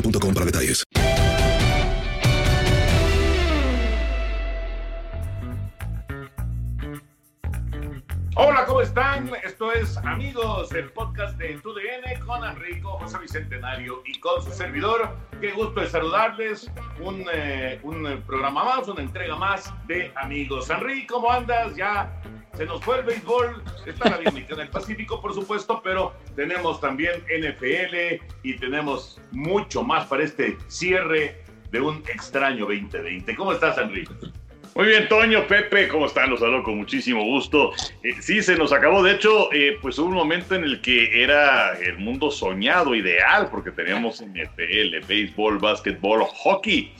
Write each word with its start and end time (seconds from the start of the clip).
boostmobile.com 0.00 0.34
para 0.34 0.44
detalles. 0.44 0.87
Amigos, 10.04 10.72
el 10.72 10.90
podcast 10.90 11.36
de 11.38 11.58
TUDN 11.58 12.24
con 12.24 12.44
Enrico, 12.44 12.98
José 12.98 13.18
Bicentenario 13.18 14.02
y 14.06 14.18
con 14.20 14.42
su 14.42 14.50
servidor. 14.50 15.16
Qué 15.40 15.52
gusto 15.52 15.80
de 15.80 15.88
saludarles. 15.88 16.70
Un, 17.00 17.24
eh, 17.32 17.80
un 17.82 18.22
programa 18.26 18.64
más, 18.64 18.88
una 18.88 19.02
entrega 19.02 19.36
más 19.36 19.72
de 19.86 20.12
Amigos. 20.16 20.70
Enrico, 20.70 21.14
¿cómo 21.14 21.30
andas? 21.32 21.74
Ya 21.76 22.12
se 22.54 22.66
nos 22.66 22.82
fue 22.84 22.98
el 22.98 23.06
béisbol. 23.06 23.62
Está 23.86 24.10
la 24.10 24.18
dinámica 24.18 24.54
en 24.54 24.60
el 24.60 24.68
Pacífico, 24.68 25.20
por 25.20 25.34
supuesto, 25.34 25.80
pero 25.82 26.14
tenemos 26.36 26.80
también 26.80 27.22
NFL 27.22 28.22
y 28.42 28.56
tenemos 28.56 29.20
mucho 29.32 29.82
más 29.82 30.06
para 30.06 30.24
este 30.24 30.58
cierre 30.68 31.42
de 31.70 31.80
un 31.80 31.98
extraño 32.08 32.66
2020. 32.66 33.34
¿Cómo 33.36 33.52
estás, 33.52 33.78
Enrico? 33.78 34.14
Muy 34.74 34.86
bien, 34.86 35.08
Toño, 35.08 35.46
Pepe, 35.46 35.88
¿cómo 35.88 36.06
están? 36.06 36.30
Los 36.30 36.40
saludo 36.40 36.62
con 36.62 36.76
muchísimo 36.78 37.24
gusto. 37.24 37.72
Eh, 38.02 38.14
sí, 38.20 38.42
se 38.42 38.56
nos 38.56 38.72
acabó. 38.72 39.02
De 39.02 39.12
hecho, 39.12 39.52
eh, 39.52 39.76
pues 39.82 39.98
hubo 39.98 40.08
un 40.08 40.14
momento 40.14 40.54
en 40.54 40.64
el 40.64 40.80
que 40.80 41.22
era 41.22 41.76
el 41.78 41.98
mundo 41.98 42.30
soñado, 42.30 42.94
ideal, 42.94 43.48
porque 43.50 43.70
teníamos 43.70 44.20
NFL, 44.22 45.06
béisbol, 45.06 45.58
básquetbol, 45.58 46.22
hockey. 46.24 46.92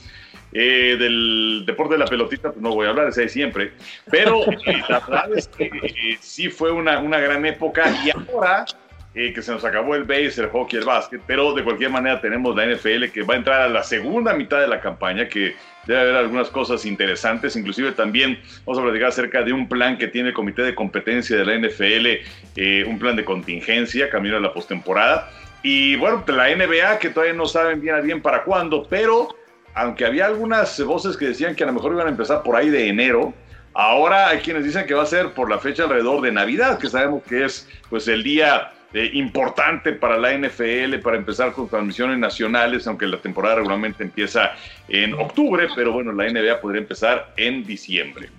Eh, 0.51 0.97
del 0.97 1.63
deporte 1.65 1.93
de 1.93 1.99
la 1.99 2.05
pelotita, 2.05 2.51
pues 2.51 2.61
no 2.61 2.73
voy 2.73 2.87
a 2.87 2.89
hablar, 2.89 3.09
ese 3.09 3.21
de 3.21 3.29
siempre. 3.29 3.73
Pero 4.09 4.41
eh, 4.51 4.81
la 4.89 4.99
verdad 4.99 5.37
es 5.37 5.47
que 5.47 5.65
eh, 5.65 6.17
sí 6.19 6.49
fue 6.49 6.71
una, 6.71 6.99
una 6.99 7.19
gran 7.19 7.45
época 7.45 7.85
y 8.03 8.09
ahora 8.09 8.65
que 9.13 9.41
se 9.41 9.51
nos 9.51 9.65
acabó 9.65 9.95
el 9.95 10.03
base, 10.03 10.41
el 10.41 10.49
hockey, 10.49 10.79
el 10.79 10.85
básquet, 10.85 11.21
pero 11.25 11.53
de 11.53 11.63
cualquier 11.63 11.89
manera 11.89 12.21
tenemos 12.21 12.55
la 12.55 12.65
NFL 12.67 13.05
que 13.11 13.23
va 13.23 13.33
a 13.33 13.37
entrar 13.37 13.61
a 13.61 13.67
la 13.67 13.83
segunda 13.83 14.33
mitad 14.33 14.61
de 14.61 14.67
la 14.67 14.79
campaña, 14.79 15.27
que 15.27 15.55
debe 15.87 16.01
haber 16.01 16.15
algunas 16.15 16.49
cosas 16.49 16.85
interesantes, 16.85 17.55
inclusive 17.55 17.91
también 17.93 18.39
vamos 18.65 18.79
a 18.79 18.83
platicar 18.83 19.09
acerca 19.09 19.41
de 19.41 19.51
un 19.51 19.67
plan 19.67 19.97
que 19.97 20.07
tiene 20.07 20.29
el 20.29 20.35
comité 20.35 20.61
de 20.61 20.75
competencia 20.75 21.35
de 21.35 21.45
la 21.45 21.55
NFL, 21.55 22.23
eh, 22.55 22.85
un 22.87 22.99
plan 22.99 23.15
de 23.15 23.25
contingencia, 23.25 24.09
camino 24.09 24.37
a 24.37 24.39
la 24.39 24.53
postemporada. 24.53 25.31
Y 25.63 25.95
bueno, 25.95 26.23
la 26.27 26.55
NBA 26.55 26.99
que 26.99 27.09
todavía 27.09 27.33
no 27.33 27.47
saben 27.47 27.81
bien 27.81 28.21
para 28.21 28.43
cuándo, 28.43 28.85
pero 28.89 29.35
aunque 29.73 30.05
había 30.05 30.27
algunas 30.27 30.79
voces 30.83 31.17
que 31.17 31.25
decían 31.25 31.55
que 31.55 31.63
a 31.63 31.67
lo 31.67 31.73
mejor 31.73 31.93
iban 31.93 32.07
a 32.07 32.11
empezar 32.11 32.43
por 32.43 32.55
ahí 32.55 32.69
de 32.69 32.87
enero, 32.87 33.33
ahora 33.73 34.29
hay 34.29 34.39
quienes 34.39 34.63
dicen 34.63 34.85
que 34.85 34.93
va 34.93 35.03
a 35.03 35.07
ser 35.07 35.31
por 35.31 35.49
la 35.49 35.57
fecha 35.59 35.83
alrededor 35.83 36.21
de 36.21 36.31
Navidad, 36.31 36.79
que 36.79 36.87
sabemos 36.87 37.23
que 37.23 37.45
es 37.45 37.67
pues 37.89 38.07
el 38.07 38.23
día 38.23 38.71
eh, 38.93 39.09
importante 39.13 39.93
para 39.93 40.17
la 40.17 40.33
NFL 40.37 40.97
para 41.03 41.17
empezar 41.17 41.51
con 41.53 41.69
transmisiones 41.69 42.17
nacionales, 42.17 42.87
aunque 42.87 43.05
la 43.07 43.17
temporada 43.17 43.55
regularmente 43.55 44.03
empieza 44.03 44.51
en 44.87 45.13
octubre, 45.13 45.67
pero 45.75 45.91
bueno, 45.91 46.11
la 46.11 46.29
NBA 46.29 46.59
podría 46.59 46.81
empezar 46.81 47.31
en 47.37 47.63
diciembre. 47.65 48.29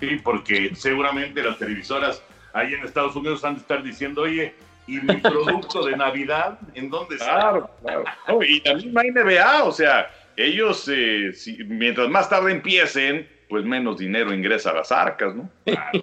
Sí, 0.00 0.18
porque 0.22 0.74
seguramente 0.74 1.42
las 1.42 1.58
televisoras 1.58 2.22
ahí 2.52 2.72
en 2.74 2.84
Estados 2.84 3.14
Unidos 3.16 3.44
han 3.44 3.54
de 3.56 3.60
estar 3.60 3.82
diciendo, 3.82 4.22
oye, 4.22 4.54
¿y 4.86 5.00
mi 5.00 5.16
producto 5.20 5.84
de 5.84 5.96
Navidad 5.96 6.58
en 6.74 6.88
dónde 6.88 7.16
está? 7.16 7.26
Claro, 7.34 7.70
claro. 7.82 8.04
No, 8.28 8.42
y 8.42 8.60
la 8.64 8.74
misma 8.74 9.02
NBA, 9.02 9.64
o 9.64 9.72
sea, 9.72 10.08
ellos, 10.36 10.88
eh, 10.90 11.32
si- 11.34 11.62
mientras 11.64 12.08
más 12.08 12.30
tarde 12.30 12.52
empiecen, 12.52 13.28
pues 13.48 13.64
menos 13.64 13.98
dinero 13.98 14.32
ingresa 14.32 14.70
a 14.70 14.74
las 14.74 14.92
arcas, 14.92 15.34
¿no? 15.34 15.50
Claro, 15.64 16.00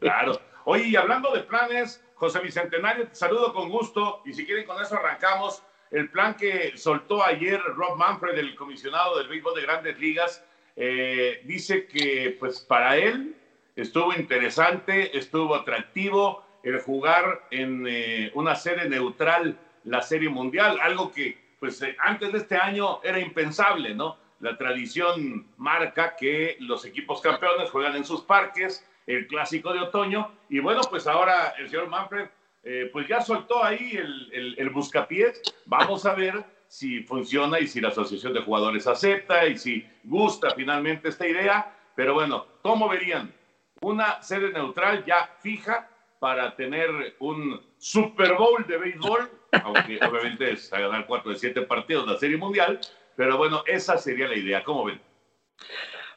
claro. 0.00 0.40
Oye, 0.64 0.88
y 0.88 0.96
hablando 0.96 1.32
de 1.32 1.40
planes, 1.42 2.02
José 2.20 2.40
Bicentenario, 2.40 3.08
te 3.08 3.14
saludo 3.14 3.54
con 3.54 3.70
gusto 3.70 4.20
y 4.26 4.34
si 4.34 4.44
quieren 4.44 4.66
con 4.66 4.80
eso 4.82 4.94
arrancamos. 4.94 5.62
El 5.90 6.10
plan 6.10 6.34
que 6.34 6.76
soltó 6.76 7.24
ayer 7.24 7.58
Rob 7.74 7.96
Manfred, 7.96 8.36
el 8.36 8.54
comisionado 8.54 9.16
del 9.16 9.26
béisbol 9.26 9.54
de 9.54 9.62
grandes 9.62 9.98
ligas, 9.98 10.44
eh, 10.76 11.40
dice 11.46 11.86
que 11.86 12.36
pues 12.38 12.60
para 12.60 12.98
él 12.98 13.34
estuvo 13.74 14.12
interesante, 14.12 15.16
estuvo 15.16 15.54
atractivo 15.54 16.44
el 16.62 16.82
jugar 16.82 17.46
en 17.50 17.86
eh, 17.88 18.30
una 18.34 18.54
sede 18.54 18.86
neutral, 18.86 19.58
la 19.84 20.02
Serie 20.02 20.28
Mundial, 20.28 20.78
algo 20.82 21.10
que 21.10 21.38
pues 21.58 21.80
eh, 21.80 21.96
antes 22.00 22.32
de 22.32 22.38
este 22.38 22.56
año 22.58 23.02
era 23.02 23.18
impensable, 23.18 23.94
¿no? 23.94 24.18
La 24.40 24.58
tradición 24.58 25.46
marca 25.56 26.16
que 26.16 26.58
los 26.60 26.84
equipos 26.84 27.22
campeones 27.22 27.70
juegan 27.70 27.96
en 27.96 28.04
sus 28.04 28.20
parques, 28.20 28.86
el 29.16 29.26
clásico 29.26 29.72
de 29.72 29.80
otoño, 29.80 30.30
y 30.48 30.58
bueno, 30.60 30.80
pues 30.88 31.06
ahora 31.06 31.54
el 31.58 31.68
señor 31.68 31.88
Manfred 31.88 32.28
eh, 32.62 32.90
pues 32.92 33.08
ya 33.08 33.20
soltó 33.20 33.64
ahí 33.64 33.96
el, 33.96 34.30
el, 34.32 34.54
el 34.58 34.70
buscapiés. 34.70 35.40
Vamos 35.66 36.04
a 36.04 36.14
ver 36.14 36.44
si 36.68 37.02
funciona 37.02 37.58
y 37.58 37.66
si 37.66 37.80
la 37.80 37.88
asociación 37.88 38.32
de 38.32 38.42
jugadores 38.42 38.86
acepta 38.86 39.46
y 39.46 39.56
si 39.56 39.86
gusta 40.04 40.50
finalmente 40.50 41.08
esta 41.08 41.26
idea. 41.26 41.74
Pero 41.96 42.14
bueno, 42.14 42.46
¿cómo 42.62 42.88
verían? 42.88 43.32
Una 43.80 44.22
sede 44.22 44.52
neutral 44.52 45.04
ya 45.04 45.30
fija 45.40 45.88
para 46.18 46.54
tener 46.54 47.16
un 47.18 47.60
Super 47.78 48.34
Bowl 48.34 48.66
de 48.66 48.76
béisbol, 48.76 49.30
aunque 49.64 49.98
obviamente 50.06 50.52
es 50.52 50.70
a 50.72 50.80
ganar 50.80 51.06
cuatro 51.06 51.30
de 51.30 51.38
siete 51.38 51.62
partidos 51.62 52.06
la 52.06 52.18
Serie 52.18 52.36
Mundial, 52.36 52.78
pero 53.16 53.38
bueno, 53.38 53.64
esa 53.66 53.96
sería 53.96 54.28
la 54.28 54.36
idea. 54.36 54.62
¿Cómo 54.62 54.84
ven? 54.84 55.00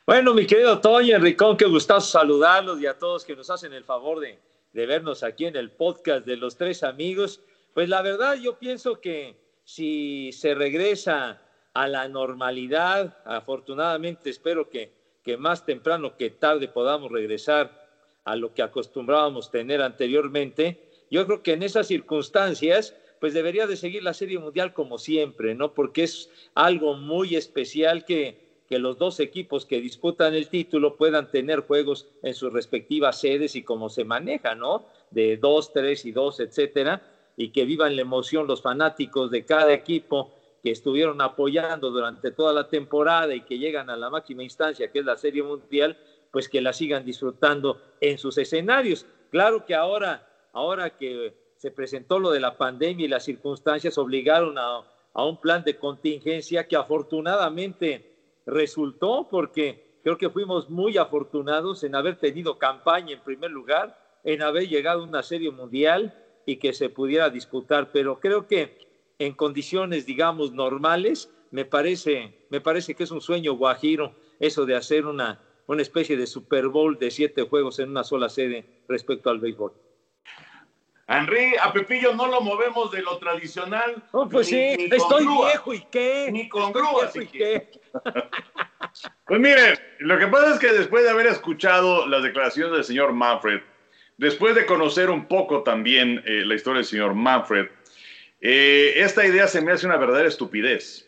Bueno, 0.06 0.34
mi 0.34 0.46
querido 0.46 0.82
Toño, 0.82 1.16
Enricón, 1.16 1.56
qué 1.56 1.64
gustazo 1.64 2.06
saludarlos 2.06 2.82
y 2.82 2.88
a 2.88 2.98
todos 3.00 3.24
que 3.24 3.38
nos 3.38 3.50
hacen 3.50 3.72
el 3.72 3.86
favor 3.86 4.20
de, 4.20 4.38
de 4.74 4.86
vernos 4.86 5.24
aquí 5.24 5.46
en 5.46 5.56
el 5.56 5.72
podcast 5.72 6.26
de 6.26 6.36
los 6.36 6.58
tres 6.58 6.84
amigos. 6.84 7.40
Pues 7.74 7.88
la 7.88 8.02
verdad, 8.02 8.36
yo 8.36 8.60
pienso 8.60 9.00
que 9.00 9.38
si 9.64 10.34
se 10.34 10.56
regresa 10.56 11.42
a 11.74 11.88
la 11.88 12.10
normalidad, 12.10 13.18
afortunadamente 13.24 14.30
espero 14.30 14.70
que, 14.70 14.92
que 15.24 15.38
más 15.38 15.66
temprano 15.66 16.18
que 16.18 16.32
tarde 16.32 16.68
podamos 16.68 17.10
regresar 17.10 17.88
a 18.26 18.36
lo 18.36 18.54
que 18.54 18.62
acostumbrábamos 18.62 19.52
tener 19.52 19.82
anteriormente. 19.82 20.84
Yo 21.10 21.26
creo 21.26 21.42
que 21.42 21.54
en 21.54 21.64
esas 21.64 21.88
circunstancias, 21.88 22.94
pues 23.22 23.34
debería 23.34 23.68
de 23.68 23.78
seguir 23.78 24.04
la 24.04 24.14
Serie 24.14 24.38
Mundial 24.38 24.74
como 24.74 24.98
siempre, 24.98 25.56
¿no? 25.56 25.74
Porque 25.74 26.04
es 26.04 26.30
algo 26.56 26.96
muy 26.96 27.38
especial 27.38 28.04
que, 28.04 28.43
que 28.74 28.80
los 28.80 28.98
dos 28.98 29.20
equipos 29.20 29.68
que 29.68 29.80
disputan 29.80 30.34
el 30.34 30.50
título 30.50 30.96
puedan 30.96 31.30
tener 31.30 31.60
juegos 31.60 32.08
en 32.24 32.34
sus 32.34 32.52
respectivas 32.52 33.20
sedes 33.20 33.56
y 33.56 33.62
cómo 33.62 33.88
se 33.88 34.04
maneja, 34.04 34.56
¿no? 34.56 34.88
De 35.12 35.38
dos, 35.38 35.72
tres 35.72 36.08
y 36.08 36.12
dos, 36.12 36.40
etcétera, 36.40 37.04
y 37.38 37.50
que 37.50 37.66
vivan 37.66 37.96
la 37.96 38.02
emoción 38.02 38.48
los 38.48 38.64
fanáticos 38.64 39.30
de 39.30 39.46
cada 39.46 39.72
equipo 39.72 40.34
que 40.64 40.72
estuvieron 40.72 41.22
apoyando 41.22 41.92
durante 41.92 42.32
toda 42.32 42.52
la 42.52 42.68
temporada 42.68 43.36
y 43.36 43.42
que 43.42 43.60
llegan 43.60 43.92
a 43.92 43.96
la 43.96 44.10
máxima 44.10 44.42
instancia, 44.42 44.92
que 44.92 44.98
es 44.98 45.06
la 45.06 45.18
Serie 45.18 45.44
Mundial, 45.44 45.96
pues 46.32 46.50
que 46.50 46.60
la 46.60 46.74
sigan 46.74 47.06
disfrutando 47.06 47.80
en 48.02 48.18
sus 48.18 48.40
escenarios. 48.40 49.06
Claro 49.30 49.68
que 49.68 49.76
ahora, 49.76 50.28
ahora 50.52 50.98
que 50.98 51.36
se 51.58 51.70
presentó 51.70 52.18
lo 52.18 52.32
de 52.32 52.40
la 52.40 52.58
pandemia 52.58 53.06
y 53.06 53.10
las 53.10 53.24
circunstancias 53.24 54.00
obligaron 54.00 54.58
a, 54.58 54.82
a 55.14 55.26
un 55.26 55.40
plan 55.40 55.64
de 55.64 55.78
contingencia 55.78 56.68
que 56.68 56.76
afortunadamente 56.76 58.13
resultó 58.46 59.28
porque 59.30 60.00
creo 60.04 60.18
que 60.18 60.30
fuimos 60.30 60.70
muy 60.70 60.98
afortunados 60.98 61.84
en 61.84 61.96
haber 61.96 62.18
tenido 62.18 62.58
campaña 62.58 63.14
en 63.14 63.24
primer 63.24 63.52
lugar, 63.52 63.98
en 64.24 64.42
haber 64.42 64.68
llegado 64.68 65.02
a 65.02 65.08
una 65.08 65.24
serie 65.24 65.52
mundial 65.52 66.14
y 66.46 66.58
que 66.58 66.74
se 66.74 66.90
pudiera 66.90 67.30
disputar, 67.30 67.92
pero 67.92 68.20
creo 68.20 68.48
que 68.48 68.78
en 69.20 69.34
condiciones, 69.34 70.06
digamos, 70.06 70.52
normales, 70.52 71.32
me 71.52 71.66
parece, 71.66 72.48
me 72.50 72.62
parece 72.62 72.96
que 72.96 73.04
es 73.04 73.12
un 73.12 73.22
sueño 73.22 73.54
guajiro 73.54 74.14
eso 74.40 74.66
de 74.66 74.76
hacer 74.76 75.06
una, 75.06 75.40
una 75.68 75.82
especie 75.82 76.18
de 76.18 76.28
Super 76.28 76.68
Bowl 76.68 76.98
de 76.98 77.12
siete 77.12 77.44
juegos 77.44 77.80
en 77.80 77.90
una 77.90 78.04
sola 78.04 78.28
sede 78.28 78.66
respecto 78.88 79.30
al 79.30 79.40
béisbol. 79.40 79.72
Henry, 81.08 81.56
a 81.62 81.74
Pepillo 81.74 82.14
no 82.14 82.28
lo 82.28 82.42
movemos 82.42 82.92
de 82.92 83.02
lo 83.02 83.18
tradicional. 83.18 84.02
Oh, 84.12 84.28
pues 84.30 84.48
sí, 84.48 84.88
estoy 84.90 85.26
viejo 85.28 85.74
y 85.74 85.86
qué. 85.92 86.30
Ni 86.32 86.48
con 86.48 86.72
grúa, 86.72 87.10
y 87.14 87.26
qué. 87.28 87.72
Pues 89.26 89.40
miren, 89.40 89.80
lo 90.00 90.20
que 90.20 90.28
pasa 90.28 90.54
es 90.54 90.60
que 90.60 90.72
después 90.72 91.04
de 91.04 91.10
haber 91.10 91.26
escuchado 91.26 92.06
las 92.06 92.22
declaraciones 92.22 92.74
del 92.74 92.84
señor 92.84 93.14
Manfred, 93.14 93.62
después 94.18 94.54
de 94.54 94.66
conocer 94.66 95.10
un 95.10 95.26
poco 95.26 95.64
también 95.64 96.22
eh, 96.26 96.44
la 96.46 96.54
historia 96.54 96.78
del 96.78 96.86
señor 96.86 97.16
Manfred, 97.16 97.68
eh, 98.42 98.94
esta 98.98 99.26
idea 99.26 99.48
se 99.48 99.62
me 99.62 99.72
hace 99.72 99.88
una 99.88 99.98
verdadera 99.98 100.28
estupidez. 100.28 101.08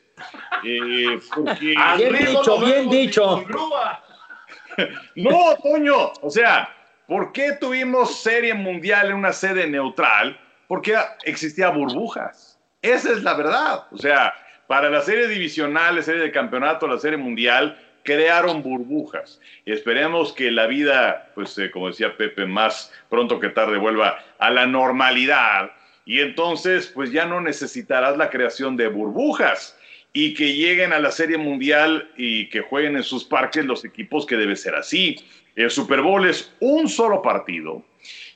Eh, 0.64 1.20
porque... 1.36 1.76
bien 1.98 2.14
dicho, 2.16 2.60
bien 2.60 2.90
dicho. 2.90 3.46
no, 5.16 5.56
Toño, 5.62 6.14
o 6.22 6.30
sea, 6.30 6.74
¿por 7.08 7.32
qué 7.32 7.54
tuvimos 7.60 8.22
serie 8.22 8.54
mundial 8.54 9.08
en 9.08 9.16
una 9.16 9.34
sede 9.34 9.68
neutral? 9.68 10.40
Porque 10.68 10.96
existía 11.24 11.70
burbujas. 11.70 12.60
Esa 12.82 13.12
es 13.12 13.24
la 13.24 13.34
verdad. 13.34 13.86
O 13.92 13.98
sea, 13.98 14.34
para 14.68 14.90
la 14.90 15.02
serie 15.02 15.28
divisional, 15.28 15.96
la 15.96 16.02
serie 16.02 16.22
de 16.22 16.32
campeonato, 16.32 16.88
la 16.88 17.00
serie 17.00 17.18
mundial, 17.18 17.78
crearon 18.04 18.62
burbujas. 18.62 19.42
Y 19.66 19.74
esperemos 19.74 20.32
que 20.32 20.52
la 20.52 20.68
vida, 20.68 21.32
pues 21.36 21.58
eh, 21.58 21.72
como 21.72 21.88
decía 21.88 22.16
Pepe, 22.16 22.46
más 22.46 22.94
pronto 23.10 23.40
que 23.40 23.50
tarde 23.50 23.78
vuelva 23.78 24.20
a 24.40 24.50
la 24.52 24.66
normalidad. 24.66 25.72
Y 26.06 26.22
entonces, 26.22 26.88
pues 26.88 27.12
ya 27.12 27.26
no 27.26 27.42
necesitarás 27.42 28.18
la 28.18 28.30
creación 28.30 28.78
de 28.78 28.88
burbujas 28.88 29.78
y 30.18 30.34
que 30.34 30.56
lleguen 30.56 30.94
a 30.94 31.00
la 31.00 31.12
Serie 31.12 31.38
Mundial 31.38 32.10
y 32.16 32.48
que 32.48 32.62
jueguen 32.62 32.96
en 32.96 33.04
sus 33.04 33.26
parques 33.26 33.66
los 33.66 33.84
equipos 33.84 34.26
que 34.26 34.38
debe 34.38 34.56
ser 34.56 34.74
así. 34.74 35.18
El 35.58 35.70
Super 35.70 36.00
Bowl 36.00 36.26
es 36.26 36.54
un 36.62 36.88
solo 36.88 37.22
partido. 37.22 37.84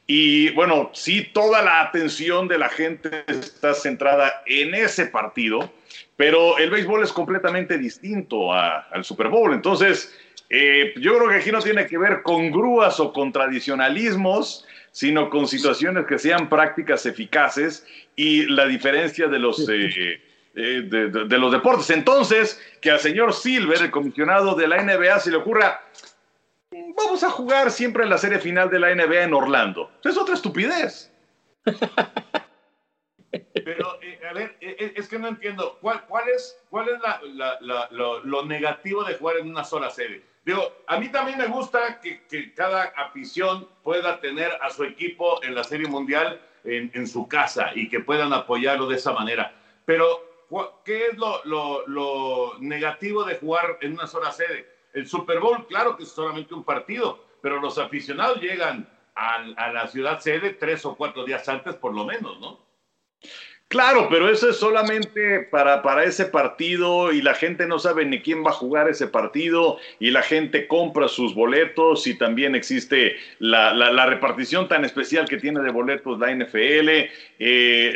Y 0.06 0.50
bueno, 0.50 0.90
sí, 0.94 1.30
toda 1.32 1.62
la 1.62 1.80
atención 1.80 2.50
de 2.50 2.58
la 2.58 2.68
gente 2.68 3.24
está 3.28 3.74
centrada 3.74 4.44
en 4.46 4.76
ese 4.76 5.06
partido, 5.06 5.72
pero 6.18 6.58
el 6.58 6.70
béisbol 6.70 7.02
es 7.02 7.14
completamente 7.14 7.78
distinto 7.78 8.52
al 8.52 9.06
Super 9.06 9.30
Bowl. 9.30 9.54
Entonces, 9.54 10.14
eh, 10.50 10.94
yo 10.98 11.18
creo 11.18 11.30
que 11.30 11.36
aquí 11.36 11.52
no 11.54 11.62
tiene 11.62 11.88
que 11.88 11.98
ver 11.98 12.24
con 12.24 12.52
grúas 12.52 13.00
o 13.00 13.14
con 13.14 13.32
tradicionalismos, 13.32 14.68
sino 14.92 15.30
con 15.30 15.48
situaciones 15.48 16.06
que 16.08 16.20
sean 16.20 16.50
prácticas 16.50 17.06
eficaces 17.06 17.88
y 18.18 18.48
la 18.48 18.66
diferencia 18.66 19.30
de 19.30 19.40
los, 19.40 19.66
eh, 19.70 20.20
eh, 20.60 20.82
de, 20.84 21.38
los 21.38 21.52
deportes. 21.52 21.90
Entonces, 21.90 22.62
que 22.82 22.92
al 22.92 23.00
señor 23.00 23.34
Silver, 23.34 23.82
el 23.82 23.92
comisionado 23.92 24.56
de 24.56 24.68
la 24.68 24.82
NBA, 24.82 25.20
se 25.20 25.32
le 25.32 25.38
ocurra, 25.38 25.82
vamos 26.98 27.24
a 27.24 27.30
jugar 27.30 27.72
siempre 27.72 28.04
en 28.04 28.10
la 28.10 28.18
serie 28.18 28.40
final 28.40 28.70
de 28.70 28.80
la 28.80 28.94
NBA 28.94 29.24
en 29.24 29.34
Orlando. 29.34 29.92
Es 30.04 30.18
otra 30.18 30.36
estupidez. 30.36 31.12
Pero, 33.54 34.02
eh, 34.02 34.20
a 34.28 34.34
ver, 34.34 34.58
es 34.60 35.08
que 35.08 35.20
no 35.20 35.28
entiendo, 35.28 35.78
¿cuál, 35.82 36.04
cuál 36.08 36.28
es, 36.30 36.58
cuál 36.70 36.88
es 36.90 37.00
lo, 37.92 38.24
lo 38.24 38.46
negativo 38.46 39.04
de 39.04 39.16
jugar 39.16 39.38
en 39.38 39.50
una 39.50 39.64
sola 39.64 39.90
serie? 39.92 40.24
Digo, 40.46 40.74
a 40.88 41.00
mí 41.00 41.10
también 41.10 41.38
me 41.38 41.48
gusta 41.48 42.00
que, 42.02 42.54
cada 42.56 42.86
afición 42.98 43.68
pueda 43.84 44.20
tener 44.20 44.52
a 44.62 44.70
su 44.70 44.84
equipo 44.84 45.44
en 45.44 45.54
la 45.54 45.64
Serie 45.64 45.88
Mundial 45.88 46.42
en, 46.64 47.08
su 47.08 47.28
casa 47.28 47.72
y 47.76 47.88
que 47.88 48.00
puedan 48.00 48.34
apoyarlo 48.34 48.88
de 48.88 48.96
esa 48.96 49.12
manera. 49.14 49.54
Pero, 49.86 50.29
¿qué 50.84 51.08
es 51.08 51.18
lo, 51.18 52.58
negativo 52.60 53.24
de 53.24 53.36
jugar 53.36 53.78
en 53.82 53.94
una 53.94 54.08
sola 54.08 54.32
sede? 54.32 54.68
El 54.94 55.08
Super 55.08 55.40
Bowl, 55.40 55.68
claro 55.68 55.96
que 55.96 56.04
es 56.04 56.10
solamente 56.10 56.54
un 56.54 56.64
partido, 56.64 57.24
pero 57.42 57.60
los 57.60 57.78
aficionados 57.78 58.42
llegan 58.42 58.90
a, 59.16 59.72
la 59.72 59.88
ciudad 59.88 60.20
sede 60.20 60.54
tres 60.54 60.86
o 60.86 60.96
cuatro 60.96 61.26
días 61.26 61.48
antes 61.50 61.76
por 61.76 61.94
lo 61.94 62.06
menos, 62.06 62.40
¿no? 62.40 62.60
Claro, 63.70 64.08
pero 64.10 64.32
eso 64.32 64.50
es 64.50 64.58
solamente 64.58 65.42
para, 65.42 65.84
para, 65.84 66.04
ese 66.04 66.26
partido 66.26 67.12
y 67.12 67.22
la 67.22 67.36
gente 67.36 67.68
no 67.68 67.78
sabe 67.78 68.04
ni 68.04 68.20
quién 68.20 68.44
va 68.44 68.50
a 68.50 68.54
jugar 68.54 68.90
ese 68.90 69.06
partido 69.06 69.78
y 70.00 70.10
la 70.10 70.24
gente 70.24 70.66
compra 70.66 71.08
sus 71.08 71.36
boletos 71.36 72.08
y 72.08 72.18
también 72.18 72.56
existe 72.56 73.18
la, 73.38 73.72
la, 73.72 74.08
repartición 74.08 74.68
tan 74.68 74.86
especial 74.86 75.30
que 75.30 75.38
tiene 75.38 75.60
de 75.60 75.70
boletos 75.70 76.18
la 76.18 76.34
NFL, 76.34 76.90
eh, 77.38 77.94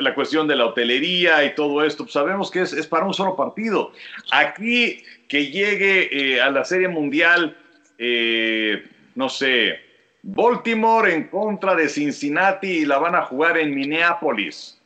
la, 0.00 0.14
cuestión 0.14 0.46
de 0.46 0.56
la 0.56 0.66
hotelería 0.66 1.42
y 1.44 1.54
todo 1.54 1.82
esto. 1.82 2.04
Pues 2.04 2.12
sabemos 2.12 2.50
que 2.50 2.60
es, 2.60 2.74
es, 2.74 2.86
para 2.86 3.06
un 3.06 3.14
solo 3.14 3.36
partido. 3.36 3.92
Aquí 4.32 5.02
que 5.28 5.46
llegue 5.46 6.10
eh, 6.12 6.42
a 6.42 6.50
la 6.50 6.62
Serie 6.66 6.88
Mundial, 6.88 7.56
eh, 7.96 8.84
no 9.14 9.30
sé, 9.30 9.80
Baltimore 10.22 11.10
en 11.14 11.28
contra 11.28 11.74
de 11.74 11.88
Cincinnati 11.88 12.68
y 12.68 12.84
la 12.84 12.98
van 12.98 13.14
a 13.14 13.22
jugar 13.22 13.56
en 13.56 13.74
Minneapolis 13.74 14.76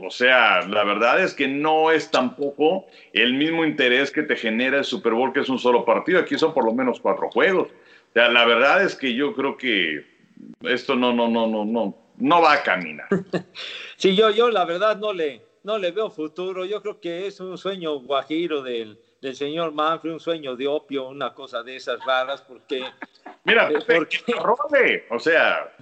o 0.00 0.10
sea, 0.10 0.62
la 0.62 0.84
verdad 0.84 1.22
es 1.22 1.34
que 1.34 1.48
no 1.48 1.90
es 1.90 2.10
tampoco 2.10 2.86
el 3.12 3.34
mismo 3.34 3.64
interés 3.64 4.10
que 4.10 4.22
te 4.22 4.36
genera 4.36 4.78
el 4.78 4.84
Super 4.84 5.12
Bowl, 5.12 5.32
que 5.32 5.40
es 5.40 5.48
un 5.48 5.58
solo 5.58 5.84
partido. 5.84 6.20
Aquí 6.20 6.38
son 6.38 6.54
por 6.54 6.64
lo 6.64 6.72
menos 6.72 7.00
cuatro 7.00 7.30
juegos. 7.30 7.68
O 7.68 8.12
sea, 8.12 8.28
la 8.28 8.44
verdad 8.44 8.82
es 8.82 8.94
que 8.94 9.14
yo 9.14 9.34
creo 9.34 9.56
que 9.56 10.04
esto 10.62 10.96
no, 10.96 11.12
no, 11.12 11.28
no, 11.28 11.46
no, 11.46 11.64
no, 11.64 11.96
no 12.18 12.42
va 12.42 12.54
a 12.54 12.62
caminar. 12.62 13.08
Sí, 13.96 14.16
yo, 14.16 14.30
yo 14.30 14.50
la 14.50 14.64
verdad 14.64 14.96
no 14.96 15.12
le, 15.12 15.42
no 15.62 15.78
le 15.78 15.92
veo 15.92 16.10
futuro. 16.10 16.64
Yo 16.64 16.82
creo 16.82 17.00
que 17.00 17.28
es 17.28 17.38
un 17.38 17.56
sueño 17.56 18.00
guajiro 18.00 18.60
del, 18.60 18.98
del 19.20 19.36
señor 19.36 19.70
Manfred, 19.70 20.14
un 20.14 20.18
sueño 20.18 20.56
de 20.56 20.66
opio, 20.66 21.06
una 21.06 21.32
cosa 21.32 21.62
de 21.62 21.76
esas 21.76 22.04
raras, 22.04 22.42
porque... 22.42 22.82
Mira, 23.44 23.70
eh, 23.70 23.78
porque, 23.86 25.06
o 25.08 25.20
sea... 25.20 25.72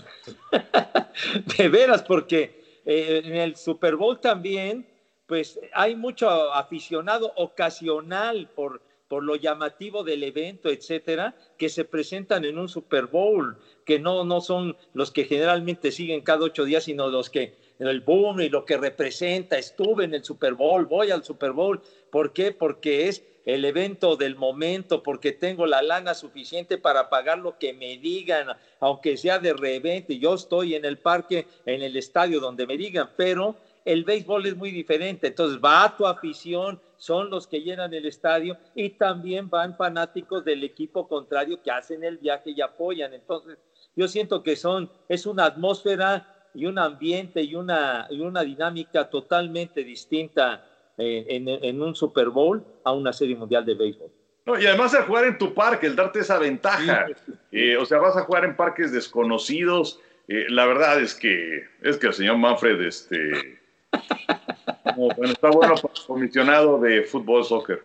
de 1.56 1.68
veras, 1.70 2.02
porque 2.02 2.59
eh, 2.84 3.22
en 3.25 3.37
el 3.37 3.56
Super 3.56 3.96
Bowl 3.96 4.20
también, 4.20 4.87
pues 5.26 5.60
hay 5.72 5.94
mucho 5.94 6.28
aficionado 6.52 7.32
ocasional 7.37 8.49
por, 8.54 8.82
por 9.08 9.22
lo 9.22 9.37
llamativo 9.37 10.02
del 10.02 10.22
evento, 10.25 10.70
etcétera, 10.70 11.37
que 11.56 11.68
se 11.68 11.84
presentan 11.84 12.44
en 12.44 12.58
un 12.58 12.68
Super 12.68 13.06
Bowl, 13.06 13.58
que 13.84 13.99
no, 13.99 14.25
no 14.25 14.40
son 14.40 14.76
los 14.92 15.10
que 15.10 15.25
generalmente 15.25 15.92
siguen 15.92 16.22
cada 16.22 16.44
ocho 16.44 16.64
días, 16.64 16.84
sino 16.84 17.08
los 17.08 17.30
que 17.30 17.54
en 17.80 17.88
el 17.88 18.00
boom 18.02 18.40
y 18.42 18.50
lo 18.50 18.64
que 18.66 18.76
representa, 18.76 19.56
estuve 19.56 20.04
en 20.04 20.14
el 20.14 20.22
Super 20.22 20.54
Bowl, 20.54 20.84
voy 20.84 21.10
al 21.10 21.25
Super 21.25 21.52
Bowl. 21.52 21.80
¿Por 22.10 22.32
qué? 22.32 22.52
Porque 22.52 23.08
es 23.08 23.25
el 23.44 23.64
evento 23.64 24.16
del 24.16 24.37
momento, 24.37 25.02
porque 25.02 25.32
tengo 25.32 25.66
la 25.66 25.82
lana 25.82 26.14
suficiente 26.14 26.78
para 26.78 27.09
pagar 27.09 27.38
lo 27.38 27.59
que 27.59 27.73
me 27.73 27.99
digan, 27.99 28.49
aunque 28.80 29.16
sea 29.16 29.38
de 29.38 29.52
revente. 29.52 30.18
Yo 30.18 30.35
estoy 30.35 30.75
en 30.75 30.85
el 30.85 30.99
parque, 30.99 31.47
en 31.66 31.82
el 31.82 31.97
estadio 31.97 32.40
donde 32.40 32.66
me 32.66 32.76
digan, 32.76 33.11
pero 33.16 33.56
el 33.85 34.04
béisbol 34.04 34.47
es 34.47 34.56
muy 34.56 34.70
diferente. 34.70 35.28
Entonces 35.28 35.61
va 35.62 35.94
tu 35.97 36.06
afición, 36.06 36.80
son 36.97 37.30
los 37.30 37.47
que 37.47 37.62
llenan 37.62 37.94
el 37.94 38.06
estadio 38.06 38.59
y 38.75 38.90
también 38.90 39.49
van 39.49 39.76
fanáticos 39.76 40.44
del 40.44 40.62
equipo 40.64 41.09
contrario 41.09 41.62
que 41.62 41.70
hacen 41.70 42.04
el 42.04 42.18
viaje 42.18 42.50
y 42.50 42.61
apoyan. 42.61 43.14
Entonces 43.14 43.59
yo 43.97 44.06
siento 44.06 44.42
que 44.42 44.56
son, 44.56 44.90
es 45.09 45.26
una 45.26 45.47
atmósfera 45.47 46.37
y 46.54 46.66
un 46.66 46.78
ambiente 46.78 47.42
y 47.42 47.54
una, 47.54 48.06
y 48.11 48.20
una 48.20 48.42
dinámica 48.42 49.09
totalmente 49.09 49.85
distinta 49.85 50.66
en, 51.00 51.83
un 51.83 51.95
Super 51.95 52.28
Bowl 52.28 52.64
a 52.85 52.92
una 52.92 53.12
serie 53.12 53.37
mundial 53.37 53.64
de 53.64 53.75
béisbol. 53.75 54.11
No, 54.47 54.59
y 54.59 54.66
además 54.66 54.92
de 54.92 54.99
jugar 55.02 55.25
en 55.25 55.38
tu 55.38 55.54
parque, 55.54 55.87
el 55.87 55.97
darte 55.97 56.21
esa 56.21 56.38
ventaja. 56.38 57.07
Eh, 57.52 57.76
o 57.76 57.85
sea, 57.85 57.99
vas 57.99 58.16
a 58.16 58.23
jugar 58.23 58.45
en 58.45 58.57
parques 58.57 58.92
desconocidos. 58.92 60.00
eh, 60.28 60.47
la 60.49 60.66
verdad 60.66 61.00
es 61.00 61.14
que 61.14 61.64
es 61.83 61.97
que 61.97 62.09
el 62.09 62.14
señor 62.14 62.38
Manfred, 62.38 62.80
este, 62.83 63.61
bueno, 64.97 65.33
está 65.33 65.50
bueno 65.50 65.75
para 65.75 65.92
el 65.95 66.07
comisionado 66.07 66.78
de 66.78 67.02
fútbol, 67.02 67.45
soccer. 67.45 67.85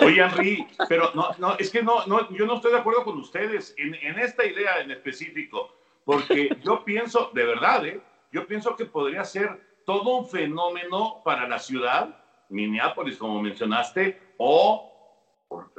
Oye, 0.00 0.22
Henry, 0.22 0.66
pero 0.88 1.10
no, 1.14 1.30
no, 1.38 1.56
es 1.58 1.70
que 1.70 1.82
no, 1.82 2.06
no, 2.06 2.30
yo 2.30 2.46
no 2.46 2.56
estoy 2.56 2.72
de 2.72 2.78
acuerdo 2.78 3.04
con 3.04 3.18
ustedes 3.18 3.74
en, 3.76 3.94
en 3.94 4.18
esta 4.18 4.46
idea 4.46 4.80
en 4.80 4.92
específico, 4.92 5.74
porque 6.04 6.56
yo 6.64 6.84
pienso, 6.84 7.30
de 7.34 7.44
verdad, 7.44 7.84
¿eh? 7.86 8.00
yo 8.30 8.46
pienso 8.46 8.76
que 8.76 8.84
podría 8.84 9.24
ser 9.24 9.60
todo 9.84 10.18
un 10.18 10.28
fenómeno 10.28 11.20
para 11.24 11.48
la 11.48 11.58
ciudad, 11.58 12.21
Minneapolis, 12.52 13.16
como 13.16 13.42
mencionaste, 13.42 14.20
o 14.38 14.92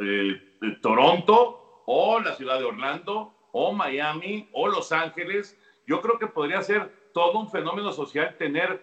eh, 0.01 0.57
Toronto, 0.81 1.83
o 1.85 2.19
la 2.19 2.33
ciudad 2.33 2.59
de 2.59 2.65
Orlando, 2.65 3.33
o 3.51 3.71
Miami, 3.71 4.49
o 4.53 4.67
Los 4.67 4.91
Ángeles. 4.91 5.57
Yo 5.85 6.01
creo 6.01 6.17
que 6.17 6.27
podría 6.27 6.61
ser 6.61 7.11
todo 7.13 7.39
un 7.39 7.49
fenómeno 7.49 7.91
social 7.91 8.35
tener 8.37 8.81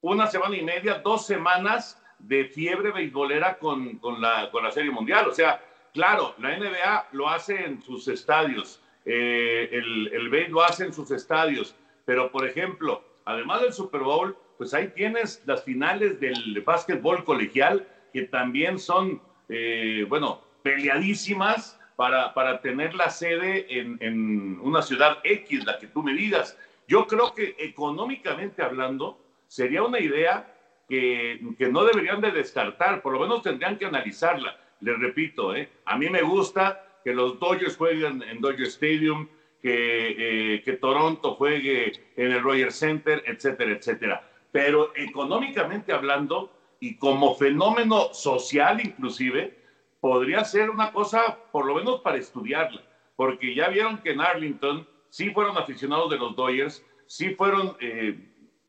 una 0.00 0.26
semana 0.26 0.56
y 0.56 0.62
media, 0.62 1.00
dos 1.00 1.26
semanas 1.26 2.02
de 2.18 2.44
fiebre 2.44 2.92
beisbolera 2.92 3.58
con, 3.58 3.98
con, 3.98 4.20
la, 4.20 4.50
con 4.50 4.62
la 4.62 4.70
Serie 4.70 4.90
Mundial. 4.90 5.28
O 5.28 5.32
sea, 5.32 5.60
claro, 5.92 6.34
la 6.38 6.56
NBA 6.56 7.08
lo 7.12 7.28
hace 7.28 7.64
en 7.64 7.82
sus 7.82 8.06
estadios, 8.08 8.82
eh, 9.04 9.68
el, 9.72 10.08
el 10.12 10.50
lo 10.50 10.62
hace 10.62 10.84
en 10.84 10.92
sus 10.92 11.10
estadios, 11.10 11.74
pero 12.04 12.30
por 12.30 12.46
ejemplo, 12.46 13.02
además 13.24 13.62
del 13.62 13.72
Super 13.72 14.02
Bowl, 14.02 14.36
pues 14.58 14.74
ahí 14.74 14.88
tienes 14.88 15.42
las 15.46 15.64
finales 15.64 16.20
del 16.20 16.62
básquetbol 16.64 17.24
colegial, 17.24 17.86
que 18.12 18.22
también 18.22 18.78
son, 18.78 19.20
eh, 19.48 20.04
bueno, 20.08 20.42
peleadísimas 20.62 21.78
para, 21.96 22.34
para 22.34 22.60
tener 22.60 22.94
la 22.94 23.10
sede 23.10 23.66
en, 23.78 23.98
en, 24.00 24.58
una 24.60 24.82
ciudad 24.82 25.18
X, 25.24 25.64
la 25.64 25.78
que 25.78 25.86
tú 25.86 26.02
me 26.02 26.14
digas. 26.14 26.58
Yo 26.88 27.06
creo 27.06 27.34
que 27.34 27.56
económicamente 27.58 28.62
hablando, 28.62 29.18
sería 29.48 29.82
una 29.82 30.00
idea 30.00 30.52
que, 30.88 31.40
que 31.58 31.68
no 31.68 31.84
deberían 31.84 32.20
de 32.20 32.30
descartar, 32.30 33.02
por 33.02 33.12
lo 33.12 33.20
menos 33.20 33.42
tendrían 33.42 33.76
que 33.76 33.86
analizarla. 33.86 34.58
Les 34.80 34.98
repito, 34.98 35.54
¿eh? 35.54 35.68
a 35.84 35.96
mí 35.96 36.08
me 36.10 36.22
gusta 36.22 36.82
que 37.02 37.14
los 37.14 37.38
Dodgers 37.38 37.76
jueguen 37.76 38.22
en 38.22 38.40
Dodger 38.40 38.66
Stadium, 38.66 39.28
que, 39.62 40.54
eh, 40.54 40.62
que 40.62 40.74
Toronto 40.74 41.34
juegue 41.34 41.92
en 42.16 42.32
el 42.32 42.42
Roger 42.42 42.72
Center, 42.72 43.22
etcétera, 43.26 43.72
etcétera. 43.72 44.30
Pero 44.52 44.92
económicamente 44.96 45.92
hablando 45.92 46.52
y 46.80 46.96
como 46.96 47.34
fenómeno 47.34 48.12
social 48.12 48.80
inclusive, 48.84 49.56
podría 50.00 50.44
ser 50.44 50.70
una 50.70 50.92
cosa, 50.92 51.38
por 51.50 51.66
lo 51.66 51.74
menos 51.74 52.00
para 52.00 52.18
estudiarla, 52.18 52.82
porque 53.16 53.54
ya 53.54 53.68
vieron 53.68 53.98
que 53.98 54.12
en 54.12 54.20
Arlington 54.20 54.86
sí 55.08 55.30
fueron 55.30 55.56
aficionados 55.56 56.10
de 56.10 56.18
los 56.18 56.36
Dodgers, 56.36 56.84
sí 57.06 57.34
fueron, 57.34 57.76
eh, 57.80 58.18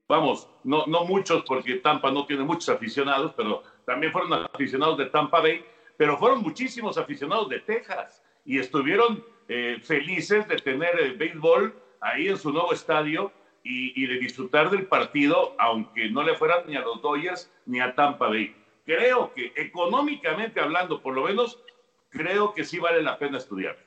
vamos, 0.07 0.49
no, 0.63 0.85
no 0.87 1.05
muchos, 1.05 1.43
porque 1.45 1.75
Tampa 1.75 2.11
no 2.11 2.25
tiene 2.25 2.43
muchos 2.43 2.69
aficionados, 2.69 3.33
pero 3.35 3.63
también 3.85 4.11
fueron 4.11 4.33
aficionados 4.33 4.97
de 4.97 5.07
Tampa 5.07 5.41
Bay, 5.41 5.63
pero 5.97 6.17
fueron 6.17 6.41
muchísimos 6.41 6.97
aficionados 6.97 7.49
de 7.49 7.59
Texas 7.59 8.23
y 8.45 8.59
estuvieron 8.59 9.23
eh, 9.49 9.79
felices 9.81 10.47
de 10.47 10.57
tener 10.57 10.99
el 10.99 11.17
béisbol 11.17 11.73
ahí 12.01 12.29
en 12.29 12.37
su 12.37 12.51
nuevo 12.51 12.71
estadio 12.73 13.31
y, 13.67 14.07
de 14.07 14.19
disfrutar 14.19 14.69
del 14.69 14.85
partido, 14.85 15.55
aunque 15.59 16.09
no 16.09 16.23
le 16.23 16.35
fueran 16.35 16.59
ni 16.67 16.75
a 16.75 16.81
los 16.81 17.01
Dodgers 17.01 17.51
ni 17.65 17.79
a 17.79 17.93
Tampa 17.95 18.27
Bay. 18.27 18.55
Creo 18.85 19.33
que 19.33 19.51
económicamente 19.55 20.61
hablando, 20.61 21.01
por 21.01 21.13
lo 21.13 21.23
menos, 21.23 21.61
creo 22.09 22.53
que 22.53 22.63
sí 22.63 22.79
vale 22.79 23.01
la 23.01 23.17
pena 23.17 23.37
estudiarlo. 23.37 23.81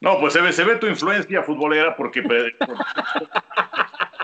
No, 0.00 0.18
pues 0.18 0.32
se 0.32 0.40
ve, 0.40 0.52
se 0.52 0.64
ve 0.64 0.76
tu 0.76 0.86
influencia 0.86 1.42
futbolera 1.42 1.96
porque 1.96 2.20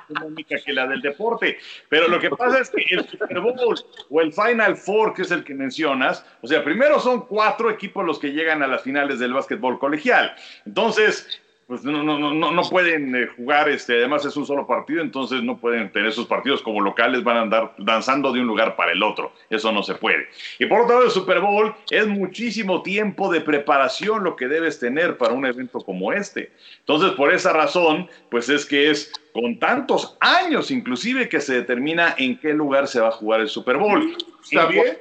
económica 0.08 0.56
que 0.64 0.72
la 0.72 0.86
del 0.86 1.00
deporte. 1.00 1.58
Pero 1.88 2.08
lo 2.08 2.18
que 2.18 2.30
pasa 2.30 2.60
es 2.60 2.70
que 2.70 2.84
el 2.90 3.06
Super 3.08 3.40
Bowl 3.40 3.74
o 4.10 4.20
el 4.20 4.32
Final 4.32 4.76
Four, 4.76 5.14
que 5.14 5.22
es 5.22 5.30
el 5.30 5.44
que 5.44 5.54
mencionas, 5.54 6.24
o 6.42 6.46
sea, 6.46 6.64
primero 6.64 7.00
son 7.00 7.26
cuatro 7.26 7.70
equipos 7.70 8.04
los 8.04 8.18
que 8.18 8.32
llegan 8.32 8.62
a 8.62 8.66
las 8.66 8.82
finales 8.82 9.18
del 9.18 9.32
básquetbol 9.32 9.78
colegial. 9.78 10.34
Entonces, 10.64 11.40
pues 11.66 11.82
no, 11.82 12.00
no, 12.04 12.16
no, 12.16 12.50
no 12.52 12.62
pueden 12.70 13.14
eh, 13.16 13.26
jugar, 13.36 13.68
este, 13.68 13.94
además 13.94 14.24
es 14.24 14.36
un 14.36 14.46
solo 14.46 14.68
partido, 14.68 15.02
entonces 15.02 15.42
no 15.42 15.58
pueden 15.58 15.90
tener 15.90 16.12
sus 16.12 16.26
partidos 16.26 16.62
como 16.62 16.80
locales, 16.80 17.24
van 17.24 17.38
a 17.38 17.40
andar 17.42 17.74
danzando 17.78 18.32
de 18.32 18.40
un 18.40 18.46
lugar 18.46 18.76
para 18.76 18.92
el 18.92 19.02
otro, 19.02 19.32
eso 19.50 19.72
no 19.72 19.82
se 19.82 19.96
puede. 19.96 20.28
Y 20.60 20.66
por 20.66 20.82
otro 20.82 20.94
lado, 20.94 21.06
el 21.06 21.10
Super 21.10 21.40
Bowl 21.40 21.74
es 21.90 22.06
muchísimo 22.06 22.82
tiempo 22.82 23.32
de 23.32 23.40
preparación 23.40 24.22
lo 24.22 24.36
que 24.36 24.46
debes 24.46 24.78
tener 24.78 25.18
para 25.18 25.34
un 25.34 25.44
evento 25.44 25.80
como 25.80 26.12
este. 26.12 26.52
Entonces, 26.78 27.10
por 27.12 27.34
esa 27.34 27.52
razón, 27.52 28.08
pues 28.30 28.48
es 28.48 28.64
que 28.64 28.90
es 28.90 29.12
con 29.32 29.58
tantos 29.58 30.16
años 30.20 30.70
inclusive 30.70 31.28
que 31.28 31.40
se 31.40 31.54
determina 31.54 32.14
en 32.16 32.38
qué 32.38 32.54
lugar 32.54 32.86
se 32.86 33.00
va 33.00 33.08
a 33.08 33.12
jugar 33.12 33.40
el 33.40 33.48
Super 33.48 33.76
Bowl. 33.76 34.16
¿Está 34.44 34.66
bien? 34.66 34.98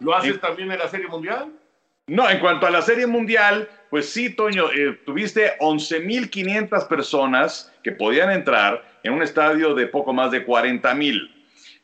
¿Lo 0.00 0.14
haces 0.14 0.40
también 0.40 0.72
en 0.72 0.78
la 0.80 0.88
Serie 0.88 1.06
Mundial? 1.06 1.52
No, 2.10 2.28
en 2.28 2.40
cuanto 2.40 2.66
a 2.66 2.72
la 2.72 2.82
Serie 2.82 3.06
Mundial, 3.06 3.68
pues 3.88 4.10
sí, 4.10 4.30
Toño, 4.30 4.72
eh, 4.72 4.98
tuviste 5.06 5.56
11.500 5.60 6.88
personas 6.88 7.72
que 7.84 7.92
podían 7.92 8.32
entrar 8.32 8.84
en 9.04 9.12
un 9.12 9.22
estadio 9.22 9.76
de 9.76 9.86
poco 9.86 10.12
más 10.12 10.32
de 10.32 10.44
40.000. 10.44 11.30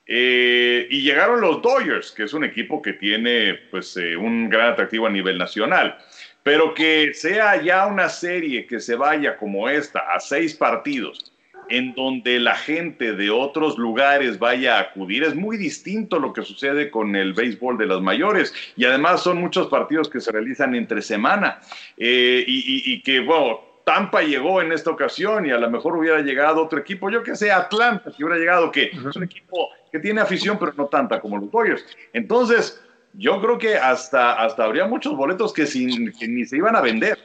Eh, 0.04 0.88
y 0.90 1.02
llegaron 1.02 1.40
los 1.40 1.62
Dodgers, 1.62 2.10
que 2.10 2.24
es 2.24 2.34
un 2.34 2.42
equipo 2.42 2.82
que 2.82 2.94
tiene 2.94 3.54
pues, 3.70 3.96
eh, 3.98 4.16
un 4.16 4.48
gran 4.48 4.72
atractivo 4.72 5.06
a 5.06 5.10
nivel 5.10 5.38
nacional. 5.38 5.96
Pero 6.42 6.74
que 6.74 7.14
sea 7.14 7.62
ya 7.62 7.86
una 7.86 8.08
serie 8.08 8.66
que 8.66 8.80
se 8.80 8.96
vaya 8.96 9.36
como 9.36 9.68
esta 9.68 10.12
a 10.12 10.18
seis 10.18 10.54
partidos 10.54 11.35
en 11.68 11.94
donde 11.94 12.38
la 12.40 12.54
gente 12.54 13.12
de 13.12 13.30
otros 13.30 13.78
lugares 13.78 14.38
vaya 14.38 14.76
a 14.76 14.80
acudir. 14.80 15.22
Es 15.24 15.34
muy 15.34 15.56
distinto 15.56 16.18
lo 16.18 16.32
que 16.32 16.42
sucede 16.42 16.90
con 16.90 17.16
el 17.16 17.32
béisbol 17.32 17.78
de 17.78 17.86
las 17.86 18.00
mayores 18.00 18.54
y 18.76 18.84
además 18.84 19.22
son 19.22 19.38
muchos 19.38 19.68
partidos 19.68 20.08
que 20.08 20.20
se 20.20 20.32
realizan 20.32 20.74
entre 20.74 21.02
semana 21.02 21.60
eh, 21.96 22.44
y, 22.46 22.58
y, 22.58 22.92
y, 22.94 23.02
que, 23.02 23.20
bueno, 23.20 23.60
Tampa 23.84 24.22
llegó 24.22 24.60
en 24.60 24.72
esta 24.72 24.90
ocasión 24.90 25.46
y 25.46 25.50
a 25.50 25.58
lo 25.58 25.70
mejor 25.70 25.96
hubiera 25.96 26.20
llegado 26.20 26.64
otro 26.64 26.80
equipo, 26.80 27.08
yo 27.08 27.22
que 27.22 27.36
sé, 27.36 27.52
Atlanta, 27.52 28.10
que 28.16 28.24
hubiera 28.24 28.38
llegado, 28.38 28.72
que 28.72 28.90
uh 28.92 28.96
-huh. 28.96 29.10
es 29.10 29.16
un 29.16 29.22
equipo 29.22 29.68
que 29.92 30.00
tiene 30.00 30.20
afición, 30.20 30.58
pero 30.58 30.72
no 30.76 30.86
tanta 30.86 31.20
como 31.20 31.38
los 31.38 31.50
Dodgers. 31.52 31.86
Entonces, 32.12 32.82
yo 33.12 33.40
creo 33.40 33.58
que 33.58 33.76
hasta, 33.76 34.42
hasta 34.42 34.64
habría 34.64 34.86
muchos 34.86 35.16
boletos 35.16 35.52
que, 35.52 35.66
sin, 35.66 36.12
que 36.12 36.26
ni 36.26 36.44
se 36.44 36.56
iban 36.56 36.74
a 36.74 36.80
vender. 36.80 37.16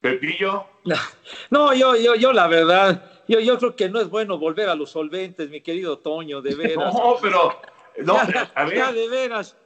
Pepillo. 0.00 0.66
No, 1.50 1.74
yo, 1.74 1.94
yo, 1.94 2.14
yo 2.14 2.32
la 2.32 2.48
verdad, 2.48 3.22
yo, 3.28 3.38
yo 3.38 3.58
creo 3.58 3.76
que 3.76 3.88
no 3.88 4.00
es 4.00 4.08
bueno 4.08 4.38
volver 4.38 4.68
a 4.68 4.74
los 4.74 4.90
solventes, 4.90 5.48
mi 5.50 5.60
querido 5.60 5.98
Toño, 5.98 6.40
de 6.40 6.54
veras. 6.56 6.94
No, 6.94 7.16
pero, 7.20 7.60
no, 7.98 8.16
ya, 8.28 8.50
a 8.54 8.64
ver. 8.64 8.76
Ya 8.76 8.92
de 8.92 9.08
veras. 9.08 9.56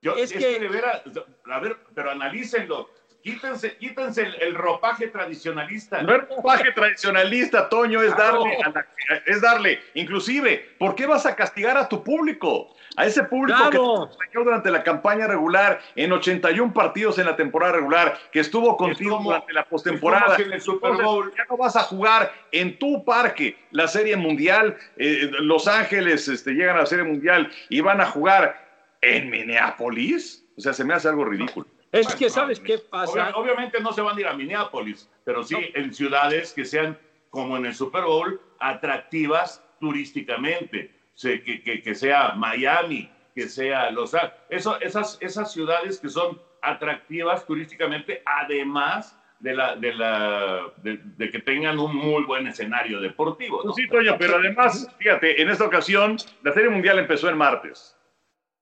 Yo, 0.00 0.14
es, 0.14 0.30
es 0.30 0.32
que... 0.32 0.54
que... 0.54 0.60
de 0.60 0.68
veras, 0.68 1.02
a 1.44 1.60
ver, 1.60 1.76
pero 1.94 2.10
analícenlo. 2.10 2.88
Quítense, 3.22 3.76
quítense 3.76 4.22
el, 4.22 4.34
el, 4.40 4.54
ropaje 4.54 5.08
tradicionalista. 5.08 6.00
No 6.02 6.14
es 6.14 6.28
ropaje 6.28 6.72
tradicionalista, 6.72 7.68
Toño, 7.68 8.02
es 8.02 8.16
darle, 8.16 8.56
a 8.64 8.70
la, 8.70 8.86
es 9.26 9.42
darle. 9.42 9.78
Inclusive, 9.92 10.74
¿por 10.78 10.94
qué 10.94 11.06
vas 11.06 11.26
a 11.26 11.36
castigar 11.36 11.76
a 11.76 11.86
tu 11.86 12.02
público? 12.02 12.74
A 12.96 13.04
ese 13.04 13.22
público 13.24 13.58
claro. 13.58 14.10
que 14.10 14.28
te 14.30 14.38
durante 14.42 14.70
la 14.70 14.82
campaña 14.82 15.26
regular, 15.26 15.80
en 15.96 16.12
81 16.12 16.72
partidos 16.72 17.18
en 17.18 17.26
la 17.26 17.36
temporada 17.36 17.74
regular, 17.74 18.18
que 18.32 18.40
estuvo 18.40 18.76
contigo 18.76 19.18
como, 19.18 19.30
durante 19.30 19.52
la 19.52 19.64
postemporada. 19.64 20.36
En 20.36 20.52
el 20.54 20.60
Super 20.60 20.92
Bowl. 20.92 21.32
Ya 21.36 21.44
no 21.48 21.58
vas 21.58 21.76
a 21.76 21.82
jugar 21.82 22.32
en 22.52 22.78
tu 22.78 23.04
parque 23.04 23.58
la 23.70 23.86
Serie 23.86 24.16
Mundial. 24.16 24.78
Eh, 24.96 25.30
Los 25.40 25.68
Ángeles 25.68 26.26
este, 26.26 26.52
llegan 26.52 26.76
a 26.76 26.80
la 26.80 26.86
Serie 26.86 27.04
Mundial 27.04 27.50
y 27.68 27.82
van 27.82 28.00
a 28.00 28.06
jugar 28.06 28.66
en 29.02 29.28
Minneapolis. 29.28 30.44
O 30.56 30.60
sea, 30.62 30.72
se 30.72 30.84
me 30.84 30.94
hace 30.94 31.08
algo 31.08 31.24
ridículo. 31.24 31.66
Es 31.92 32.06
bueno, 32.06 32.18
que, 32.18 32.30
¿sabes 32.30 32.60
qué 32.60 32.78
pasa? 32.78 33.32
Obviamente 33.34 33.80
no 33.80 33.92
se 33.92 34.00
van 34.00 34.16
a 34.16 34.20
ir 34.20 34.26
a 34.26 34.34
Minneapolis, 34.34 35.10
pero 35.24 35.42
sí 35.42 35.54
no. 35.54 35.80
en 35.80 35.92
ciudades 35.92 36.52
que 36.52 36.64
sean, 36.64 36.98
como 37.30 37.56
en 37.56 37.66
el 37.66 37.74
Super 37.74 38.04
Bowl, 38.04 38.40
atractivas 38.58 39.62
turísticamente. 39.80 41.00
Que, 41.22 41.62
que, 41.62 41.82
que 41.82 41.94
sea 41.94 42.32
Miami, 42.34 43.10
que 43.34 43.48
sea 43.48 43.90
Los 43.90 44.14
Ángeles. 44.14 44.34
Eso, 44.48 44.80
esas, 44.80 45.18
esas 45.20 45.52
ciudades 45.52 46.00
que 46.00 46.08
son 46.08 46.40
atractivas 46.62 47.46
turísticamente, 47.46 48.22
además 48.24 49.16
de, 49.38 49.54
la, 49.54 49.76
de, 49.76 49.94
la, 49.94 50.72
de, 50.78 51.00
de, 51.16 51.30
que 51.30 51.40
tengan 51.40 51.78
un 51.78 51.94
muy 51.94 52.24
buen 52.24 52.46
escenario 52.46 53.00
deportivo. 53.00 53.62
¿no? 53.64 53.72
Sí, 53.72 53.86
Toño, 53.88 54.16
pero 54.18 54.36
además, 54.36 54.88
fíjate, 54.98 55.40
en 55.40 55.50
esta 55.50 55.64
ocasión 55.64 56.16
la 56.42 56.52
Serie 56.52 56.70
Mundial 56.70 56.98
empezó 56.98 57.28
el 57.28 57.36
martes. 57.36 57.96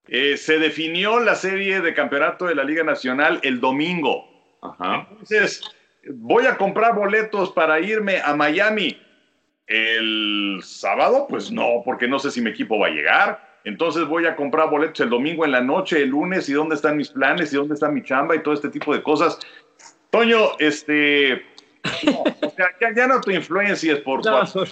Eh, 0.09 0.37
se 0.37 0.59
definió 0.59 1.21
la 1.21 1.35
serie 1.35 1.81
de 1.81 1.95
campeonato 1.95 2.47
de 2.47 2.55
la 2.55 2.65
Liga 2.65 2.83
Nacional 2.83 3.41
el 3.43 3.61
domingo. 3.61 4.27
Ajá. 4.63 5.07
Entonces, 5.11 5.63
voy 6.11 6.47
a 6.47 6.57
comprar 6.57 6.95
boletos 6.95 7.53
para 7.53 7.79
irme 7.81 8.21
a 8.25 8.35
Miami 8.35 9.01
el 9.67 10.61
sábado, 10.63 11.27
pues 11.29 11.51
no, 11.53 11.83
porque 11.85 12.09
no 12.09 12.19
sé 12.19 12.31
si 12.31 12.41
mi 12.41 12.51
equipo 12.51 12.79
va 12.79 12.87
a 12.87 12.91
llegar. 12.91 13.49
Entonces 13.65 14.07
voy 14.07 14.25
a 14.25 14.35
comprar 14.35 14.71
boletos 14.71 15.01
el 15.01 15.11
domingo 15.11 15.45
en 15.45 15.53
la 15.53 15.61
noche, 15.61 16.03
el 16.03 16.09
lunes, 16.09 16.49
y 16.49 16.55
dónde 16.55 16.75
están 16.75 16.97
mis 16.97 17.11
planes, 17.11 17.53
y 17.53 17.57
dónde 17.57 17.75
está 17.75 17.91
mi 17.91 18.03
chamba 18.03 18.35
y 18.35 18.43
todo 18.43 18.55
este 18.55 18.71
tipo 18.71 18.95
de 18.95 19.03
cosas. 19.03 19.39
Toño, 20.11 20.53
este, 20.59 21.45
o 22.43 22.51
sea, 22.51 22.71
ya, 22.81 22.95
ya 22.95 23.07
no 23.07 23.21
tu 23.21 23.31
influencias 23.31 23.99
por 24.01 24.25
No, 24.27 24.41
por- 24.53 24.69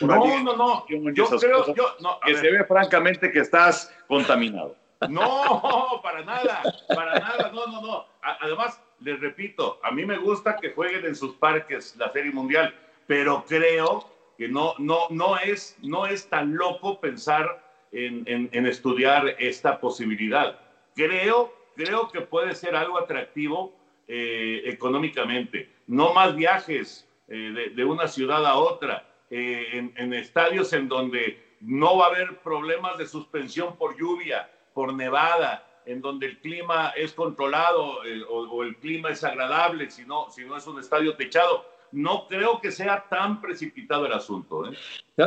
No, 0.00 0.42
no, 0.42 0.56
no. 0.56 0.84
y 0.88 1.14
Yo 1.14 1.28
creo, 1.38 1.74
yo, 1.74 1.94
no, 2.00 2.18
que 2.24 2.32
ver. 2.32 2.40
se 2.42 2.50
ve 2.50 2.64
francamente 2.64 3.30
que 3.30 3.40
estás 3.40 3.92
contaminado. 4.06 4.76
No, 5.08 6.00
para 6.02 6.22
nada, 6.24 6.62
para 6.88 7.18
nada, 7.18 7.50
no, 7.52 7.66
no, 7.66 7.82
no. 7.82 8.06
A- 8.22 8.38
Además, 8.40 8.80
les 9.00 9.20
repito, 9.20 9.78
a 9.82 9.90
mí 9.90 10.06
me 10.06 10.16
gusta 10.16 10.56
que 10.56 10.70
jueguen 10.72 11.04
en 11.04 11.14
sus 11.16 11.34
parques 11.36 11.94
la 11.96 12.10
Serie 12.12 12.32
Mundial, 12.32 12.74
pero 13.06 13.44
creo 13.46 14.08
que 14.38 14.48
no, 14.48 14.74
no, 14.78 15.00
no, 15.10 15.36
es, 15.38 15.76
no 15.82 16.06
es 16.06 16.28
tan 16.28 16.54
loco 16.56 17.00
pensar 17.00 17.62
en, 17.92 18.22
en- 18.26 18.48
en 18.52 18.66
estudiar 18.66 19.34
esta 19.38 19.78
posibilidad. 19.78 20.58
Creo, 20.94 21.52
creo 21.76 22.08
que 22.10 22.22
puede 22.22 22.54
ser 22.54 22.74
algo 22.74 22.98
atractivo 22.98 23.74
eh, 24.08 24.62
económicamente. 24.66 25.68
No 25.86 26.12
más 26.14 26.34
viajes 26.34 27.08
eh, 27.28 27.34
de, 27.34 27.70
de 27.70 27.84
una 27.84 28.08
ciudad 28.08 28.44
a 28.46 28.56
otra, 28.56 29.06
eh, 29.30 29.66
en, 29.72 29.92
en 29.96 30.12
estadios 30.14 30.72
en 30.72 30.88
donde 30.88 31.56
no 31.60 31.96
va 31.98 32.06
a 32.06 32.08
haber 32.08 32.38
problemas 32.40 32.98
de 32.98 33.06
suspensión 33.06 33.76
por 33.76 33.96
lluvia, 33.98 34.50
por 34.74 34.92
nevada, 34.92 35.66
en 35.86 36.00
donde 36.00 36.26
el 36.26 36.40
clima 36.40 36.90
es 36.96 37.12
controlado 37.12 37.98
o, 38.28 38.38
o 38.48 38.62
el 38.62 38.76
clima 38.76 39.10
es 39.10 39.22
agradable, 39.24 39.90
si 39.90 40.04
no, 40.04 40.30
si 40.30 40.44
no 40.44 40.56
es 40.56 40.66
un 40.66 40.78
estadio 40.80 41.14
techado. 41.16 41.66
No 41.92 42.26
creo 42.26 42.60
que 42.60 42.72
sea 42.72 43.06
tan 43.08 43.40
precipitado 43.40 44.06
el 44.06 44.12
asunto. 44.12 44.66
¿eh? 44.66 44.76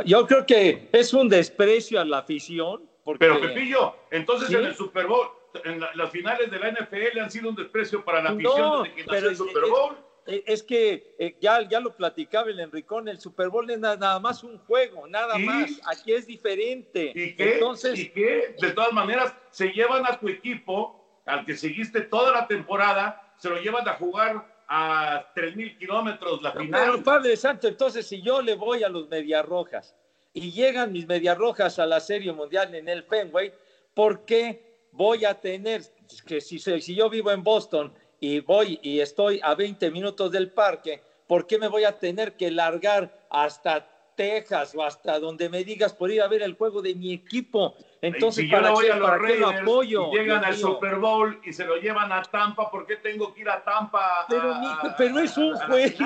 Yo- 0.06 0.28
creo 0.28 0.46
que 0.46 0.90
es 0.92 1.14
un 1.14 1.30
desprecio 1.30 2.00
a 2.02 2.06
la 2.06 2.18
afición. 2.20 2.82
Porque, 3.06 3.20
Pero 3.20 3.40
Pepillo, 3.40 3.96
entonces 4.12 4.50
¿Sí? 4.50 4.56
en 4.56 4.66
el 4.66 4.76
Super 4.76 5.08
Bowl, 5.08 5.28
en 5.64 5.80
la- 5.80 5.94
las 5.96 6.10
finales 6.12 6.52
de 6.52 6.60
la 6.60 6.68
NFL 6.70 7.20
han 7.22 7.32
sido 7.32 7.50
un 7.50 7.56
desprecio 7.56 8.04
para 8.04 8.22
la 8.22 8.32
afición 8.32 8.58
No, 8.60 8.84
desde 8.84 8.96
que 8.96 9.06
nació 9.06 9.30
el 9.30 9.38
Super 9.38 9.64
Bowl. 9.70 9.98
Eh, 10.28 10.44
Es 10.46 10.62
que 10.64 11.16
eh, 11.18 11.36
ya, 11.40 11.62
ya 11.68 11.80
lo 11.80 11.96
platicaba 11.96 12.50
el 12.50 12.60
Enricón, 12.60 13.08
el 13.08 13.20
Super 13.20 13.50
Bowl 13.50 13.70
es 13.70 13.80
na- 13.80 13.96
nada 13.96 14.20
más 14.20 14.44
un 14.44 14.58
juego, 14.60 15.08
nada 15.08 15.40
¿Y? 15.40 15.44
más. 15.44 15.82
Aquí 15.86 16.14
es 16.14 16.26
diferente. 16.28 17.12
¿Y 17.16 17.36
qué? 17.36 17.54
Entonces, 17.56 17.98
¿Y 18.00 18.10
qué? 18.10 18.56
De 18.62 18.72
todas 18.72 18.92
maneras, 18.94 19.34
se 19.50 19.70
llevan 19.70 20.06
a 20.06 20.20
tu 20.20 20.28
equipo, 20.30 21.22
al 21.26 21.46
que 21.46 21.56
seguiste 21.56 22.02
toda 22.02 22.32
la 22.32 22.48
temporada, 22.48 23.34
se 23.38 23.50
lo 23.50 23.58
llevan 23.62 23.88
a 23.88 23.94
jugar 23.94 24.64
a 24.70 25.26
3.000 25.36 25.78
kilómetros 25.78 26.42
la 26.42 26.52
pero 26.54 26.66
final. 26.66 27.04
Padre 27.04 27.38
Santo, 27.38 27.68
entonces 27.68 28.06
si 28.06 28.22
yo 28.22 28.42
le 28.42 28.56
voy 28.56 28.84
a 28.84 28.90
los 28.90 29.08
Medias 29.08 29.46
Rojas 29.46 29.96
y 30.34 30.52
llegan 30.52 30.92
mis 30.92 31.08
Medias 31.08 31.38
Rojas 31.38 31.80
a 31.80 31.86
la 31.86 32.00
Serie 32.02 32.34
Mundial 32.34 32.76
en 32.76 32.90
el 32.90 33.04
Fenway, 33.04 33.54
¿por 33.94 34.26
qué 34.26 34.88
voy 34.92 35.24
a 35.26 35.40
tener, 35.40 35.84
que 36.26 36.42
si, 36.42 36.60
si 36.60 36.96
yo 36.96 37.10
vivo 37.10 37.32
en 37.32 37.44
Boston 37.44 37.94
y 38.20 38.40
voy 38.40 38.80
y 38.82 39.00
estoy 39.00 39.40
a 39.44 39.56
20 39.56 39.92
minutos 39.92 40.32
del 40.32 40.52
parque, 40.52 41.02
¿por 41.28 41.46
qué 41.48 41.58
me 41.60 41.68
voy 41.68 41.84
a 41.84 41.98
tener 42.00 42.36
que 42.36 42.50
largar 42.52 43.12
hasta 43.30 43.88
Texas 44.16 44.74
o 44.76 44.82
hasta 44.84 45.20
donde 45.20 45.48
me 45.48 45.64
digas 45.64 45.94
por 45.94 46.10
ir 46.10 46.24
a 46.24 46.28
ver 46.28 46.42
el 46.42 46.56
juego 46.56 46.82
de 46.82 46.96
mi 46.96 47.14
equipo? 47.14 47.76
Enentonces, 48.02 48.46
si 48.46 48.50
yo 48.50 48.58
¿para 48.58 48.70
le 48.70 48.74
voy 48.74 48.86
qué, 48.86 48.92
a 48.92 48.96
los 48.96 49.10
para 49.10 49.28
qué 49.28 49.38
lo 49.38 49.46
Raiders 49.48 49.62
apoyo? 49.62 50.12
y 50.12 50.18
llegan 50.18 50.44
al? 50.46 50.56
Super 50.56 50.96
Bowl 50.96 51.40
y 51.46 51.54
se 51.54 51.66
lo 51.66 51.76
llevan 51.78 52.12
a 52.12 52.22
Tampa, 52.24 52.70
¿por 52.72 52.86
qué 52.88 52.96
tengo 52.98 53.34
que 53.34 53.42
ir 53.42 53.50
a 53.50 53.64
Tampa? 53.64 54.26
Pero, 54.30 54.54
a- 54.54 54.60
mijo, 54.60 54.96
pero 54.98 55.20
es 55.20 55.38
un 55.38 55.56
juego? 55.56 55.78
Es. 55.78 56.00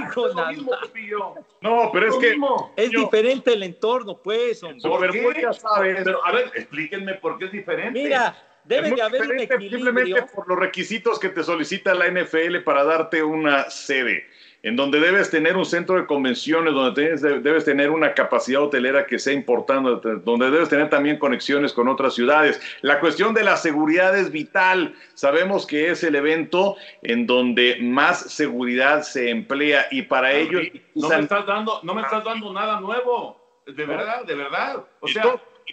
No, 1.62 1.90
pero 1.92 2.08
es 2.08 2.14
Lo 2.16 2.20
que 2.20 2.30
mismo. 2.32 2.74
Es 2.76 2.90
Yo- 2.92 3.00
diferente 3.02 3.54
el 3.54 3.64
entorno, 3.64 4.18
pues, 4.18 4.62
hombre. 4.64 4.82
¿Por 4.82 4.94
Super 5.00 5.12
qué? 5.12 5.22
Bowl 5.24 5.36
ya 5.42 5.54
sabes. 5.54 6.02
Pero, 6.04 6.26
a 6.26 6.32
ver, 6.32 6.52
explíquenme 6.56 7.14
por 7.16 7.38
qué 7.38 7.46
es 7.46 7.52
diferente. 7.52 8.02
Mira, 8.04 8.36
debe 8.66 8.88
Es 8.88 8.92
muy 8.92 9.00
de 9.00 9.06
haber 9.06 9.22
un 9.22 9.28
diferente 9.30 9.54
equilibrio. 9.56 9.86
Simplemente 9.86 10.32
por 10.36 10.48
los 10.48 10.58
requisitos 10.60 11.20
que 11.20 11.30
te 11.30 11.44
solicita 11.44 11.94
la 11.96 12.08
NFL 12.08 12.60
para 12.64 12.84
darte 12.84 13.24
una 13.24 13.70
sede, 13.70 14.26
en 14.64 14.76
donde 14.76 15.00
debes 15.00 15.32
tener 15.32 15.58
un 15.58 15.66
centro 15.66 15.96
de 15.96 16.06
convenciones, 16.06 16.74
donde 16.74 17.02
tienes- 17.02 17.22
debes 17.22 17.66
tener 17.66 17.90
una 17.90 18.14
capacidad 18.14 18.62
hotelera 18.62 19.08
que 19.08 19.18
sea 19.18 19.34
importante, 19.34 19.90
donde 20.24 20.52
debes 20.52 20.70
tener 20.70 20.90
también 20.90 21.18
conexiones 21.18 21.74
con 21.74 21.88
otras 21.88 22.14
ciudades. 22.14 22.62
La 22.82 23.00
cuestión 23.00 23.34
de 23.34 23.44
la 23.44 23.58
seguridad 23.58 24.16
es 24.16 24.32
vital. 24.32 24.94
Sabemos 25.16 25.66
que 25.66 25.90
es 25.90 26.04
el 26.04 26.14
evento 26.16 26.76
en 27.02 27.26
donde 27.26 27.78
más 27.82 28.20
seguridad 28.32 29.02
se 29.02 29.30
emplea 29.32 29.88
y 29.90 30.04
para 30.04 30.32
Henry, 30.34 30.84
no 30.96 31.10
me 31.10 31.20
estás 31.20 31.46
dando, 31.48 31.80
no 31.82 31.96
me 31.96 32.02
estás 32.04 32.24
dando 32.24 32.54
nada 32.54 32.80
nuevo. 32.80 33.42
De 33.66 33.86
verdad, 33.86 34.26
de 34.26 34.36
verdad. 34.36 34.84
O 35.00 35.08
sea, 35.08 35.24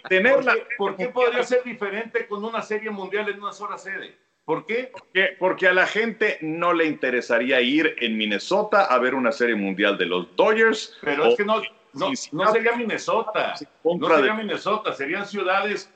to- 0.01 0.07
y 0.07 0.09
tener 0.09 0.33
¿por 0.35 0.43
qué, 0.45 0.65
por 0.77 0.95
qué 0.97 1.07
podría 1.09 1.43
ser 1.43 1.63
diferente 1.63 2.27
con 2.27 2.43
una 2.43 2.61
serie 2.61 2.89
mundial 2.89 3.29
en 3.29 3.41
una 3.41 3.53
sola 3.53 3.77
sede? 3.77 4.17
¿Por 4.45 4.65
qué? 4.65 4.89
Porque, 4.91 5.35
porque 5.37 5.67
a 5.67 5.73
la 5.73 5.85
gente 5.85 6.39
no 6.41 6.73
le 6.73 6.85
interesaría 6.85 7.61
ir 7.61 7.95
en 7.99 8.17
Minnesota 8.17 8.85
a 8.85 8.97
ver 8.97 9.13
una 9.13 9.31
serie 9.31 9.53
mundial 9.53 9.95
de 9.97 10.07
los 10.07 10.35
Dodgers. 10.35 10.97
Pero 11.01 11.25
es 11.25 11.37
que 11.37 11.45
no, 11.45 11.61
no, 11.93 12.51
sería 12.51 12.75
Minnesota. 12.75 13.53
No 13.83 14.15
sería 14.15 14.33
Minnesota. 14.33 14.93
Serían 14.93 15.27
ciudades 15.27 15.93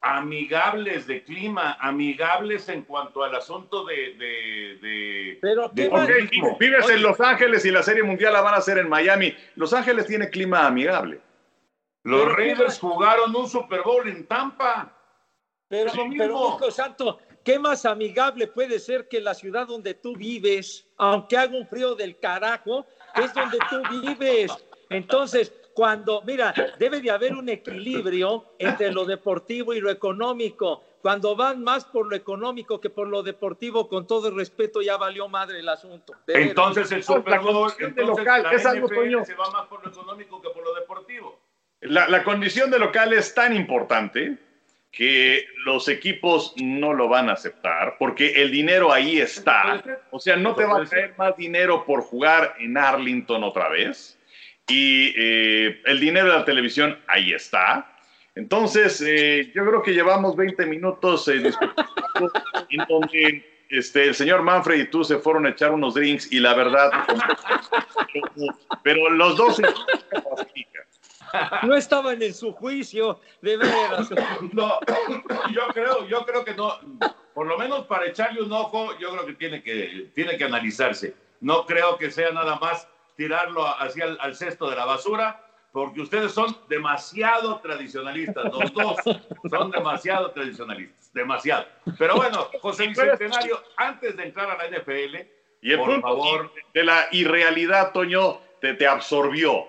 amigables 0.00 1.06
de 1.06 1.22
clima, 1.24 1.76
amigables 1.78 2.70
en 2.70 2.84
cuanto 2.84 3.22
al 3.22 3.34
asunto 3.34 3.84
de... 3.84 4.14
de, 4.14 4.78
de 4.80 5.38
Pero 5.42 5.68
de 5.68 5.90
vives 6.58 6.86
Oye. 6.86 6.94
en 6.94 7.02
Los 7.02 7.20
Ángeles 7.20 7.66
y 7.66 7.70
la 7.70 7.82
serie 7.82 8.02
mundial 8.02 8.32
la 8.32 8.40
van 8.40 8.54
a 8.54 8.58
hacer 8.58 8.78
en 8.78 8.88
Miami. 8.88 9.36
Los 9.56 9.74
Ángeles 9.74 10.06
tiene 10.06 10.30
clima 10.30 10.66
amigable. 10.66 11.20
Los 12.02 12.22
Pero 12.22 12.34
Raiders 12.34 12.78
jugaron 12.78 13.34
un 13.36 13.48
Super 13.48 13.82
Bowl 13.82 14.08
en 14.08 14.26
Tampa. 14.26 14.96
Pero, 15.68 15.94
lo 15.94 16.10
pero, 16.16 16.56
hijo 16.56 16.70
santo, 16.70 17.18
¿qué 17.44 17.58
más 17.58 17.84
amigable 17.84 18.46
puede 18.48 18.78
ser 18.78 19.06
que 19.08 19.20
la 19.20 19.34
ciudad 19.34 19.66
donde 19.66 19.94
tú 19.94 20.16
vives, 20.16 20.88
aunque 20.96 21.36
haga 21.36 21.56
un 21.56 21.66
frío 21.66 21.94
del 21.94 22.18
carajo, 22.18 22.86
es 23.14 23.32
donde 23.34 23.58
tú 23.70 23.82
vives? 24.02 24.52
Entonces, 24.88 25.52
cuando, 25.74 26.22
mira, 26.22 26.52
debe 26.78 27.00
de 27.00 27.10
haber 27.10 27.34
un 27.34 27.48
equilibrio 27.48 28.54
entre 28.58 28.92
lo 28.92 29.04
deportivo 29.04 29.72
y 29.72 29.80
lo 29.80 29.90
económico. 29.90 30.82
Cuando 31.00 31.34
van 31.34 31.62
más 31.62 31.86
por 31.86 32.06
lo 32.08 32.16
económico 32.16 32.80
que 32.80 32.90
por 32.90 33.08
lo 33.08 33.22
deportivo, 33.22 33.88
con 33.88 34.06
todo 34.06 34.28
el 34.28 34.36
respeto, 34.36 34.82
ya 34.82 34.96
valió 34.96 35.28
madre 35.28 35.60
el 35.60 35.68
asunto. 35.68 36.14
De. 36.26 36.42
Entonces 36.42 36.92
el 36.92 37.02
Super 37.02 37.40
Bowl, 37.40 37.72
entonces 37.78 38.18
local, 38.18 38.42
la 38.42 38.52
es 38.52 38.66
algo, 38.66 38.86
NFL 38.86 38.94
Toño. 38.94 39.24
se 39.24 39.34
va 39.34 39.50
más 39.50 39.66
por 39.68 39.82
lo 39.82 39.90
económico 39.90 40.42
que 40.42 40.50
por 40.50 40.62
lo 40.62 40.74
deportivo. 40.74 41.39
La, 41.80 42.08
la 42.08 42.24
condición 42.24 42.70
de 42.70 42.78
local 42.78 43.12
es 43.12 43.34
tan 43.34 43.54
importante 43.54 44.36
que 44.92 45.46
los 45.64 45.88
equipos 45.88 46.52
no 46.56 46.92
lo 46.92 47.08
van 47.08 47.28
a 47.28 47.34
aceptar 47.34 47.96
porque 47.98 48.42
el 48.42 48.50
dinero 48.50 48.92
ahí 48.92 49.20
está. 49.20 49.82
O 50.10 50.18
sea, 50.18 50.36
no 50.36 50.54
te 50.54 50.64
va 50.64 50.82
a 50.82 50.86
caer 50.86 51.14
más 51.16 51.36
dinero 51.36 51.84
por 51.84 52.02
jugar 52.02 52.56
en 52.58 52.76
Arlington 52.76 53.44
otra 53.44 53.68
vez. 53.68 54.18
Y 54.68 55.14
eh, 55.16 55.80
el 55.84 56.00
dinero 56.00 56.28
de 56.30 56.38
la 56.38 56.44
televisión 56.44 56.98
ahí 57.06 57.32
está. 57.32 57.96
Entonces, 58.34 59.02
eh, 59.06 59.50
yo 59.54 59.64
creo 59.66 59.82
que 59.82 59.92
llevamos 59.92 60.36
20 60.36 60.66
minutos 60.66 61.28
eh, 61.28 61.50
en 62.70 62.84
donde 62.88 63.64
este, 63.68 64.08
el 64.08 64.14
señor 64.14 64.42
Manfred 64.42 64.80
y 64.80 64.90
tú 64.90 65.04
se 65.04 65.18
fueron 65.18 65.46
a 65.46 65.50
echar 65.50 65.72
unos 65.72 65.94
drinks 65.94 66.32
y 66.32 66.40
la 66.40 66.54
verdad, 66.54 66.90
pero 68.82 69.10
los 69.10 69.36
dos 69.36 69.56
se 69.56 69.62
No 71.62 71.74
estaban 71.74 72.22
en 72.22 72.34
su 72.34 72.52
juicio, 72.52 73.20
de 73.42 73.56
veras. 73.56 74.10
No, 74.52 74.78
yo 75.52 75.66
creo, 75.72 76.06
yo 76.06 76.24
creo 76.24 76.44
que 76.44 76.54
no, 76.54 76.78
por 77.34 77.46
lo 77.46 77.58
menos 77.58 77.86
para 77.86 78.06
echarle 78.06 78.42
un 78.42 78.52
ojo, 78.52 78.98
yo 78.98 79.10
creo 79.10 79.26
que 79.26 79.34
tiene 79.34 79.62
que, 79.62 80.10
tiene 80.14 80.36
que 80.36 80.44
analizarse. 80.44 81.14
No 81.40 81.64
creo 81.66 81.96
que 81.96 82.10
sea 82.10 82.30
nada 82.30 82.56
más 82.56 82.88
tirarlo 83.16 83.66
hacia 83.66 84.04
el 84.04 84.18
al 84.20 84.34
cesto 84.34 84.68
de 84.68 84.76
la 84.76 84.84
basura, 84.84 85.44
porque 85.72 86.00
ustedes 86.00 86.32
son 86.32 86.56
demasiado 86.68 87.60
tradicionalistas, 87.60 88.44
los 88.44 88.72
dos 88.72 88.96
son 89.50 89.70
demasiado 89.70 90.30
tradicionalistas, 90.32 91.12
demasiado. 91.12 91.66
Pero 91.98 92.16
bueno, 92.16 92.48
José 92.60 92.88
Bicentenario, 92.88 93.62
antes 93.76 94.16
de 94.16 94.24
entrar 94.24 94.50
a 94.50 94.56
la 94.56 94.78
NFL, 94.78 95.16
Y 95.62 95.72
el 95.72 95.78
por 95.78 95.86
punto 95.86 96.00
favor, 96.00 96.52
de 96.74 96.84
la 96.84 97.06
irrealidad, 97.12 97.92
Toño, 97.92 98.40
te, 98.60 98.74
te 98.74 98.86
absorbió. 98.86 99.66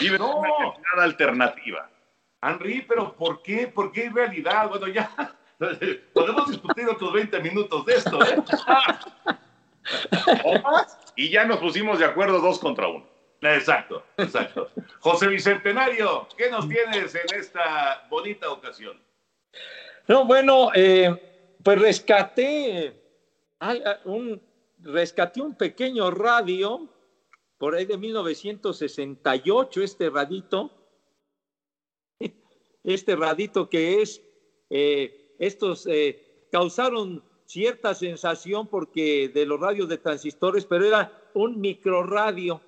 Vives 0.00 0.18
No. 0.20 0.36
una 0.38 0.48
realidad 0.48 0.74
alternativa. 1.04 1.90
Henry, 2.42 2.82
pero 2.82 3.14
¿por 3.14 3.42
qué? 3.42 3.66
¿Por 3.68 3.90
qué 3.92 4.06
irrealidad? 4.06 4.68
Bueno, 4.68 4.88
ya 4.88 5.10
podemos 6.12 6.48
discutir 6.48 6.86
otros 6.88 7.12
20 7.12 7.40
minutos 7.40 7.84
de 7.86 7.94
esto, 7.94 8.18
¿eh? 8.24 8.36
O 10.44 10.58
más, 10.60 10.98
y 11.14 11.30
ya 11.30 11.44
nos 11.44 11.58
pusimos 11.58 11.98
de 11.98 12.04
acuerdo 12.04 12.40
dos 12.40 12.58
contra 12.58 12.88
uno. 12.88 13.06
Exacto, 13.40 14.02
exacto. 14.16 14.70
José 15.00 15.28
Bicentenario, 15.28 16.26
¿qué 16.36 16.50
nos 16.50 16.68
tienes 16.68 17.14
en 17.14 17.38
esta 17.38 18.04
bonita 18.10 18.50
ocasión? 18.50 19.00
No, 20.08 20.24
bueno, 20.24 20.70
eh, 20.74 21.54
pues 21.62 21.80
rescaté 21.80 23.00
al- 23.60 23.86
a- 23.86 24.00
un, 24.04 24.42
rescaté 24.82 25.40
un 25.40 25.54
pequeño 25.54 26.10
radio 26.10 26.88
por 27.58 27.74
ahí 27.74 27.86
de 27.86 27.98
1968, 27.98 29.82
este 29.82 30.10
radito, 30.10 30.70
este 32.84 33.16
radito 33.16 33.68
que 33.68 34.02
es, 34.02 34.22
eh, 34.70 35.34
estos 35.38 35.86
eh, 35.86 36.46
causaron 36.50 37.22
cierta 37.44 37.94
sensación 37.94 38.66
porque 38.66 39.28
de 39.28 39.46
los 39.46 39.60
radios 39.60 39.88
de 39.88 39.98
transistores, 39.98 40.66
pero 40.66 40.84
era 40.84 41.30
un 41.34 41.60
microradio, 41.60 42.60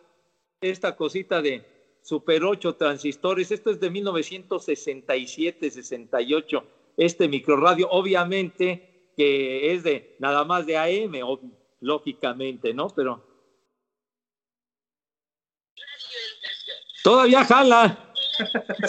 esta 0.61 0.95
cosita 0.97 1.43
de 1.43 1.65
Super 2.03 2.45
8 2.45 2.77
transistores. 2.77 3.51
Esto 3.51 3.71
es 3.71 3.81
de 3.81 3.91
1967-68, 3.91 6.63
este 6.97 7.27
microradio, 7.29 7.89
obviamente 7.91 8.85
que 9.17 9.75
es 9.75 9.83
de 9.83 10.15
nada 10.21 10.45
más 10.45 10.65
de 10.65 10.79
AM, 10.79 11.15
lógicamente, 11.81 12.73
¿no? 12.73 12.87
Pero 12.89 13.28
todavía 17.03 17.45
jala. 17.45 17.99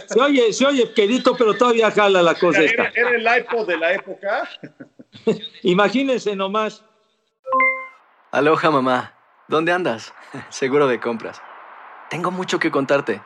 Se 0.08 0.20
oye, 0.20 0.54
se 0.54 0.66
oye 0.66 0.94
quedito, 0.94 1.36
pero 1.36 1.56
todavía 1.56 1.92
jala 1.92 2.22
la 2.22 2.36
cosa. 2.36 2.62
¿Era, 2.62 2.88
esta. 2.88 3.00
era 3.00 3.10
el 3.10 3.42
iPod 3.42 3.68
de 3.68 3.78
la 3.78 3.94
época? 3.94 4.48
Imagínense 5.64 6.36
nomás. 6.36 6.84
Aloha, 8.32 8.70
mamá. 8.70 9.14
¿Dónde 9.48 9.72
andas? 9.72 10.14
Seguro 10.50 10.88
de 10.88 11.00
compras. 11.00 11.42
Tengo 12.10 12.32
mucho 12.32 12.60
que 12.60 12.72
contarte. 12.72 13.22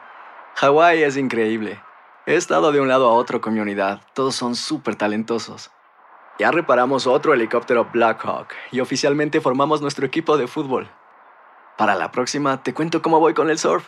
Hawái 0.56 1.04
es 1.04 1.18
increíble. 1.18 1.82
He 2.26 2.36
estado 2.36 2.72
de 2.72 2.80
un 2.80 2.88
lado 2.88 3.10
a 3.10 3.14
otro 3.14 3.42
con 3.42 3.54
mi 3.54 3.60
unidad. 3.60 4.02
Todos 4.14 4.36
son 4.36 4.56
súper 4.56 4.96
talentosos. 4.96 5.72
Ya 6.40 6.52
reparamos 6.52 7.06
otro 7.06 7.34
helicóptero 7.34 7.90
Blackhawk 7.92 8.48
y 8.72 8.80
oficialmente 8.80 9.42
formamos 9.42 9.82
nuestro 9.82 10.06
equipo 10.06 10.38
de 10.38 10.48
fútbol. 10.48 10.90
Para 11.78 11.96
la 11.96 12.12
próxima 12.12 12.64
te 12.64 12.74
cuento 12.74 13.02
cómo 13.02 13.20
voy 13.20 13.34
con 13.34 13.50
el 13.50 13.60
surf 13.60 13.88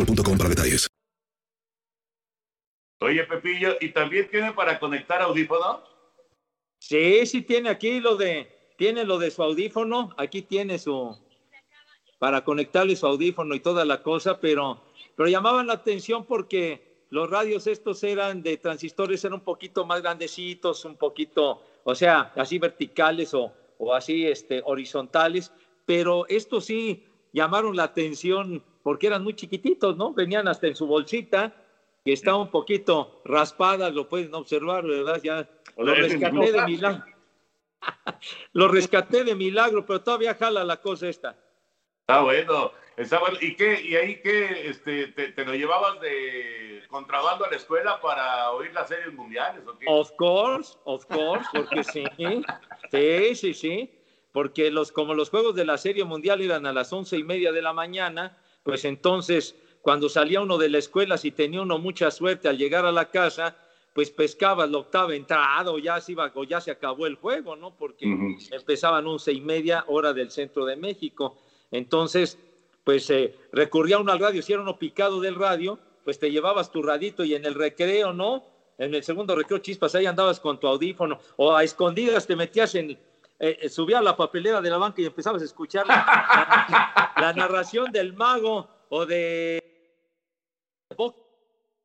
boostmobile.com 0.00 0.38
para 0.38 0.50
detalles. 0.50 0.88
Oye, 3.00 3.24
Pepillo, 3.24 3.76
¿y 3.80 3.90
también 3.90 4.28
tiene 4.28 4.52
para 4.52 4.78
conectar 4.78 5.22
audífono? 5.22 5.82
Sí, 6.78 7.24
sí 7.26 7.42
tiene 7.42 7.70
aquí 7.70 8.00
lo 8.00 8.16
de, 8.16 8.74
tiene 8.76 9.04
lo 9.04 9.18
de 9.18 9.30
su 9.30 9.42
audífono, 9.42 10.10
aquí 10.18 10.42
tiene 10.42 10.78
su, 10.78 11.16
para 12.18 12.44
conectarle 12.44 12.96
su 12.96 13.06
audífono 13.06 13.54
y 13.54 13.60
toda 13.60 13.84
la 13.86 14.02
cosa, 14.02 14.38
pero, 14.38 14.82
pero 15.16 15.28
llamaban 15.28 15.66
la 15.66 15.74
atención 15.74 16.26
porque 16.26 17.06
los 17.08 17.30
radios 17.30 17.66
estos 17.66 18.04
eran 18.04 18.42
de 18.42 18.58
transistores, 18.58 19.24
eran 19.24 19.34
un 19.34 19.44
poquito 19.44 19.86
más 19.86 20.02
grandecitos, 20.02 20.84
un 20.84 20.96
poquito, 20.96 21.62
o 21.84 21.94
sea, 21.94 22.32
así 22.36 22.58
verticales 22.58 23.32
o, 23.32 23.52
o 23.78 23.94
así 23.94 24.26
este, 24.26 24.60
horizontales, 24.64 25.52
pero 25.86 26.26
estos 26.28 26.66
sí 26.66 27.06
llamaron 27.32 27.76
la 27.76 27.84
atención 27.84 28.62
porque 28.82 29.06
eran 29.06 29.22
muy 29.22 29.34
chiquititos, 29.34 29.96
¿no? 29.96 30.12
Venían 30.14 30.48
hasta 30.48 30.66
en 30.66 30.76
su 30.76 30.86
bolsita, 30.86 31.54
que 32.04 32.12
estaba 32.12 32.38
un 32.38 32.50
poquito 32.50 33.20
raspada, 33.24 33.90
lo 33.90 34.08
pueden 34.08 34.34
observar, 34.34 34.84
¿verdad? 34.84 35.20
Ya 35.22 35.48
lo 35.76 35.94
rescaté 35.94 36.52
de 36.52 36.62
milagro. 36.64 37.04
lo 38.52 38.68
rescaté 38.68 39.24
de 39.24 39.34
milagro, 39.34 39.84
pero 39.84 40.02
todavía 40.02 40.34
jala 40.34 40.64
la 40.64 40.78
cosa 40.78 41.08
esta. 41.08 41.36
Está 42.00 42.22
bueno, 42.22 42.72
está 42.96 43.20
bueno. 43.20 43.36
¿Y 43.40 43.54
qué? 43.54 43.80
¿Y 43.82 43.96
ahí 43.96 44.20
qué? 44.22 44.68
Este, 44.68 45.08
te, 45.08 45.32
te 45.32 45.44
lo 45.44 45.54
llevabas 45.54 46.00
de 46.00 46.82
contrabando 46.90 47.44
a 47.44 47.50
la 47.50 47.56
escuela 47.56 48.00
para 48.00 48.50
oír 48.50 48.72
las 48.72 48.88
series 48.88 49.12
mundiales 49.14 49.66
o 49.66 49.78
qué? 49.78 49.86
Of 49.88 50.10
course, 50.16 50.76
of 50.84 51.06
course, 51.06 51.46
porque 51.52 51.84
sí, 51.84 52.04
sí, 52.90 53.34
sí, 53.34 53.54
sí, 53.54 53.90
porque 54.32 54.70
los, 54.70 54.92
como 54.92 55.14
los 55.14 55.30
juegos 55.30 55.54
de 55.54 55.64
la 55.64 55.78
serie 55.78 56.04
mundial 56.04 56.40
eran 56.40 56.66
a 56.66 56.72
las 56.72 56.92
once 56.92 57.16
y 57.16 57.24
media 57.24 57.52
de 57.52 57.62
la 57.62 57.72
mañana, 57.72 58.36
pues 58.62 58.84
entonces 58.84 59.56
cuando 59.82 60.08
salía 60.08 60.40
uno 60.40 60.58
de 60.58 60.68
la 60.68 60.78
escuela, 60.78 61.16
si 61.16 61.30
tenía 61.30 61.62
uno 61.62 61.78
mucha 61.78 62.10
suerte 62.10 62.48
al 62.48 62.58
llegar 62.58 62.84
a 62.84 62.92
la 62.92 63.10
casa, 63.10 63.56
pues 63.94 64.10
pescaba 64.10 64.66
la 64.66 64.78
octava 64.78 65.14
entrada 65.14 65.70
o 65.70 65.78
ya 65.78 66.00
se 66.00 66.12
iba, 66.12 66.30
o 66.34 66.44
ya 66.44 66.60
se 66.60 66.70
acabó 66.70 67.06
el 67.06 67.16
juego, 67.16 67.56
¿no? 67.56 67.76
Porque 67.76 68.06
empezaban 68.50 69.06
once 69.06 69.32
y 69.32 69.40
media 69.40 69.84
hora 69.88 70.12
del 70.12 70.30
centro 70.30 70.64
de 70.64 70.76
México. 70.76 71.38
Entonces, 71.70 72.38
pues 72.84 73.10
eh, 73.10 73.34
recurría 73.52 73.98
uno 73.98 74.12
al 74.12 74.20
radio, 74.20 74.42
si 74.42 74.52
era 74.52 74.62
uno 74.62 74.78
picado 74.78 75.20
del 75.20 75.34
radio, 75.34 75.78
pues 76.04 76.18
te 76.18 76.30
llevabas 76.30 76.70
tu 76.70 76.82
radito 76.82 77.24
y 77.24 77.34
en 77.34 77.44
el 77.44 77.54
recreo, 77.54 78.12
¿no? 78.12 78.44
En 78.78 78.94
el 78.94 79.02
segundo 79.02 79.34
recreo, 79.34 79.58
chispas, 79.58 79.94
ahí 79.94 80.06
andabas 80.06 80.40
con 80.40 80.58
tu 80.58 80.66
audífono, 80.66 81.18
o 81.36 81.54
a 81.54 81.62
escondidas 81.62 82.26
te 82.26 82.36
metías 82.36 82.74
en, 82.74 82.98
eh, 83.40 83.58
eh, 83.62 83.68
subía 83.68 83.98
a 83.98 84.02
la 84.02 84.14
papelera 84.16 84.60
de 84.60 84.70
la 84.70 84.76
banca 84.78 85.00
y 85.02 85.06
empezabas 85.06 85.42
a 85.42 85.46
escuchar 85.46 85.86
la, 85.86 87.12
la 87.16 87.32
narración 87.32 87.90
del 87.90 88.12
mago 88.12 88.68
o 88.88 89.06
de 89.06 89.58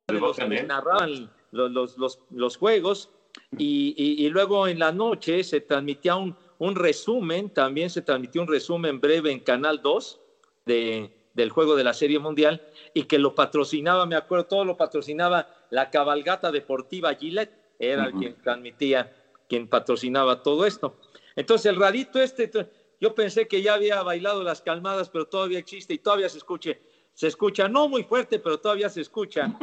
de 0.08 0.20
los 0.20 0.36
que 0.36 0.62
narraban 0.62 1.30
los, 1.50 1.70
los, 1.70 1.96
los, 1.96 2.18
los 2.30 2.56
juegos 2.56 3.10
y, 3.58 3.94
y- 3.96 4.24
y 4.24 4.28
luego 4.28 4.68
en 4.68 4.78
la 4.78 4.92
noche 4.92 5.42
se 5.42 5.60
transmitía 5.60 6.14
un, 6.16 6.36
un 6.58 6.76
resumen, 6.76 7.50
también 7.50 7.90
se 7.90 8.02
transmitió 8.02 8.40
un 8.42 8.48
resumen 8.48 9.00
breve 9.00 9.32
en 9.32 9.40
Canal 9.40 9.80
2 9.82 10.20
de, 10.64 11.10
del 11.32 11.50
juego 11.50 11.74
de 11.74 11.84
la 11.84 11.92
Serie 11.92 12.18
Mundial 12.20 12.62
y 12.94 13.04
que 13.04 13.18
lo 13.18 13.34
patrocinaba, 13.34 14.06
me 14.06 14.14
acuerdo, 14.16 14.44
todo 14.46 14.64
lo 14.64 14.76
patrocinaba 14.76 15.48
la 15.70 15.90
cabalgata 15.90 16.52
deportiva 16.52 17.14
Gillette, 17.14 17.52
era 17.78 18.08
Ujú. 18.08 18.18
quien 18.18 18.36
transmitía, 18.40 19.12
quien 19.48 19.66
patrocinaba 19.68 20.40
todo 20.42 20.64
esto. 20.66 20.94
Entonces 21.36 21.66
el 21.66 21.76
radito 21.76 22.20
este, 22.20 22.50
yo 22.98 23.14
pensé 23.14 23.46
que 23.46 23.62
ya 23.62 23.74
había 23.74 24.02
bailado 24.02 24.42
las 24.42 24.62
calmadas, 24.62 25.10
pero 25.10 25.26
todavía 25.26 25.58
existe 25.58 25.94
y 25.94 25.98
todavía 25.98 26.28
se 26.28 26.38
escuche, 26.38 26.80
se 27.12 27.28
escucha, 27.28 27.68
no 27.68 27.88
muy 27.88 28.02
fuerte, 28.04 28.38
pero 28.38 28.58
todavía 28.58 28.88
se 28.88 29.02
escucha. 29.02 29.56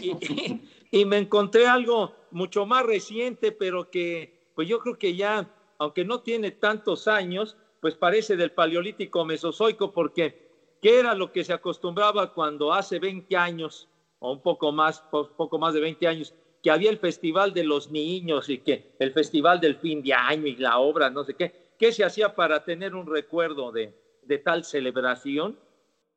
Y, 0.00 0.60
y- 0.90 1.04
me 1.04 1.18
encontré 1.18 1.66
algo 1.66 2.12
mucho 2.30 2.66
más 2.66 2.84
reciente, 2.84 3.52
pero 3.52 3.88
que 3.88 4.30
pues 4.54 4.68
yo 4.68 4.78
creo 4.80 4.98
que 4.98 5.14
ya, 5.16 5.48
aunque 5.78 6.04
no 6.04 6.20
tiene 6.20 6.50
tantos 6.50 7.08
años, 7.08 7.56
pues 7.80 7.96
parece 7.96 8.36
del 8.36 8.52
paleolítico 8.52 9.24
mesozoico, 9.24 9.92
porque 9.92 10.36
¿qué 10.80 10.98
era 10.98 11.14
lo 11.14 11.32
que 11.32 11.44
se 11.44 11.52
acostumbraba 11.52 12.32
cuando 12.32 12.72
hace 12.72 12.98
20 12.98 13.36
años, 13.36 13.88
o 14.18 14.32
un 14.32 14.42
poco 14.42 14.72
más, 14.72 15.00
po- 15.02 15.30
poco 15.34 15.58
más 15.58 15.74
de 15.74 15.80
20 15.80 16.06
años, 16.06 16.34
que 16.62 16.70
había 16.70 16.90
el 16.90 16.98
Festival 16.98 17.52
de 17.52 17.64
los 17.64 17.90
Niños 17.90 18.48
y 18.48 18.58
que 18.58 18.94
el 18.98 19.12
Festival 19.12 19.60
del 19.60 19.76
fin 19.76 20.02
de 20.02 20.14
año 20.14 20.46
y 20.46 20.56
la 20.56 20.78
obra, 20.78 21.10
no 21.10 21.24
sé 21.24 21.34
qué, 21.34 21.52
¿qué 21.78 21.90
se 21.90 22.04
hacía 22.04 22.34
para 22.34 22.64
tener 22.64 22.94
un 22.94 23.06
recuerdo 23.06 23.72
de, 23.72 23.92
de 24.22 24.38
tal 24.38 24.64
celebración? 24.64 25.58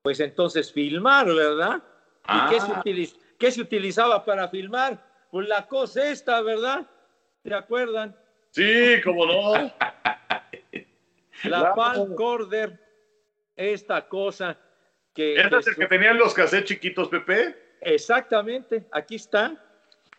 Pues 0.03 0.19
entonces 0.19 0.71
filmar, 0.71 1.25
¿verdad? 1.25 1.81
¿Y 2.29 2.49
qué 2.49 2.59
se, 2.61 3.15
qué 3.39 3.51
se 3.51 3.61
utilizaba 3.61 4.23
para 4.23 4.47
filmar? 4.49 5.03
Pues 5.31 5.47
la 5.47 5.67
cosa 5.67 6.09
esta, 6.09 6.41
¿verdad? 6.41 6.87
¿Se 7.43 7.53
acuerdan? 7.53 8.15
Sí, 8.51 9.01
cómo 9.03 9.25
no. 9.25 9.71
La 11.43 11.73
Palcorder, 11.73 12.79
esta 13.55 14.07
cosa 14.07 14.57
que... 15.13 15.35
¿Este 15.35 15.57
es 15.57 15.67
el 15.67 15.75
que 15.75 15.87
tenían 15.87 16.17
los 16.17 16.33
cassettes 16.33 16.69
chiquitos, 16.69 17.09
Pepe? 17.09 17.55
Exactamente, 17.81 18.85
aquí 18.91 19.15
está. 19.15 19.64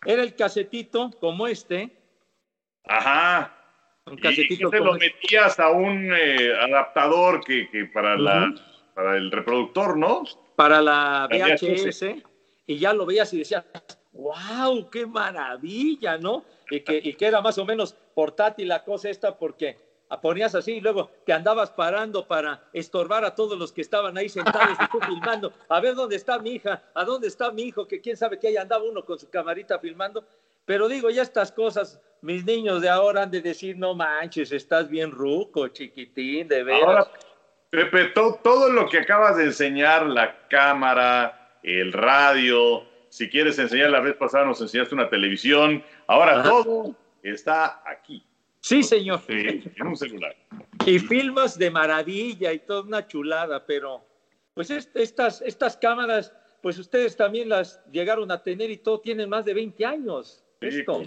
Era 0.05 0.23
el 0.23 0.35
casetito 0.35 1.11
como 1.19 1.47
este. 1.47 1.89
Ajá. 2.85 3.53
Un 4.05 4.17
casetito 4.17 4.67
y 4.67 4.71
te 4.71 4.79
lo 4.79 4.95
este. 4.95 5.07
metías 5.07 5.59
a 5.59 5.69
un 5.69 6.11
eh, 6.13 6.53
adaptador 6.61 7.43
que, 7.43 7.69
que 7.69 7.85
para, 7.85 8.17
la, 8.17 8.53
para 8.93 9.17
el 9.17 9.31
reproductor, 9.31 9.97
¿no? 9.97 10.23
Para 10.55 10.81
la 10.81 11.27
VHS. 11.29 12.23
Y 12.65 12.77
ya 12.77 12.93
lo 12.93 13.05
veías 13.05 13.33
y 13.33 13.39
decías, 13.39 13.65
wow, 14.13 14.89
qué 14.89 15.05
maravilla, 15.05 16.17
¿no? 16.17 16.45
Y 16.69 16.81
que, 16.81 16.99
y 17.03 17.13
que 17.13 17.25
era 17.25 17.41
más 17.41 17.57
o 17.57 17.65
menos 17.65 17.93
portátil 18.13 18.67
la 18.67 18.83
cosa 18.83 19.09
esta 19.09 19.37
porque 19.37 19.86
ponías 20.21 20.55
así 20.55 20.73
y 20.73 20.81
luego 20.81 21.11
te 21.25 21.33
andabas 21.33 21.71
parando 21.71 22.27
para 22.27 22.63
estorbar 22.73 23.25
a 23.25 23.35
todos 23.35 23.59
los 23.59 23.71
que 23.71 23.81
estaban 23.81 24.17
ahí 24.17 24.29
sentados 24.29 24.77
y 24.81 24.87
tú 24.87 24.99
filmando, 25.05 25.53
a 25.67 25.79
ver 25.79 25.95
dónde 25.95 26.15
está 26.15 26.39
mi 26.39 26.51
hija, 26.51 26.83
a 26.93 27.03
dónde 27.03 27.27
está 27.27 27.51
mi 27.51 27.63
hijo, 27.63 27.87
que 27.87 27.99
quién 27.99 28.15
sabe 28.15 28.39
que 28.39 28.47
ahí 28.47 28.57
andaba 28.57 28.83
uno 28.83 29.03
con 29.03 29.19
su 29.19 29.29
camarita 29.29 29.79
filmando. 29.79 30.23
Pero 30.65 30.87
digo, 30.87 31.09
ya 31.09 31.21
estas 31.21 31.51
cosas, 31.51 32.01
mis 32.21 32.43
niños 32.43 32.81
de 32.81 32.89
ahora 32.89 33.23
han 33.23 33.31
de 33.31 33.41
decir, 33.41 33.77
no 33.77 33.95
manches, 33.95 34.51
estás 34.51 34.89
bien 34.89 35.11
ruco, 35.11 35.69
chiquitín, 35.69 36.47
de 36.47 36.63
veras. 36.63 36.83
Ahora, 36.83 37.07
Pepe, 37.69 38.05
todo 38.15 38.69
lo 38.69 38.87
que 38.87 38.99
acabas 38.99 39.37
de 39.37 39.45
enseñar, 39.45 40.05
la 40.05 40.47
cámara, 40.47 41.59
el 41.63 41.91
radio, 41.93 42.85
si 43.09 43.29
quieres 43.29 43.57
enseñar 43.59 43.89
la 43.89 43.99
vez 43.99 44.15
pasada 44.15 44.45
nos 44.45 44.61
enseñaste 44.61 44.95
una 44.95 45.09
televisión, 45.09 45.83
ahora 46.07 46.43
todo 46.43 46.95
está 47.23 47.81
aquí. 47.85 48.23
Sí, 48.61 48.83
señor. 48.83 49.21
Sí, 49.27 49.63
en 49.75 49.87
un 49.87 49.95
celular. 49.95 50.35
Y 50.85 50.99
filmas 50.99 51.57
de 51.57 51.71
maravilla 51.71 52.51
y 52.53 52.59
toda 52.59 52.81
una 52.81 53.07
chulada, 53.07 53.65
pero 53.65 54.05
pues 54.53 54.71
estas, 54.71 55.41
estas 55.41 55.77
cámaras, 55.77 56.33
pues 56.61 56.79
ustedes 56.79 57.15
también 57.15 57.49
las 57.49 57.79
llegaron 57.91 58.31
a 58.31 58.41
tener 58.41 58.71
y 58.71 58.77
todo 58.77 58.99
tienen 58.99 59.29
más 59.29 59.45
de 59.45 59.53
20 59.53 59.85
años. 59.85 60.43
esto. 60.61 61.03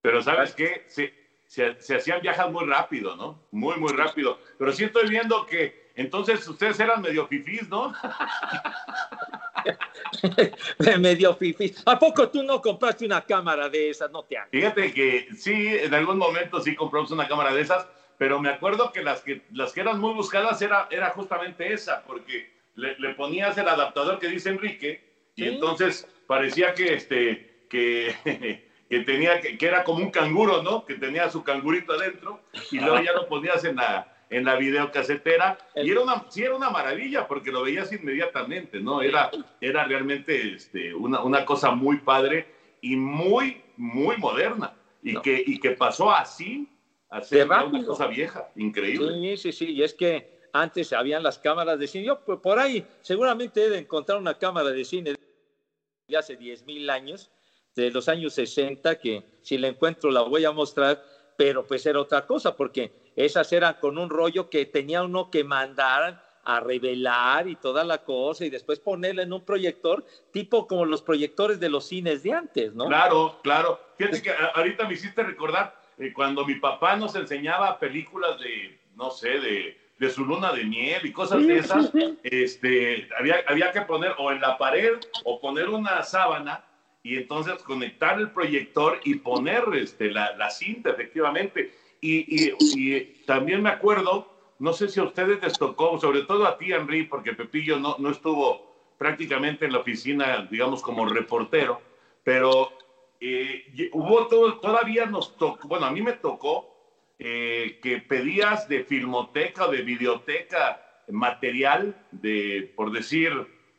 Pero 0.00 0.22
¿sabes 0.22 0.54
qué? 0.54 0.84
Se, 0.86 1.12
se, 1.46 1.96
hacían 1.96 2.20
viajes 2.22 2.50
muy 2.50 2.66
rápido, 2.66 3.16
¿no? 3.16 3.46
Muy, 3.50 3.76
muy 3.76 3.92
rápido. 3.92 4.38
Pero 4.58 4.72
sí 4.72 4.84
estoy 4.84 5.08
viendo 5.08 5.44
que 5.46 5.87
entonces 5.98 6.46
ustedes 6.46 6.78
eran 6.78 7.02
medio 7.02 7.26
fifís, 7.26 7.68
¿no? 7.68 7.92
medio 11.00 11.34
fifi. 11.34 11.74
¿A 11.86 11.98
poco 11.98 12.28
tú 12.28 12.44
no 12.44 12.62
compraste 12.62 13.04
una 13.04 13.20
cámara 13.20 13.68
de 13.68 13.90
esas? 13.90 14.08
No 14.12 14.22
te 14.22 14.38
hagas. 14.38 14.50
Fíjate 14.52 14.94
que 14.94 15.26
sí, 15.36 15.66
en 15.66 15.92
algún 15.92 16.16
momento 16.16 16.60
sí 16.60 16.76
compramos 16.76 17.10
una 17.10 17.26
cámara 17.26 17.52
de 17.52 17.62
esas, 17.62 17.84
pero 18.16 18.40
me 18.40 18.48
acuerdo 18.48 18.92
que 18.92 19.02
las 19.02 19.22
que, 19.22 19.42
las 19.50 19.72
que 19.72 19.80
eran 19.80 19.98
muy 19.98 20.14
buscadas 20.14 20.62
era, 20.62 20.86
era 20.88 21.10
justamente 21.10 21.72
esa, 21.72 22.04
porque 22.04 22.48
le, 22.76 22.94
ponías 23.14 23.58
el 23.58 23.66
adaptador 23.66 24.20
que 24.20 24.28
dice 24.28 24.50
Enrique 24.50 25.02
y 25.34 25.48
entonces 25.48 26.06
parecía 26.28 26.74
que, 26.74 26.94
este, 26.94 27.66
que, 27.68 28.14
que 28.88 29.00
tenía, 29.00 29.40
que, 29.40 29.58
que 29.58 29.66
era 29.66 29.82
como 29.82 29.98
un 29.98 30.12
canguro, 30.12 30.62
¿no? 30.62 30.86
Que 30.86 30.94
tenía 30.94 31.28
su 31.28 31.42
cangurito 31.42 31.94
adentro 31.94 32.40
y 32.70 32.78
luego 32.78 33.00
ya 33.00 33.14
lo 33.14 33.26
ponías 33.26 33.64
en 33.64 33.74
la 33.74 34.14
en 34.30 34.44
la 34.44 34.56
videocasetera. 34.56 35.58
Y 35.74 35.90
era 35.90 36.00
una, 36.00 36.24
sí 36.28 36.42
era 36.42 36.54
una 36.54 36.70
maravilla 36.70 37.26
porque 37.26 37.50
lo 37.50 37.62
veías 37.62 37.92
inmediatamente, 37.92 38.80
¿no? 38.80 39.02
Era, 39.02 39.30
era 39.60 39.84
realmente 39.84 40.54
este, 40.54 40.94
una, 40.94 41.22
una 41.22 41.44
cosa 41.44 41.70
muy 41.70 41.98
padre 41.98 42.46
y 42.80 42.96
muy, 42.96 43.62
muy 43.76 44.16
moderna. 44.16 44.74
Y, 45.02 45.20
que, 45.20 45.42
y 45.46 45.60
que 45.60 45.70
pasó 45.70 46.10
así 46.10 46.68
a 47.08 47.22
ser 47.22 47.46
una 47.46 47.84
cosa 47.84 48.06
vieja, 48.08 48.50
increíble. 48.56 49.36
Sí, 49.36 49.52
sí, 49.52 49.52
sí, 49.52 49.72
y 49.72 49.82
es 49.82 49.94
que 49.94 50.38
antes 50.52 50.92
habían 50.92 51.22
las 51.22 51.38
cámaras 51.38 51.78
de 51.78 51.86
cine, 51.86 52.04
yo 52.06 52.20
por 52.20 52.58
ahí 52.58 52.84
seguramente 53.00 53.64
he 53.64 53.70
de 53.70 53.78
encontrar 53.78 54.18
una 54.18 54.36
cámara 54.36 54.70
de 54.70 54.84
cine 54.84 55.14
de 55.14 56.16
hace 56.16 56.36
10 56.36 56.64
mil 56.64 56.88
años, 56.90 57.30
de 57.74 57.90
los 57.90 58.08
años 58.08 58.34
60, 58.34 58.98
que 58.98 59.24
si 59.42 59.56
la 59.56 59.68
encuentro 59.68 60.10
la 60.10 60.22
voy 60.22 60.44
a 60.44 60.52
mostrar, 60.52 61.02
pero 61.36 61.66
pues 61.66 61.86
era 61.86 62.00
otra 62.00 62.26
cosa, 62.26 62.56
porque 62.56 63.07
esas 63.18 63.52
eran 63.52 63.74
con 63.80 63.98
un 63.98 64.10
rollo 64.10 64.48
que 64.48 64.64
tenía 64.64 65.02
uno 65.02 65.28
que 65.28 65.42
mandar 65.42 66.24
a 66.44 66.60
revelar 66.60 67.48
y 67.48 67.56
toda 67.56 67.82
la 67.82 68.04
cosa 68.04 68.44
y 68.46 68.50
después 68.50 68.78
ponerla 68.78 69.22
en 69.22 69.32
un 69.32 69.44
proyector, 69.44 70.06
tipo 70.32 70.66
como 70.68 70.84
los 70.84 71.02
proyectores 71.02 71.58
de 71.58 71.68
los 71.68 71.86
cines 71.88 72.22
de 72.22 72.32
antes, 72.32 72.74
¿no? 72.74 72.86
Claro, 72.86 73.40
claro. 73.42 73.80
Fíjate 73.98 74.22
que 74.22 74.32
ahorita 74.54 74.86
me 74.86 74.94
hiciste 74.94 75.24
recordar 75.24 75.78
eh, 75.98 76.12
cuando 76.12 76.46
mi 76.46 76.54
papá 76.54 76.94
nos 76.96 77.16
enseñaba 77.16 77.78
películas 77.80 78.38
de, 78.38 78.80
no 78.94 79.10
sé, 79.10 79.40
de, 79.40 79.78
de 79.98 80.10
su 80.10 80.24
luna 80.24 80.52
de 80.52 80.64
miel 80.64 81.04
y 81.04 81.12
cosas 81.12 81.44
de 81.44 81.58
esas, 81.58 81.90
este, 82.22 83.08
había, 83.18 83.42
había 83.48 83.72
que 83.72 83.82
poner 83.82 84.14
o 84.18 84.30
en 84.30 84.40
la 84.40 84.56
pared 84.56 84.92
o 85.24 85.40
poner 85.40 85.68
una 85.68 86.04
sábana 86.04 86.64
y 87.02 87.16
entonces 87.16 87.62
conectar 87.64 88.18
el 88.18 88.30
proyector 88.30 89.00
y 89.04 89.16
poner 89.16 89.64
este, 89.74 90.10
la, 90.10 90.36
la 90.36 90.50
cinta, 90.50 90.90
efectivamente. 90.90 91.72
Y, 92.00 93.00
también 93.26 93.62
me 93.62 93.70
acuerdo, 93.70 94.32
no 94.58 94.72
sé 94.72 94.88
si 94.88 95.00
a 95.00 95.04
ustedes 95.04 95.42
les 95.42 95.58
tocó, 95.58 95.98
sobre 96.00 96.22
todo 96.22 96.46
a 96.46 96.56
ti, 96.56 96.72
Henry, 96.72 97.04
porque 97.04 97.34
Pepillo 97.34 97.78
no, 97.78 97.96
no 97.98 98.10
estuvo 98.10 98.68
prácticamente 98.96 99.66
en 99.66 99.72
la 99.72 99.78
oficina, 99.78 100.48
digamos, 100.50 100.82
como 100.82 101.06
reportero, 101.06 101.80
pero 102.24 102.72
eh, 103.20 103.90
hubo 103.92 104.26
todo, 104.26 104.58
todavía 104.58 105.06
nos 105.06 105.36
tocó, 105.36 105.68
bueno, 105.68 105.86
a 105.86 105.90
mí 105.90 106.02
me 106.02 106.12
tocó 106.12 106.74
eh, 107.18 107.78
que 107.82 107.98
pedías 107.98 108.68
de 108.68 108.84
filmoteca 108.84 109.66
o 109.66 109.72
de 109.72 109.82
videoteca 109.82 110.82
material 111.08 111.96
de, 112.12 112.72
por 112.76 112.92
decir, 112.92 113.32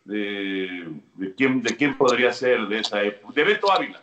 de, 0.03 0.91
de, 1.15 1.35
quién, 1.35 1.61
de 1.61 1.75
quién 1.75 1.97
podría 1.97 2.33
ser 2.33 2.67
de 2.67 2.79
esa 2.79 3.03
época, 3.03 3.33
de 3.33 3.43
Beto 3.43 3.71
Ávila, 3.71 4.01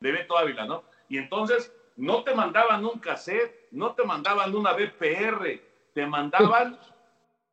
de 0.00 0.12
Beto 0.12 0.38
Ávila, 0.38 0.64
¿no? 0.64 0.84
Y 1.08 1.18
entonces 1.18 1.72
no 1.98 2.22
te 2.22 2.32
mandaban 2.32 2.84
un 2.84 3.00
cassette, 3.00 3.66
no 3.72 3.92
te 3.92 4.04
mandaban 4.04 4.54
una 4.54 4.72
BPR, 4.72 5.60
te 5.92 6.06
mandaban 6.06 6.78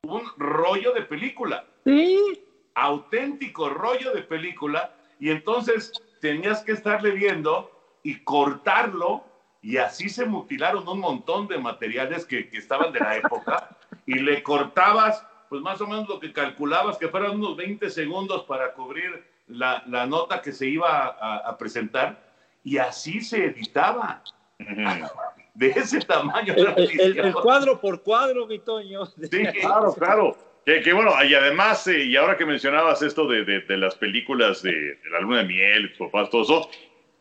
un 0.03 0.21
rollo 0.37 0.93
de 0.93 1.01
película. 1.01 1.65
Sí. 1.83 2.43
Auténtico 2.75 3.69
rollo 3.69 4.13
de 4.13 4.21
película. 4.21 4.93
Y 5.19 5.31
entonces 5.31 5.91
tenías 6.21 6.61
que 6.61 6.73
estarle 6.73 7.09
viendo 7.11 7.71
y 8.03 8.19
cortarlo. 8.23 9.23
Y 9.63 9.77
así 9.77 10.09
se 10.09 10.27
mutilaron 10.27 10.87
un 10.87 10.99
montón 10.99 11.47
de 11.47 11.57
materiales 11.57 12.23
que, 12.23 12.47
estaban 12.53 12.93
de 12.93 12.99
la 12.99 13.17
época. 13.17 13.75
y 14.05 14.19
le 14.19 14.43
cortabas, 14.43 15.25
pues 15.49 15.63
más 15.63 15.81
o 15.81 15.87
menos 15.87 16.07
lo 16.07 16.19
que 16.19 16.31
calculabas, 16.31 16.99
que 16.99 17.07
fueran 17.07 17.31
unos 17.31 17.57
20 17.57 17.89
segundos 17.89 18.43
para 18.43 18.73
cubrir 18.73 19.25
la, 19.47 19.81
nota 20.05 20.43
que 20.43 20.51
se 20.51 20.67
iba 20.67 21.07
a 21.07 21.57
presentar. 21.57 22.23
Y 22.63 22.77
así 22.77 23.21
se 23.21 23.45
editaba 23.45 24.21
de 24.57 25.69
ese 25.69 25.99
tamaño. 26.01 26.53
El, 26.55 27.33
cuadro 27.33 27.79
por 27.79 28.01
cuadro, 28.03 28.47
mi 28.47 28.59
Toño. 28.59 29.05
Sí, 29.05 29.45
claro, 29.61 29.93
claro. 29.93 30.37
Que, 30.65 30.93
bueno, 30.93 31.11
y 31.23 31.33
además, 31.35 31.85
eh, 31.87 32.05
y 32.05 32.15
ahora 32.15 32.37
que 32.37 32.45
mencionabas 32.45 33.03
esto 33.03 33.27
de, 33.27 33.45
de, 33.45 33.77
las 33.77 33.93
películas 33.95 34.63
de, 34.63 34.99
la 35.11 35.19
luna 35.19 35.37
de 35.39 35.43
miel, 35.43 35.93
papás, 35.97 36.31
todo 36.31 36.41
eso, 36.41 36.69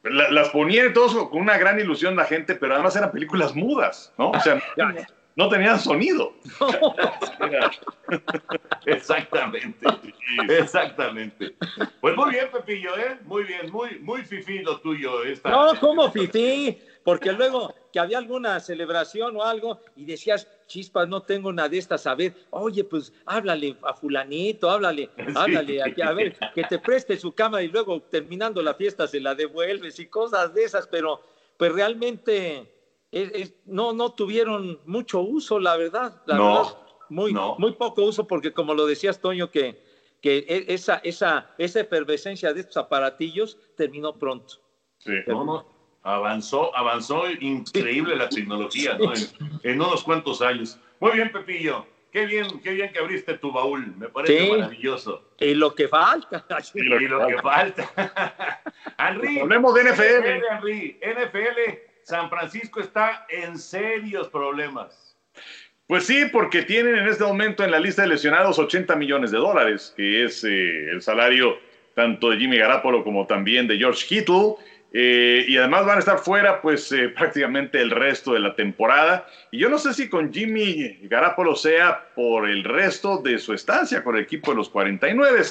las 0.03 0.49
ponían 0.49 0.95
todos 0.95 1.29
con 1.29 1.43
una 1.43 1.59
gran 1.59 1.79
ilusión 1.79 2.17
la 2.17 2.25
gente, 2.25 2.55
pero 2.55 2.75
además 2.75 2.97
eran 2.97 3.13
películas 3.13 3.55
mudas, 3.55 4.15
¿no? 4.17 4.31
O 4.31 4.41
sea, 4.41 4.63
no 5.37 5.49
tenían 5.49 5.79
sonido. 5.79 6.33
exactamente, 8.87 9.77
exactamente. 10.49 11.55
Pues 12.01 12.17
muy 12.17 12.31
bien, 12.31 12.49
Pepillo, 12.53 12.97
¿eh? 12.97 13.19
Muy 13.25 13.45
bien, 13.45 13.71
muy, 13.71 13.99
muy 14.01 14.23
fifí 14.23 14.61
lo 14.61 14.81
tuyo. 14.81 15.25
Esta... 15.25 15.51
No, 15.51 15.79
¿cómo 15.81 16.11
fifí? 16.11 16.79
porque 17.05 17.33
luego 17.33 17.75
que 17.93 18.01
había 18.01 18.19
alguna 18.19 18.59
celebración 18.59 19.37
o 19.37 19.45
algo 19.45 19.79
y 19.95 20.05
decías, 20.05 20.49
chispas, 20.67 21.07
no 21.07 21.23
tengo 21.23 21.51
una 21.51 21.69
de 21.69 21.79
estas, 21.79 22.07
a 22.07 22.15
ver, 22.15 22.35
oye, 22.51 22.83
pues 22.83 23.13
háblale 23.27 23.77
a 23.83 23.95
fulanito, 23.95 24.69
háblale, 24.69 25.11
háblale, 25.37 25.83
a, 25.83 26.13
ver, 26.13 26.37
que 26.55 26.65
te 26.65 26.79
preste 26.79 27.17
su 27.17 27.33
cámara 27.33 27.63
y 27.63 27.69
luego 27.69 28.01
terminando 28.03 28.63
la 28.63 28.75
fiesta 28.75 29.07
se 29.07 29.21
la 29.21 29.35
devuelves 29.35 30.01
y 30.01 30.07
cosas 30.07 30.53
de 30.55 30.65
esas, 30.65 30.89
pero 30.89 31.21
pues 31.57 31.73
realmente 31.73 32.74
no, 33.67 33.93
no 33.93 34.13
tuvieron 34.13 34.81
mucho 34.87 35.21
uso, 35.21 35.61
la 35.61 35.77
verdad, 35.77 36.23
la 36.27 36.39
verdad, 36.39 36.77
muy, 37.09 37.35
muy 37.59 37.73
poco 37.73 38.03
uso, 38.03 38.27
porque 38.27 38.53
como 38.53 38.75
lo 38.75 38.87
decías, 38.87 39.21
Toño, 39.21 39.51
que, 39.51 39.81
que 40.21 40.39
e, 40.49 40.65
esa, 40.69 40.97
esa, 41.05 41.55
esa 41.59 41.81
efervescencia 41.81 42.53
de 42.53 42.61
estos 42.61 42.77
aparatillos 42.77 43.59
terminó 43.77 44.19
pronto. 44.19 44.55
Sí, 44.99 45.13
no, 45.27 45.67
avanzó, 46.03 46.75
avanzó 46.77 47.25
increíble 47.41 48.17
la 48.17 48.29
tecnología, 48.29 48.97
¿no? 48.99 49.13
En, 49.63 49.81
unos 49.81 50.03
cuantos 50.03 50.41
años. 50.43 50.79
Muy 51.01 51.13
bien, 51.13 51.31
Pepillo. 51.31 51.87
qué 52.13 52.27
bien, 52.27 52.61
qué 52.61 52.73
bien 52.73 52.93
que 52.93 52.99
abriste 52.99 53.39
tu 53.39 53.53
baúl. 53.53 53.95
Me 53.97 54.09
parece 54.09 54.51
maravilloso. 54.51 55.23
Y 55.39 55.55
lo 55.55 55.75
que 55.75 55.89
falta. 55.89 56.45
Y 56.75 56.83
lo, 56.83 57.27
que, 57.27 57.39
falta. 57.39 58.63
Henry, 58.99 59.41
Hablemos 59.41 59.75
de 59.75 59.85
NFL. 59.85 60.27
Henry, 60.27 61.01
NFL, 61.01 61.94
San 62.05 62.29
Francisco 62.29 62.81
está 62.81 63.27
en 63.31 63.59
serios 63.59 64.29
problemas. 64.29 65.17
Pues 65.87 66.07
sí, 66.07 66.27
porque 66.31 66.63
tienen 66.63 66.97
en 66.97 67.09
este 67.09 67.25
momento 67.25 67.65
en 67.65 67.71
la 67.71 67.81
lista 67.81 68.03
de 68.03 68.09
lesionados 68.09 68.59
80 68.59 68.95
millones 68.97 69.31
de 69.31 69.39
dólares, 69.39 69.93
que 69.97 70.25
es 70.25 70.45
eh, 70.45 70.91
el 70.91 71.01
salario 71.01 71.59
tanto 71.95 72.31
de 72.31 72.37
Jimmy 72.37 72.59
Garapolo 72.59 73.05
como 73.05 73.27
también 73.27 73.67
de 73.67 73.79
George 73.79 74.07
Kittle. 74.07 74.57
Eh, 74.93 75.47
y 75.49 75.57
además 75.57 75.87
van 75.87 75.97
a 75.97 75.99
estar 75.99 76.19
fuera 76.19 76.61
pues 76.61 76.93
eh, 76.93 77.09
prácticamente 77.17 77.81
el 77.81 77.91
resto 77.91 78.35
de 78.35 78.41
la 78.41 78.55
temporada. 78.55 79.27
Y 79.51 79.59
yo 79.59 79.71
no 79.71 79.79
sé 79.79 79.95
si 79.95 80.11
con 80.11 80.33
Jimmy 80.33 80.99
Garapolo 81.05 81.57
sea 81.57 82.07
por 82.15 82.49
el 82.49 82.65
resto 82.65 83.19
de 83.19 83.39
su 83.39 83.55
estancia 83.55 84.05
con 84.05 84.17
el 84.17 84.23
equipo 84.23 84.51
de 84.51 84.59
los 84.59 84.69
49. 84.69 85.43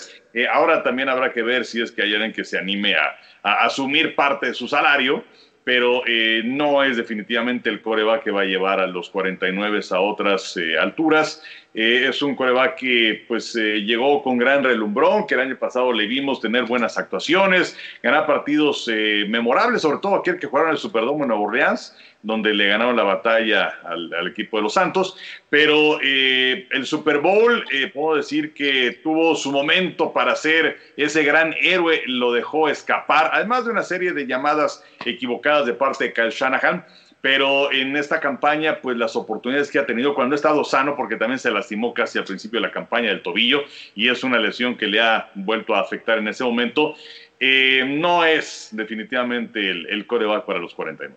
ahora 0.52 0.84
también 0.84 1.10
habrá 1.10 1.34
que 1.34 1.42
ver 1.42 1.66
si 1.66 1.82
es 1.82 1.92
que 1.92 2.04
hay 2.04 2.14
alguien 2.14 2.32
que 2.32 2.46
se 2.46 2.60
anime 2.60 2.96
a 2.96 3.66
asumir 3.66 4.16
parte 4.16 4.48
de 4.48 4.54
su 4.54 4.68
salario 4.68 5.24
pero 5.64 6.04
eh, 6.06 6.42
no 6.44 6.84
es 6.84 6.98
definitivamente 6.98 7.70
el 7.70 7.82
coreback 7.82 8.24
que 8.24 8.32
va 8.32 8.42
a 8.42 8.46
llevar 8.46 8.80
a 8.80 8.88
los 8.88 9.10
49 9.10 9.82
a 9.92 10.00
otras 10.00 10.58
eh, 10.58 10.78
alturas. 10.78 11.42
Eh, 11.74 12.06
es 12.10 12.22
un 12.22 12.36
coreback 12.36 12.76
que 12.76 13.26
pues 13.28 13.56
llegó 13.56 14.22
con 14.22 14.38
gran 14.38 14.64
relumbrón, 14.64 15.26
que 15.26 15.34
el 15.34 15.42
año 15.42 15.58
pasado 15.58 15.92
le 15.92 16.06
vimos 16.06 16.40
tener 16.40 16.66
buenas 16.66 16.98
actuaciones, 16.98 17.78
ganar 18.02 18.28
partidos 18.28 18.88
memorables, 19.28 19.82
sobre 19.82 19.98
todo 19.98 20.16
aquel 20.16 20.38
que 20.40 20.48
jugaron 20.48 20.72
el 20.72 20.78
Superdome 20.78 21.24
en 21.24 21.30
Nueva 21.30 21.44
Orleans 21.44 21.96
donde 22.24 22.54
le 22.54 22.70
ganaron 22.70 22.96
la 22.96 23.04
batalla 23.04 23.80
al, 23.84 24.28
equipo 24.28 24.58
de 24.58 24.64
los 24.64 24.74
Santos. 24.74 25.18
Pero 25.50 26.00
eh, 26.02 26.68
el 26.72 26.86
Super 26.86 27.20
Bowl, 27.20 27.64
eh, 27.72 27.92
puedo 27.94 28.16
decir 28.16 28.54
que 28.54 29.00
tuvo 29.04 29.36
su 29.36 29.52
momento 29.52 30.12
para 30.12 30.36
ser 30.36 30.80
ese 30.98 31.24
gran 31.24 31.54
héroe, 31.62 32.02
lo 32.08 32.32
dejó 32.32 32.70
escapar, 32.70 33.30
además 33.34 33.66
de 33.66 33.72
una 33.72 33.84
serie 33.84 34.14
de 34.14 34.26
llamadas 34.26 34.84
equivocadas 35.06 35.66
de 35.66 35.74
parte 35.74 36.06
de 36.06 36.14
Kyle 36.14 36.32
Shanahan. 36.32 36.86
Pero 37.24 37.72
en 37.72 37.96
esta 37.96 38.20
campaña, 38.20 38.82
pues 38.82 38.98
las 38.98 39.16
oportunidades 39.16 39.72
que 39.72 39.80
ha 39.80 39.86
tenido 39.86 40.14
cuando 40.14 40.34
ha 40.34 40.36
estado 40.36 40.62
sano, 40.66 40.98
porque 40.98 41.16
también 41.16 41.40
se 41.40 41.52
lastimó 41.52 41.94
casi 41.94 42.20
al 42.20 42.26
principio 42.26 42.60
de 42.60 42.68
la 42.68 42.74
campaña 42.74 43.08
del 43.08 43.22
tobillo 43.22 43.64
y 43.96 44.10
es 44.10 44.26
una 44.26 44.38
lesión 44.40 44.76
que 44.76 44.88
le 44.88 45.00
ha 45.00 45.32
vuelto 45.34 45.74
a 45.74 45.80
afectar 45.80 46.18
en 46.18 46.28
ese 46.28 46.44
momento, 46.44 46.96
eh, 47.40 47.86
no 47.88 48.26
es 48.26 48.72
definitivamente 48.74 49.72
el, 49.72 49.88
el 49.88 50.06
coreback 50.06 50.44
para 50.44 50.60
los 50.60 50.76
49. 50.76 51.16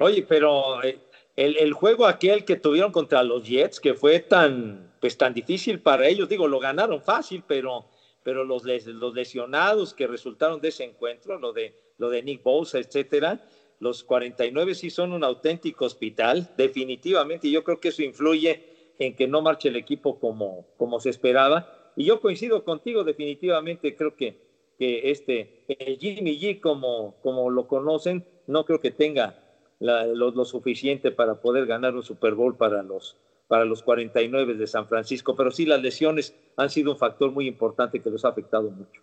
Oye, 0.00 0.26
pero 0.28 0.82
eh, 0.82 0.98
el, 1.34 1.72
juego 1.72 2.06
aquel 2.06 2.44
que 2.44 2.56
tuvieron 2.56 2.92
contra 2.92 3.22
los 3.22 3.48
Jets, 3.48 3.80
que 3.80 3.94
fue 3.94 4.20
tan, 4.20 4.92
pues, 5.00 5.16
tan 5.16 5.32
difícil 5.32 5.80
para 5.80 6.06
ellos, 6.06 6.28
digo, 6.28 6.46
lo 6.46 6.58
ganaron 6.58 7.00
fácil, 7.00 7.42
pero, 7.46 7.86
pero 8.22 8.44
los, 8.44 8.64
los 8.64 9.14
lesionados 9.14 9.94
que 9.94 10.06
resultaron 10.06 10.60
de 10.60 10.68
ese 10.68 10.84
encuentro, 10.84 11.38
lo 11.38 11.54
de, 11.54 11.85
lo 11.98 12.10
de 12.10 12.22
Nick 12.22 12.42
Bosa, 12.42 12.78
etcétera, 12.78 13.40
los 13.78 14.04
49 14.04 14.74
sí 14.74 14.90
son 14.90 15.12
un 15.12 15.24
auténtico 15.24 15.84
hospital, 15.84 16.48
definitivamente, 16.56 17.48
y 17.48 17.52
yo 17.52 17.62
creo 17.62 17.78
que 17.78 17.88
eso 17.88 18.02
influye 18.02 18.94
en 18.98 19.14
que 19.14 19.26
no 19.26 19.42
marche 19.42 19.68
el 19.68 19.76
equipo 19.76 20.18
como, 20.18 20.66
como 20.76 21.00
se 21.00 21.10
esperaba. 21.10 21.92
Y 21.96 22.04
yo 22.04 22.20
coincido 22.20 22.64
contigo, 22.64 23.04
definitivamente, 23.04 23.94
creo 23.94 24.16
que, 24.16 24.38
que 24.78 25.10
este, 25.10 25.64
el 25.68 25.98
Jimmy 25.98 26.38
G, 26.38 26.60
como, 26.60 27.16
como 27.20 27.50
lo 27.50 27.66
conocen, 27.66 28.24
no 28.46 28.64
creo 28.64 28.80
que 28.80 28.90
tenga 28.90 29.38
lo, 29.78 30.44
suficiente 30.44 31.10
para 31.10 31.40
poder 31.40 31.66
ganar 31.66 31.94
un 31.94 32.02
Super 32.02 32.34
Bowl 32.34 32.56
para 32.56 32.82
los, 32.82 33.16
para 33.48 33.64
los 33.64 33.82
49 33.82 34.54
de 34.54 34.66
San 34.66 34.88
Francisco, 34.88 35.36
pero 35.36 35.50
sí 35.50 35.66
las 35.66 35.82
lesiones 35.82 36.34
han 36.56 36.70
sido 36.70 36.92
un 36.92 36.98
factor 36.98 37.30
muy 37.30 37.46
importante 37.46 38.00
que 38.00 38.10
los 38.10 38.24
ha 38.24 38.28
afectado 38.28 38.70
mucho. 38.70 39.02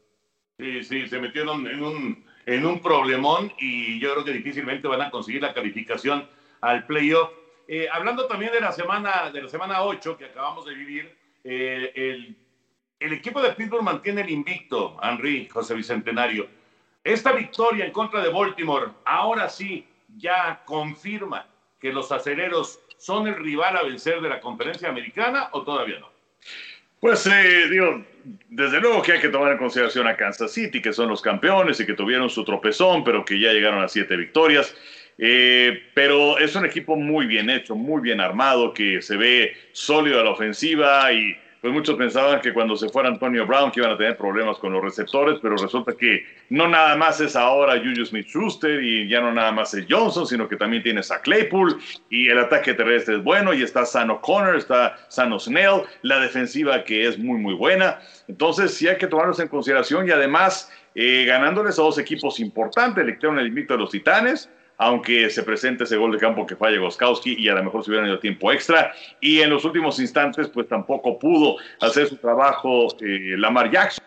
Sí, 0.57 0.83
sí, 0.83 1.07
se 1.07 1.19
metieron 1.19 1.67
en 1.67 1.83
un, 1.83 2.25
en 2.45 2.65
un 2.65 2.81
problemón 2.81 3.51
y 3.57 3.99
yo 3.99 4.13
creo 4.13 4.25
que 4.25 4.33
difícilmente 4.33 4.87
van 4.87 5.01
a 5.01 5.11
conseguir 5.11 5.41
la 5.41 5.53
calificación 5.53 6.27
al 6.61 6.85
playoff. 6.85 7.31
Eh, 7.67 7.87
hablando 7.91 8.27
también 8.27 8.51
de 8.51 8.61
la 8.61 8.71
semana 8.71 9.29
de 9.31 9.41
la 9.41 9.49
semana 9.49 9.83
8 9.83 10.17
que 10.17 10.25
acabamos 10.25 10.65
de 10.65 10.73
vivir, 10.73 11.17
eh, 11.43 11.91
el, 11.95 12.37
el, 12.99 13.13
equipo 13.13 13.41
de 13.41 13.51
Pittsburgh 13.53 13.83
mantiene 13.83 14.21
el 14.21 14.29
invicto, 14.29 14.97
Henry, 15.01 15.47
José 15.47 15.73
Bicentenario. 15.73 16.47
Esta 17.03 17.31
victoria 17.31 17.85
en 17.85 17.91
contra 17.91 18.21
de 18.21 18.29
Baltimore, 18.29 18.91
ahora 19.05 19.49
sí, 19.49 19.85
ya 20.17 20.63
confirma 20.65 21.47
que 21.79 21.91
los 21.91 22.11
aceleros 22.11 22.79
son 22.97 23.27
el 23.27 23.35
rival 23.35 23.75
a 23.75 23.83
vencer 23.83 24.21
de 24.21 24.29
la 24.29 24.39
conferencia 24.39 24.87
americana 24.87 25.49
o 25.51 25.63
todavía 25.63 25.99
no? 25.99 26.09
Pues 27.03 27.27
eh, 27.27 27.67
digo, 27.69 28.01
desde 28.47 28.79
luego 28.79 29.01
que 29.01 29.11
hay 29.11 29.19
que 29.19 29.27
tomar 29.27 29.51
en 29.51 29.57
consideración 29.57 30.07
a 30.07 30.15
Kansas 30.15 30.53
City, 30.53 30.81
que 30.81 30.93
son 30.93 31.09
los 31.09 31.21
campeones 31.21 31.77
y 31.81 31.85
que 31.85 31.95
tuvieron 31.95 32.29
su 32.29 32.45
tropezón, 32.45 33.03
pero 33.03 33.25
que 33.25 33.37
ya 33.37 33.51
llegaron 33.51 33.83
a 33.83 33.89
siete 33.89 34.15
victorias. 34.15 34.73
Eh, 35.17 35.83
pero 35.93 36.37
es 36.37 36.55
un 36.55 36.65
equipo 36.65 36.95
muy 36.95 37.25
bien 37.25 37.49
hecho, 37.49 37.75
muy 37.75 38.01
bien 38.01 38.21
armado, 38.21 38.73
que 38.73 39.01
se 39.01 39.17
ve 39.17 39.53
sólido 39.73 40.21
a 40.21 40.23
la 40.23 40.29
ofensiva 40.29 41.11
y 41.11 41.35
pues 41.63 41.73
muchos 41.73 41.95
pensaban 41.95 42.41
que 42.41 42.51
cuando 42.51 42.75
se 42.75 42.89
fuera 42.89 43.07
Antonio 43.07 43.47
Brown 43.47 43.71
que 43.71 43.79
iban 43.79 43.93
a 43.93 43.97
tener 43.97 44.17
problemas 44.17 44.57
con 44.57 44.73
los 44.73 44.83
receptores, 44.83 45.39
pero 45.41 45.55
resulta 45.55 45.93
que 45.93 46.25
no 46.49 46.67
nada 46.67 46.97
más 46.97 47.21
es 47.21 47.37
ahora 47.37 47.77
Juju 47.77 48.05
Smith-Schuster 48.05 48.83
y 48.83 49.07
ya 49.07 49.21
no 49.21 49.31
nada 49.31 49.53
más 49.53 49.73
es 49.73 49.85
Johnson, 49.89 50.27
sino 50.27 50.49
que 50.49 50.57
también 50.57 50.83
tienes 50.83 51.09
a 51.09 51.21
Claypool 51.21 51.79
y 52.09 52.27
el 52.27 52.37
ataque 52.37 52.73
terrestre 52.73 53.15
es 53.15 53.23
bueno 53.23 53.53
y 53.53 53.63
está 53.63 53.85
Sano 53.85 54.19
Connor, 54.19 54.57
está 54.57 54.97
Sano 55.07 55.39
Snell, 55.39 55.83
la 56.01 56.19
defensiva 56.19 56.83
que 56.83 57.07
es 57.07 57.17
muy 57.17 57.39
muy 57.39 57.53
buena. 57.53 57.97
Entonces 58.27 58.73
sí 58.73 58.89
hay 58.89 58.97
que 58.97 59.07
tomarlos 59.07 59.39
en 59.39 59.47
consideración 59.47 60.05
y 60.05 60.11
además 60.11 60.69
eh, 60.95 61.23
ganándoles 61.25 61.79
a 61.79 61.83
dos 61.83 61.97
equipos 61.97 62.41
importantes, 62.41 63.05
le 63.05 63.13
quitaron 63.13 63.39
el 63.39 63.47
invicto 63.47 63.75
de 63.75 63.79
los 63.79 63.89
Titanes, 63.89 64.49
aunque 64.77 65.29
se 65.29 65.43
presente 65.43 65.83
ese 65.83 65.97
gol 65.97 66.11
de 66.11 66.17
campo 66.17 66.45
que 66.45 66.55
falla 66.55 66.79
Goskowski 66.79 67.35
y 67.37 67.47
a 67.49 67.55
lo 67.55 67.63
mejor 67.63 67.83
se 67.83 67.91
hubieran 67.91 68.09
ido 68.09 68.19
tiempo 68.19 68.51
extra. 68.51 68.93
Y 69.21 69.39
en 69.41 69.49
los 69.49 69.65
últimos 69.65 69.99
instantes, 69.99 70.47
pues 70.49 70.67
tampoco 70.67 71.19
pudo 71.19 71.57
hacer 71.81 72.07
su 72.07 72.17
trabajo 72.17 72.87
eh, 72.99 73.35
Lamar 73.37 73.71
Jackson. 73.71 74.03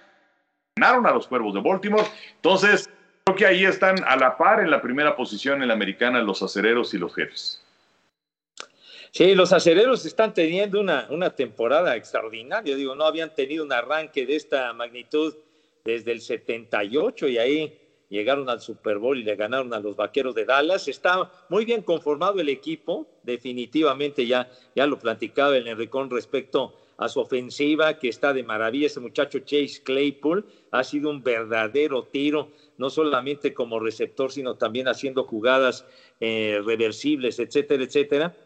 Ganaron 0.76 1.06
a 1.06 1.12
los 1.12 1.26
Cuervos 1.26 1.54
de 1.54 1.60
Baltimore. 1.60 2.04
Entonces, 2.34 2.90
creo 3.24 3.36
que 3.36 3.46
ahí 3.46 3.64
están 3.64 4.02
a 4.04 4.16
la 4.16 4.36
par 4.36 4.60
en 4.60 4.70
la 4.70 4.82
primera 4.82 5.16
posición 5.16 5.62
en 5.62 5.68
la 5.68 5.74
americana 5.74 6.20
los 6.20 6.42
acereros 6.42 6.92
y 6.94 6.98
los 6.98 7.14
jefes. 7.14 7.62
Sí, 9.12 9.34
los 9.34 9.54
acereros 9.54 10.04
están 10.04 10.34
teniendo 10.34 10.78
una, 10.78 11.06
una 11.08 11.30
temporada 11.30 11.96
extraordinaria. 11.96 12.76
Digo, 12.76 12.94
no 12.94 13.04
habían 13.04 13.34
tenido 13.34 13.64
un 13.64 13.72
arranque 13.72 14.26
de 14.26 14.36
esta 14.36 14.72
magnitud 14.74 15.34
desde 15.84 16.12
el 16.12 16.20
78 16.20 17.28
y 17.28 17.38
ahí 17.38 17.85
llegaron 18.08 18.48
al 18.48 18.60
Super 18.60 18.98
Bowl 18.98 19.18
y 19.18 19.24
le 19.24 19.36
ganaron 19.36 19.72
a 19.74 19.80
los 19.80 19.96
Vaqueros 19.96 20.34
de 20.34 20.44
Dallas. 20.44 20.88
Está 20.88 21.30
muy 21.48 21.64
bien 21.64 21.82
conformado 21.82 22.40
el 22.40 22.48
equipo, 22.48 23.06
definitivamente 23.22 24.26
ya, 24.26 24.48
ya 24.74 24.86
lo 24.86 24.98
platicaba 24.98 25.56
el 25.56 25.66
Enricón 25.66 26.10
respecto 26.10 26.74
a 26.98 27.08
su 27.08 27.20
ofensiva, 27.20 27.98
que 27.98 28.08
está 28.08 28.32
de 28.32 28.42
maravilla. 28.42 28.86
Ese 28.86 29.00
muchacho 29.00 29.40
Chase 29.40 29.82
Claypool 29.82 30.46
ha 30.70 30.82
sido 30.84 31.10
un 31.10 31.22
verdadero 31.22 32.04
tiro, 32.04 32.48
no 32.78 32.90
solamente 32.90 33.52
como 33.52 33.80
receptor, 33.80 34.32
sino 34.32 34.56
también 34.56 34.88
haciendo 34.88 35.24
jugadas 35.24 35.84
eh, 36.20 36.60
reversibles, 36.64 37.38
etcétera, 37.38 37.84
etcétera. 37.84 38.36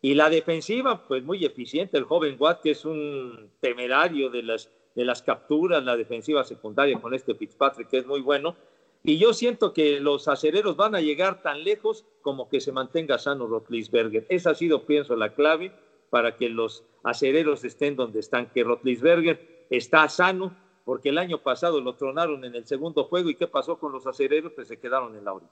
Y 0.00 0.14
la 0.14 0.30
defensiva, 0.30 1.06
pues 1.06 1.22
muy 1.22 1.44
eficiente. 1.44 1.96
El 1.96 2.04
joven 2.04 2.36
Watt, 2.38 2.62
que 2.62 2.72
es 2.72 2.84
un 2.84 3.50
temerario 3.60 4.30
de 4.30 4.42
las, 4.42 4.68
de 4.96 5.04
las 5.04 5.22
capturas, 5.22 5.84
la 5.84 5.96
defensiva 5.96 6.42
secundaria 6.42 7.00
con 7.00 7.14
este 7.14 7.36
Fitzpatrick, 7.36 7.88
que 7.88 7.98
es 7.98 8.06
muy 8.06 8.20
bueno 8.20 8.56
y 9.04 9.18
yo 9.18 9.34
siento 9.34 9.72
que 9.72 9.98
los 9.98 10.28
acereros 10.28 10.76
van 10.76 10.94
a 10.94 11.00
llegar 11.00 11.42
tan 11.42 11.64
lejos 11.64 12.04
como 12.20 12.48
que 12.48 12.60
se 12.60 12.70
mantenga 12.70 13.18
sano 13.18 13.48
Rotlisberger. 13.48 14.26
Esa 14.28 14.50
ha 14.50 14.54
sido, 14.54 14.86
pienso, 14.86 15.16
la 15.16 15.34
clave 15.34 15.72
para 16.10 16.36
que 16.36 16.48
los 16.48 16.84
acereros 17.02 17.64
estén 17.64 17.96
donde 17.96 18.20
están, 18.20 18.46
que 18.46 18.62
Rotlisberger 18.62 19.66
está 19.70 20.08
sano, 20.08 20.54
porque 20.84 21.08
el 21.08 21.18
año 21.18 21.38
pasado 21.38 21.80
lo 21.80 21.94
tronaron 21.96 22.44
en 22.44 22.54
el 22.54 22.66
segundo 22.66 23.04
juego 23.04 23.30
y 23.30 23.34
¿qué 23.34 23.48
pasó 23.48 23.78
con 23.78 23.92
los 23.92 24.06
acereros? 24.06 24.52
Pues 24.54 24.68
se 24.68 24.78
quedaron 24.78 25.16
en 25.16 25.24
la 25.24 25.32
orilla. 25.32 25.50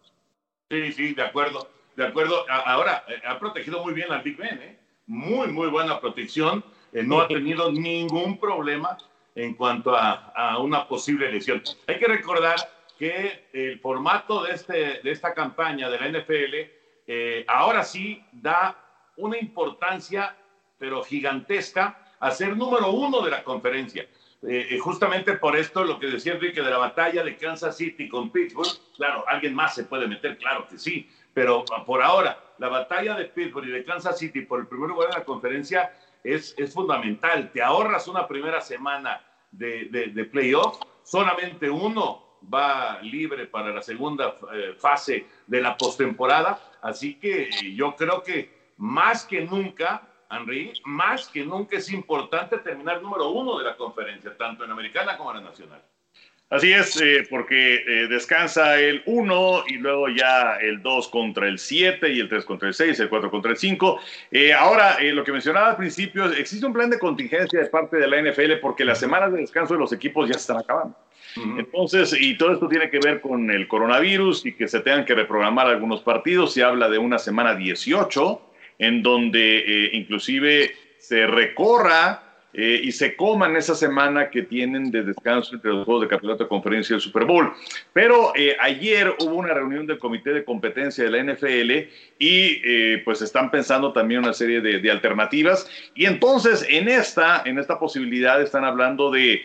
Sí, 0.71 0.93
sí, 0.93 1.15
de 1.15 1.23
acuerdo, 1.23 1.69
de 1.97 2.07
acuerdo. 2.07 2.45
Ahora, 2.49 3.05
eh, 3.09 3.21
ha 3.27 3.39
protegido 3.41 3.83
muy 3.83 3.95
bien 3.95 4.13
al 4.13 4.23
Big 4.23 4.37
Ben, 4.37 4.61
¿eh? 4.63 4.79
Muy, 5.07 5.49
muy 5.49 5.69
buena 5.69 6.01
protección. 6.01 6.63
Eh, 6.93 7.03
no 7.03 7.21
ha 7.21 7.27
tenido 7.29 7.73
ningún 7.73 8.39
problema 8.39 8.97
en 9.35 9.55
cuanto 9.55 9.97
a, 9.97 10.33
a 10.37 10.59
una 10.59 10.87
posible 10.87 11.33
lesión. 11.33 11.63
Hay 11.89 11.99
que 11.99 12.07
recordar 12.07 12.57
que 13.01 13.49
el 13.55 13.81
formato 13.81 14.45
de, 14.45 14.53
este, 14.53 15.01
de 15.03 15.11
esta 15.11 15.33
campaña 15.33 15.89
de 15.89 15.99
la 15.99 16.09
NFL 16.09 16.55
eh, 17.07 17.47
ahora 17.49 17.83
sí 17.83 18.23
da 18.31 18.77
una 19.17 19.39
importancia, 19.39 20.37
pero 20.79 21.03
gigantesca, 21.03 22.13
a 22.21 22.31
ser 22.31 22.55
número 22.59 22.91
uno 22.91 23.23
de 23.23 23.31
la 23.31 23.43
conferencia. 23.43 24.07
Eh, 24.47 24.79
justamente 24.79 25.33
por 25.33 25.57
esto, 25.57 25.83
lo 25.83 25.99
que 25.99 26.09
decía 26.09 26.35
Enrique 26.35 26.61
de 26.61 26.71
la 26.71 26.77
batalla 26.77 27.25
de 27.25 27.39
Kansas 27.39 27.79
City 27.79 28.07
con 28.07 28.31
Pittsburgh, 28.31 28.69
claro, 28.99 29.25
alguien 29.27 29.55
más 29.55 29.75
se 29.75 29.85
puede 29.85 30.07
meter, 30.07 30.37
claro 30.37 30.69
que 30.69 30.79
sí, 30.79 31.09
Pero 31.33 31.65
por 31.87 32.03
ahora, 32.03 32.39
la 32.59 32.69
batalla 32.69 33.15
de 33.15 33.25
Pittsburgh 33.25 33.67
y 33.69 33.71
de 33.71 33.85
Kansas 33.85 34.19
City 34.19 34.43
por 34.43 34.61
el 34.61 34.67
primer 34.67 34.91
lugar 34.91 35.09
en 35.09 35.21
la 35.21 35.25
conferencia 35.25 35.91
es, 36.23 36.55
es 36.59 36.75
fundamental. 36.75 37.51
Te 37.51 37.63
ahorras 37.63 38.09
una 38.09 38.29
primera 38.29 38.61
semana 38.61 39.25
de, 39.51 39.87
de, 39.87 40.25
playoff, 40.27 40.79
solamente 41.03 41.71
uno 41.71 42.30
va 42.53 43.01
libre 43.03 43.47
para 43.47 43.71
la 43.71 43.83
segunda 43.83 44.37
eh, 44.53 44.75
fase 44.79 45.27
de 45.47 45.61
la 45.61 45.77
postemporada. 45.77 46.61
Así 46.83 47.15
que 47.15 47.51
yo 47.75 47.95
creo 47.97 48.23
que 48.23 48.51
más 48.79 49.25
que 49.25 49.43
nunca, 49.43 50.03
Henry, 50.31 50.73
más 50.85 51.29
que 51.29 51.45
nunca 51.45 51.77
es 51.77 51.93
importante 51.93 52.59
terminar 52.59 53.03
número 53.03 53.31
uno 53.31 53.59
de 53.59 53.65
la 53.65 53.77
conferencia, 53.77 54.37
tanto 54.37 54.65
en 54.65 54.71
americana 54.71 55.17
como 55.17 55.31
en 55.33 55.45
la 55.45 55.51
nacional. 55.51 55.83
Así 56.51 56.73
es, 56.73 57.01
eh, 57.01 57.25
porque 57.31 57.77
eh, 57.77 58.09
descansa 58.09 58.81
el 58.81 59.05
1 59.07 59.65
y 59.69 59.75
luego 59.75 60.09
ya 60.09 60.57
el 60.57 60.83
2 60.83 61.07
contra 61.07 61.47
el 61.47 61.61
7 61.61 62.13
y 62.13 62.19
el 62.19 62.29
3 62.29 62.45
contra 62.45 62.67
el 62.67 62.75
6, 62.75 62.99
el 62.99 63.09
4 63.09 63.31
contra 63.31 63.53
el 63.53 63.57
5. 63.57 64.01
Eh, 64.33 64.53
ahora, 64.53 64.99
lo 65.01 65.23
que 65.23 65.31
mencionaba 65.31 65.71
al 65.71 65.77
principio, 65.77 66.25
existe 66.33 66.67
un 66.67 66.73
plan 66.73 66.91
de 66.91 66.99
contingencia 66.99 67.61
de 67.61 67.67
parte 67.67 67.99
de 67.99 68.09
la 68.09 68.21
NFL 68.21 68.55
porque 68.61 68.85
las 68.85 68.99
semanas 68.99 69.33
de 69.33 69.43
descanso 69.43 69.75
de 69.75 69.81
los 69.81 69.93
equipos 69.93 70.27
ya 70.27 70.35
se 70.35 70.41
están 70.41 70.59
acabando. 70.59 70.97
Entonces, 71.37 72.17
y 72.19 72.37
todo 72.37 72.53
esto 72.53 72.69
tiene 72.69 72.91
que 72.91 72.99
ver 72.99 73.21
con 73.21 73.51
el 73.51 73.69
coronavirus 73.69 74.47
y 74.47 74.53
que 74.55 74.69
se 74.69 74.81
tengan 74.81 75.05
que 75.05 75.15
reprogramar 75.15 75.67
algunos 75.67 76.01
partidos. 76.01 76.55
Se 76.55 76.63
habla 76.63 76.89
de 76.89 76.99
una 76.99 77.19
semana 77.19 77.55
18 77.55 78.41
en 78.79 79.03
donde 79.03 79.91
inclusive 79.93 80.75
se 80.99 81.27
recorra 81.27 82.31
eh, 82.53 82.81
y 82.83 82.91
se 82.91 83.15
coman 83.15 83.57
esa 83.57 83.77
semana 83.77 84.29
que 84.29 84.43
tienen 84.43 84.91
de 84.91 85.05
descanso 85.05 85.55
entre 85.55 85.71
los 85.71 85.85
juegos 85.85 86.03
de 86.03 86.09
campeonato 86.09 86.45
de 86.45 86.49
conferencia 86.49 86.95
y 86.95 86.97
el 86.97 87.01
Super 87.01 87.25
Bowl. 87.25 87.53
Pero 87.93 88.33
eh, 88.35 88.57
ayer 88.59 89.15
hubo 89.21 89.37
una 89.37 89.55
reunión 89.55 89.87
del 89.87 89.99
comité 89.99 90.33
de 90.33 90.45
competencia 90.45 91.05
de 91.05 91.11
la 91.11 91.33
NFL 91.33 91.71
y 92.19 92.61
eh, 92.65 93.03
pues 93.05 93.23
están 93.23 93.53
pensando 93.53 93.93
también 93.93 94.21
una 94.25 94.33
serie 94.33 94.61
de, 94.61 94.91
alternativas. 94.91 95.71
Y 95.95 96.07
entonces 96.07 96.67
en 96.69 96.89
esta, 96.89 97.43
en 97.45 97.59
esta 97.59 97.79
posibilidad 97.79 98.43
están 98.43 98.65
hablando 98.65 99.13
de 99.13 99.43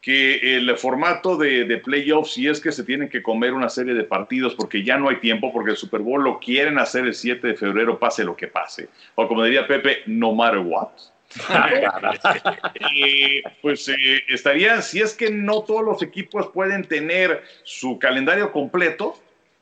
que 0.00 0.56
el 0.56 0.76
formato 0.76 1.36
de, 1.36 1.64
de, 1.64 1.78
playoffs, 1.78 2.34
si 2.34 2.46
es 2.46 2.60
que 2.60 2.70
se 2.70 2.84
tienen 2.84 3.08
que 3.08 3.22
comer 3.22 3.52
una 3.52 3.68
serie 3.68 3.94
de 3.94 4.04
partidos 4.04 4.54
porque 4.54 4.84
ya 4.84 4.96
no 4.96 5.08
hay 5.08 5.16
tiempo, 5.16 5.52
porque 5.52 5.72
el 5.72 5.76
Super 5.76 6.00
Bowl 6.00 6.22
lo 6.22 6.38
quieren 6.38 6.78
hacer 6.78 7.04
el 7.04 7.14
7 7.14 7.46
de 7.46 7.54
febrero, 7.54 7.98
pase 7.98 8.24
lo 8.24 8.36
que 8.36 8.46
pase. 8.46 8.88
O 9.16 9.26
como 9.26 9.44
diría 9.44 9.66
Pepe, 9.66 10.02
no 10.06 10.32
matter 10.32 10.60
what. 10.60 10.88
pues 13.62 13.88
eh, 13.88 14.22
estaría, 14.28 14.80
si 14.82 15.00
es 15.00 15.14
que 15.14 15.30
no 15.30 15.62
todos 15.62 15.84
los 15.84 16.02
equipos 16.02 16.48
pueden 16.48 16.84
tener 16.84 17.42
su 17.64 17.98
calendario 17.98 18.52
completo, 18.52 19.18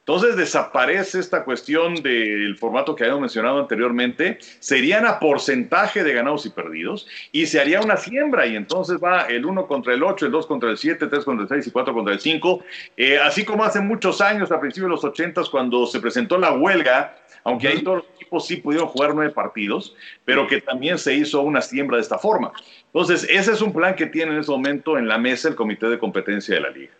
entonces 0.07 0.36
desaparece 0.36 1.18
esta 1.18 1.42
cuestión 1.42 1.96
del 1.96 2.57
formato 2.59 2.94
que 2.94 3.02
habíamos 3.02 3.22
mencionado 3.22 3.59
anteriormente, 3.59 4.38
serían 4.61 5.04
a 5.04 5.18
porcentaje 5.18 6.04
de 6.04 6.12
ganados 6.12 6.46
y 6.46 6.50
perdidos 6.50 7.09
y 7.32 7.46
se 7.46 7.59
haría 7.59 7.80
una 7.80 7.96
siembra 7.96 8.46
y 8.46 8.54
entonces 8.54 8.98
va 9.02 9.22
el 9.22 9.44
1 9.44 9.66
contra 9.66 9.94
el 9.94 10.04
8, 10.04 10.26
el 10.26 10.30
2 10.30 10.46
contra 10.46 10.70
el 10.70 10.78
7, 10.78 11.09
3 11.09 11.24
contra 11.24 11.42
el 11.42 11.48
6 11.48 11.66
y 11.66 11.70
4 11.72 11.92
contra 11.92 12.14
el 12.14 12.20
5, 12.20 12.64
eh, 12.96 13.18
así 13.18 13.44
como 13.44 13.64
hace 13.64 13.80
muchos 13.80 14.20
años, 14.20 14.52
a 14.52 14.61
principios 14.61 14.90
de 14.90 14.94
los 14.94 15.02
80 15.02 15.42
cuando 15.50 15.84
se 15.86 15.98
presentó 15.98 16.38
la 16.38 16.52
huelga 16.52 17.16
aunque 17.42 17.68
ahí 17.68 17.82
todos 17.82 17.98
los 17.98 18.07
equipos 18.16 18.46
sí 18.46 18.57
pudieron 18.57 18.88
jugar 18.88 19.14
nueve 19.14 19.32
partidos, 19.32 19.94
pero 20.24 20.48
que 20.48 20.61
también 20.61 20.98
se 20.98 21.14
hizo 21.14 21.42
una 21.42 21.62
siembra 21.62 21.96
de 21.96 22.02
esta 22.02 22.18
forma. 22.18 22.52
Entonces, 22.86 23.24
ese 23.30 23.52
es 23.52 23.62
un 23.62 23.72
plan 23.72 23.94
que 23.94 24.07
tiene 24.07 24.32
en 24.32 24.38
ese 24.38 24.50
momento 24.50 24.98
en 24.98 25.07
la 25.07 25.16
mesa 25.16 25.48
el 25.48 25.54
Comité 25.54 25.88
de 25.88 25.96
Competencia 25.96 26.57
de 26.57 26.61
la 26.61 26.70
Liga. 26.70 26.92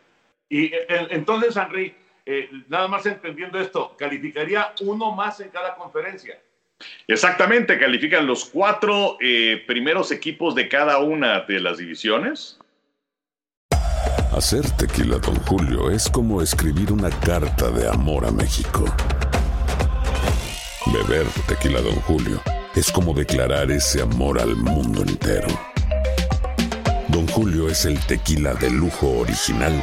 Y 0.49 0.67
eh, 0.67 0.87
entonces, 1.11 1.57
Henry, 1.57 1.97
eh, 2.27 2.51
nada 2.69 2.89
más 2.89 3.07
entendiendo 3.07 3.61
esto, 3.61 3.97
calificaría 3.97 4.75
uno 4.81 5.13
más 5.13 5.39
en 5.41 5.49
cada 5.51 5.77
conferencia. 5.77 6.39
Exactamente, 7.07 7.79
califican 7.79 8.27
los 8.27 8.45
cuatro 8.45 9.17
eh, 9.21 9.63
primeros 9.67 10.11
equipos 10.11 10.55
de 10.55 10.69
cada 10.69 10.99
una 10.99 11.41
de 11.43 11.61
las 11.61 11.79
divisiones. 11.79 12.59
Hacer 14.33 14.69
tequila, 14.73 15.19
don 15.19 15.37
Julio, 15.47 15.91
es 15.91 16.11
como 16.11 16.43
escribir 16.43 16.93
una 16.93 17.09
carta 17.21 17.71
de 17.71 17.89
amor 17.89 18.27
a 18.27 18.31
México. 18.31 18.85
Beber 20.93 21.27
tequila, 21.47 21.81
don 21.81 21.95
Julio, 22.03 22.43
es 22.75 22.91
como 22.91 23.15
declarar 23.15 23.71
ese 23.71 24.03
amor 24.03 24.39
al 24.39 24.55
mundo 24.57 25.03
entero. 25.03 25.49
Don 27.09 27.27
Julio 27.29 27.69
es 27.69 27.87
el 27.87 27.99
tequila 28.07 28.53
de 28.55 28.69
lujo 28.69 29.21
original, 29.21 29.83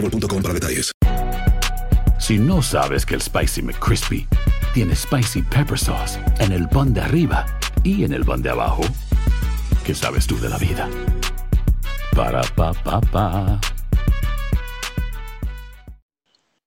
boostmobile 0.00 0.42
para 0.42 0.54
detalles. 0.54 0.92
Si 2.18 2.38
no 2.38 2.62
sabes 2.62 3.06
que 3.06 3.14
el 3.14 3.22
Spicy 3.22 3.62
McCrispy 3.62 4.26
tiene 4.74 4.94
Spicy 4.94 5.42
Pepper 5.42 5.78
Sauce 5.78 6.18
en 6.40 6.52
el 6.52 6.68
pan 6.68 6.92
de 6.92 7.00
arriba 7.00 7.46
y 7.84 8.04
en 8.04 8.12
el 8.12 8.24
pan 8.24 8.42
de 8.42 8.50
abajo, 8.50 8.82
¿qué 9.84 9.94
sabes 9.94 10.26
tú 10.26 10.38
de 10.38 10.48
la 10.48 10.58
vida? 10.58 10.88
Para, 12.14 12.42
pa, 12.42 12.72
pa, 12.72 13.00
pa. 13.00 13.60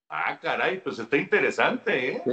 Ah, 0.09 0.39
caray, 0.41 0.81
pues 0.81 0.99
está 0.99 1.17
interesante, 1.17 2.13
¿eh? 2.13 2.23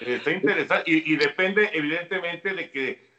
Está 0.00 0.30
interesante. 0.30 0.90
Y, 0.90 1.12
y 1.12 1.16
depende, 1.16 1.70
evidentemente, 1.72 2.54
de 2.54 2.70
que 2.70 3.10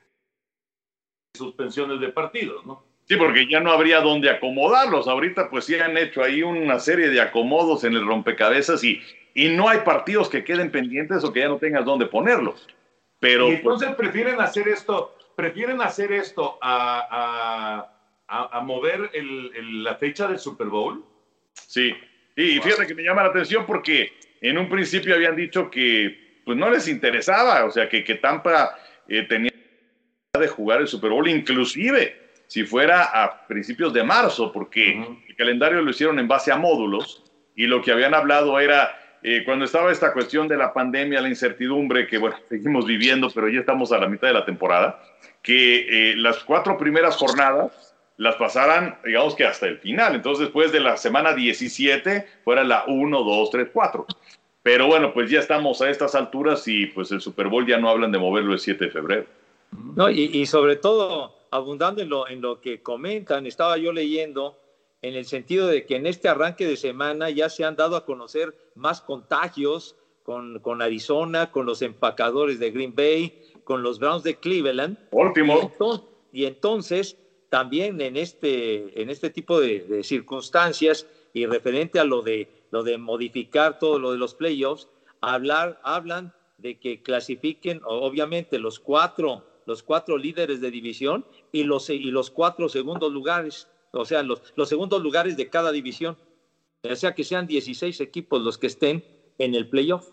suspensiones 1.33 1.99
de 1.99 2.09
partidos, 2.09 2.65
¿no? 2.65 2.83
Sí, 3.07 3.15
porque 3.15 3.47
ya 3.49 3.61
no 3.61 3.71
habría 3.71 4.01
dónde 4.01 4.29
acomodarlos. 4.29 5.07
Ahorita 5.07 5.49
pues 5.49 5.63
sí 5.63 5.75
han 5.75 5.97
hecho 5.97 6.21
ahí 6.21 6.43
una 6.43 6.77
serie 6.77 7.07
de 7.07 7.21
acomodos 7.21 7.85
en 7.85 7.93
el 7.93 8.05
rompecabezas 8.05 8.83
y, 8.83 9.01
y 9.33 9.47
no 9.47 9.69
hay 9.69 9.79
partidos 9.79 10.27
que 10.27 10.43
queden 10.43 10.71
pendientes 10.71 11.23
o 11.23 11.31
que 11.31 11.39
ya 11.39 11.47
no 11.47 11.57
tengas 11.57 11.85
dónde 11.85 12.07
ponerlos. 12.07 12.67
Pero, 13.19 13.47
y 13.47 13.57
pues, 13.57 13.81
entonces 13.81 13.95
prefieren 13.95 14.41
hacer 14.41 14.67
esto, 14.67 15.15
prefieren 15.37 15.81
hacer 15.81 16.11
esto 16.11 16.59
a, 16.61 17.87
a, 18.27 18.57
a, 18.57 18.59
mover 18.59 19.09
el, 19.13 19.85
la 19.85 19.95
fecha 19.95 20.27
del 20.27 20.37
Super 20.37 20.67
Bowl. 20.67 21.03
Sí, 21.53 21.95
y 22.35 22.59
fíjate 22.59 22.87
que 22.87 22.93
me 22.93 23.03
llama 23.03 23.23
la 23.23 23.29
atención 23.29 23.65
porque 23.65 24.11
en 24.41 24.57
un 24.57 24.67
principio 24.67 25.15
habían 25.15 25.35
dicho 25.37 25.71
que 25.71 26.41
pues 26.43 26.57
no 26.57 26.69
les 26.69 26.89
interesaba, 26.89 27.63
o 27.63 27.71
sea 27.71 27.87
que, 27.87 28.03
que 28.03 28.15
Tampa 28.15 28.77
eh, 29.07 29.23
tenía 29.23 29.51
de 30.37 30.47
jugar 30.49 30.81
el 30.81 30.87
Super 30.87 31.11
Bowl, 31.11 31.27
inclusive 31.27 32.26
si 32.47 32.63
fuera 32.63 33.03
a 33.03 33.45
principios 33.47 33.93
de 33.93 34.03
marzo, 34.03 34.51
porque 34.51 35.05
el 35.27 35.35
calendario 35.35 35.81
lo 35.81 35.91
hicieron 35.91 36.17
en 36.17 36.27
base 36.27 36.51
a 36.51 36.57
módulos 36.57 37.23
y 37.55 37.67
lo 37.67 37.81
que 37.81 37.91
habían 37.91 38.13
hablado 38.13 38.59
era 38.59 38.97
eh, 39.23 39.43
cuando 39.43 39.65
estaba 39.65 39.91
esta 39.91 40.13
cuestión 40.13 40.47
de 40.47 40.57
la 40.57 40.73
pandemia, 40.73 41.21
la 41.21 41.27
incertidumbre 41.27 42.07
que, 42.07 42.17
bueno, 42.17 42.37
seguimos 42.49 42.85
viviendo, 42.85 43.29
pero 43.33 43.49
ya 43.49 43.59
estamos 43.59 43.91
a 43.91 43.97
la 43.97 44.07
mitad 44.07 44.27
de 44.27 44.33
la 44.33 44.45
temporada, 44.45 45.01
que 45.41 46.11
eh, 46.11 46.15
las 46.15 46.43
cuatro 46.43 46.77
primeras 46.77 47.17
jornadas 47.17 47.95
las 48.17 48.35
pasaran, 48.35 48.97
digamos 49.05 49.35
que 49.35 49.45
hasta 49.45 49.67
el 49.67 49.77
final. 49.79 50.15
Entonces, 50.15 50.45
después 50.45 50.71
de 50.71 50.79
la 50.79 50.97
semana 50.97 51.33
17, 51.33 52.25
fuera 52.43 52.63
la 52.63 52.85
1, 52.87 53.23
2, 53.23 53.49
3, 53.51 53.67
4. 53.71 54.05
Pero 54.63 54.87
bueno, 54.87 55.13
pues 55.13 55.29
ya 55.29 55.39
estamos 55.39 55.81
a 55.81 55.89
estas 55.89 56.15
alturas 56.15 56.67
y 56.67 56.87
pues 56.87 57.11
el 57.11 57.21
Super 57.21 57.47
Bowl 57.47 57.65
ya 57.65 57.77
no 57.77 57.89
hablan 57.89 58.11
de 58.11 58.17
moverlo 58.17 58.53
el 58.53 58.59
7 58.59 58.85
de 58.85 58.91
febrero. 58.91 59.25
No, 59.95 60.09
y, 60.09 60.23
y 60.33 60.45
sobre 60.45 60.77
todo, 60.77 61.36
abundando 61.51 62.01
en 62.01 62.09
lo, 62.09 62.27
en 62.27 62.41
lo 62.41 62.61
que 62.61 62.81
comentan, 62.81 63.45
estaba 63.45 63.77
yo 63.77 63.91
leyendo 63.91 64.59
en 65.01 65.15
el 65.15 65.25
sentido 65.25 65.67
de 65.67 65.85
que 65.85 65.95
en 65.95 66.05
este 66.05 66.27
arranque 66.27 66.65
de 66.65 66.77
semana 66.77 67.29
ya 67.29 67.49
se 67.49 67.63
han 67.63 67.75
dado 67.75 67.95
a 67.95 68.05
conocer 68.05 68.55
más 68.75 69.01
contagios 69.01 69.95
con, 70.23 70.59
con 70.59 70.81
Arizona, 70.81 71.51
con 71.51 71.65
los 71.65 71.81
empacadores 71.81 72.59
de 72.59 72.71
Green 72.71 72.95
Bay, 72.95 73.41
con 73.63 73.83
los 73.83 73.99
Browns 73.99 74.23
de 74.23 74.35
Cleveland. 74.35 74.97
Último. 75.11 75.55
Y 75.55 75.61
entonces, 75.61 76.07
y 76.33 76.45
entonces 76.45 77.17
también 77.49 78.01
en 78.01 78.17
este, 78.17 79.01
en 79.01 79.09
este 79.09 79.29
tipo 79.29 79.59
de, 79.59 79.79
de, 79.81 80.03
circunstancias 80.03 81.07
y 81.33 81.45
referente 81.45 81.99
a 81.99 82.03
lo 82.03 82.21
de, 82.21 82.49
lo 82.71 82.83
de 82.83 82.97
modificar 82.97 83.79
todo 83.79 83.99
lo 83.99 84.11
de 84.11 84.17
los 84.17 84.35
playoffs, 84.35 84.89
hablar, 85.21 85.79
hablan 85.83 86.33
de 86.57 86.79
que 86.79 87.01
clasifiquen 87.01 87.81
obviamente 87.85 88.59
los 88.59 88.79
cuatro, 88.79 89.45
los 89.67 89.83
cuatro 89.83 90.17
líderes 90.17 90.61
de 90.61 90.71
división 90.71 91.25
y 91.51 91.63
los, 91.63 91.89
y 91.89 91.99
los 92.09 92.31
cuatro 92.31 92.69
segundos 92.69 93.11
lugares, 93.11 93.67
o 93.91 94.05
sea, 94.05 94.23
los, 94.23 94.41
los 94.55 94.69
segundos 94.69 95.03
lugares 95.03 95.35
de 95.35 95.49
cada 95.49 95.71
división. 95.73 96.17
O 96.83 96.95
sea, 96.95 97.13
que 97.13 97.25
sean 97.25 97.45
16 97.45 97.99
equipos 97.99 98.41
los 98.41 98.57
que 98.57 98.67
estén 98.67 99.03
en 99.37 99.55
el 99.55 99.67
playoff, 99.67 100.07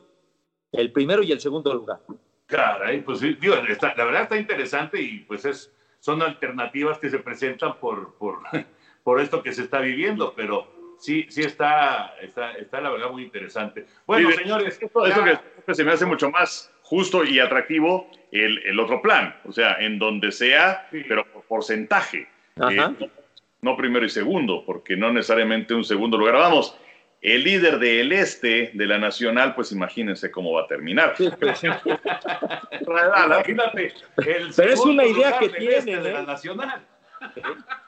el 0.73 0.91
primero 0.91 1.23
y 1.23 1.31
el 1.31 1.41
segundo 1.41 1.73
lugar. 1.73 2.01
Caray, 2.47 3.03
pues 3.03 3.21
sí, 3.21 3.35
digo, 3.41 3.55
está, 3.69 3.95
la 3.97 4.05
verdad 4.05 4.23
está 4.25 4.37
interesante 4.37 5.01
y 5.01 5.21
pues 5.21 5.45
es, 5.45 5.73
son 6.01 6.21
alternativas 6.21 6.99
que 6.99 7.09
se 7.09 7.21
presentan 7.21 7.79
por, 7.79 8.15
por, 8.15 8.41
por 9.05 9.21
esto 9.21 9.41
que 9.41 9.53
se 9.53 9.63
está 9.63 9.79
viviendo, 9.79 10.35
pero 10.35 10.97
sí, 10.99 11.27
sí 11.29 11.43
está, 11.43 12.17
está, 12.21 12.53
está 12.55 12.81
la 12.81 12.91
verdad 12.91 13.11
muy 13.11 13.23
interesante. 13.23 13.87
Bueno, 14.05 14.31
Sí, 14.33 14.39
señores, 14.39 14.79
esto, 14.83 15.07
esto 15.07 15.25
que, 15.25 15.39
que 15.65 15.75
se 15.77 15.85
me 15.85 15.93
hace 15.93 16.07
mucho 16.07 16.29
más 16.29 16.75
justo 16.85 17.25
y 17.25 17.41
atractivo 17.41 18.09
el, 18.31 18.59
el 18.65 18.79
otro 18.79 19.03
plan, 19.03 19.35
o 19.45 19.53
sea, 19.53 19.77
en 19.81 19.99
donde 19.99 20.31
sea, 20.31 20.87
pero 21.09 21.25
por 21.33 21.43
porcentaje, 21.45 22.29
Ajá. 22.57 22.95
Eh, 23.01 23.11
no 23.63 23.77
primero 23.77 24.05
y 24.05 24.11
segundo, 24.11 24.63
porque 24.65 24.97
no 24.97 25.11
necesariamente 25.11 25.75
un 25.75 25.85
segundo 25.85 26.19
lugar. 26.19 26.35
Vamos, 26.35 26.79
el 27.23 27.43
líder 27.43 27.79
del 27.79 28.13
este 28.13 28.71
de 28.75 28.87
la 28.87 28.99
nacional, 28.99 29.55
pues 29.55 29.73
imagínense 29.73 30.31
cómo 30.31 30.53
va 30.53 30.63
a 30.63 30.67
terminar. 30.67 31.15
imagínate, 33.27 33.95
el 34.19 34.53
Pero 34.55 34.73
es 34.73 34.81
una 34.81 35.07
idea 35.07 35.39
que 35.39 35.47
este 35.47 35.59
tienen, 35.59 36.03
de 36.03 36.13
la 36.13 36.21
¿eh? 36.21 36.27
nacional. 36.27 36.87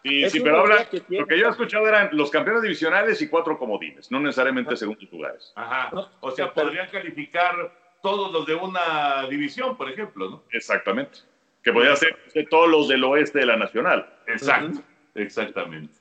Sí, 0.02 0.24
Es 0.24 0.32
sí, 0.32 0.40
pero 0.40 0.64
tiene. 0.64 1.20
lo 1.20 1.26
que 1.26 1.38
yo 1.38 1.46
he 1.46 1.50
escuchado 1.50 1.86
eran 1.86 2.08
los 2.12 2.30
campeones 2.30 2.62
divisionales 2.62 3.20
y 3.20 3.28
cuatro 3.28 3.58
comodines, 3.58 4.10
no 4.10 4.18
necesariamente 4.20 4.74
segundos 4.76 5.06
lugares. 5.12 5.52
Ajá. 5.54 5.90
O 6.20 6.30
sea, 6.30 6.54
podrían 6.54 6.88
calificar 6.88 7.70
todos 8.02 8.32
los 8.32 8.46
de 8.46 8.54
una 8.54 9.26
división, 9.28 9.76
por 9.76 9.90
ejemplo, 9.90 10.30
¿no? 10.30 10.42
Exactamente. 10.50 11.20
Que 11.62 11.72
podría 11.72 11.96
ser 11.96 12.16
de 12.32 12.44
todos 12.44 12.68
los 12.68 12.88
del 12.88 13.02
oeste 13.04 13.40
de 13.40 13.46
la 13.46 13.56
nacional. 13.56 14.08
Exacto, 14.26 14.80
exactamente. 15.14 15.94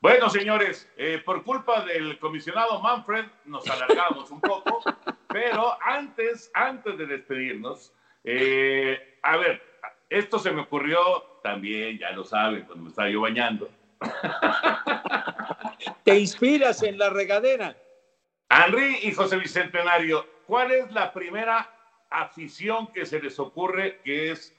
Bueno, 0.00 0.28
señores, 0.30 0.90
eh, 0.96 1.22
por 1.24 1.44
culpa 1.44 1.84
del 1.84 2.18
comisionado 2.18 2.80
Manfred 2.80 3.24
nos 3.44 3.68
alargamos 3.70 4.30
un 4.32 4.40
poco, 4.40 4.82
pero 5.28 5.76
antes, 5.80 6.50
antes 6.54 6.98
de 6.98 7.06
despedirnos, 7.06 7.92
eh, 8.24 9.18
a 9.22 9.36
ver, 9.36 9.62
esto 10.10 10.38
se 10.38 10.50
me 10.50 10.62
ocurrió 10.62 10.98
también, 11.42 11.98
ya 11.98 12.10
lo 12.10 12.24
saben, 12.24 12.64
cuando 12.64 12.84
me 12.84 12.90
estaba 12.90 13.08
yo 13.08 13.20
bañando. 13.20 13.70
Te 16.04 16.18
inspiras 16.18 16.82
en 16.82 16.98
la 16.98 17.10
regadera. 17.10 17.76
Henry 18.50 18.98
y 19.02 19.12
José 19.12 19.36
Bicentenario, 19.36 20.26
¿cuál 20.52 20.70
es 20.70 20.92
la 20.92 21.14
primera 21.14 21.70
afición 22.10 22.88
que 22.88 23.06
se 23.06 23.22
les 23.22 23.38
ocurre 23.38 24.02
que 24.04 24.32
es, 24.32 24.54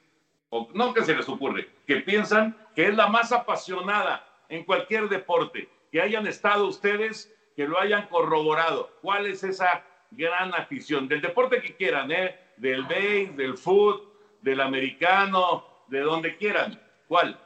o 0.49 0.67
no 0.73 0.91
que 0.91 1.03
se 1.03 1.15
les 1.15 1.29
ocurre, 1.29 1.69
que 1.85 1.97
piensan 1.97 2.57
que 2.75 2.87
es 2.87 2.95
la 2.95 3.05
más 3.05 3.31
apasionada 3.31 4.27
en 4.49 4.63
cualquier 4.63 5.07
deporte? 5.07 5.69
Que 5.91 6.01
hayan 6.01 6.25
estado 6.25 6.65
ustedes, 6.65 7.31
que 7.55 7.67
lo 7.67 7.79
hayan 7.79 8.07
corroborado. 8.07 8.89
¿Cuál 9.03 9.27
es 9.27 9.43
esa 9.43 9.85
gran 10.09 10.55
afición? 10.55 11.07
Del 11.07 11.21
deporte 11.21 11.61
que 11.61 11.75
quieran, 11.75 12.11
¿eh? 12.11 12.39
Del 12.57 12.81
base, 12.85 13.31
del 13.35 13.55
foot, 13.55 14.03
del 14.41 14.61
americano, 14.61 15.63
de 15.89 15.99
donde 15.99 16.35
quieran. 16.37 16.81
¿Cuál? 17.07 17.39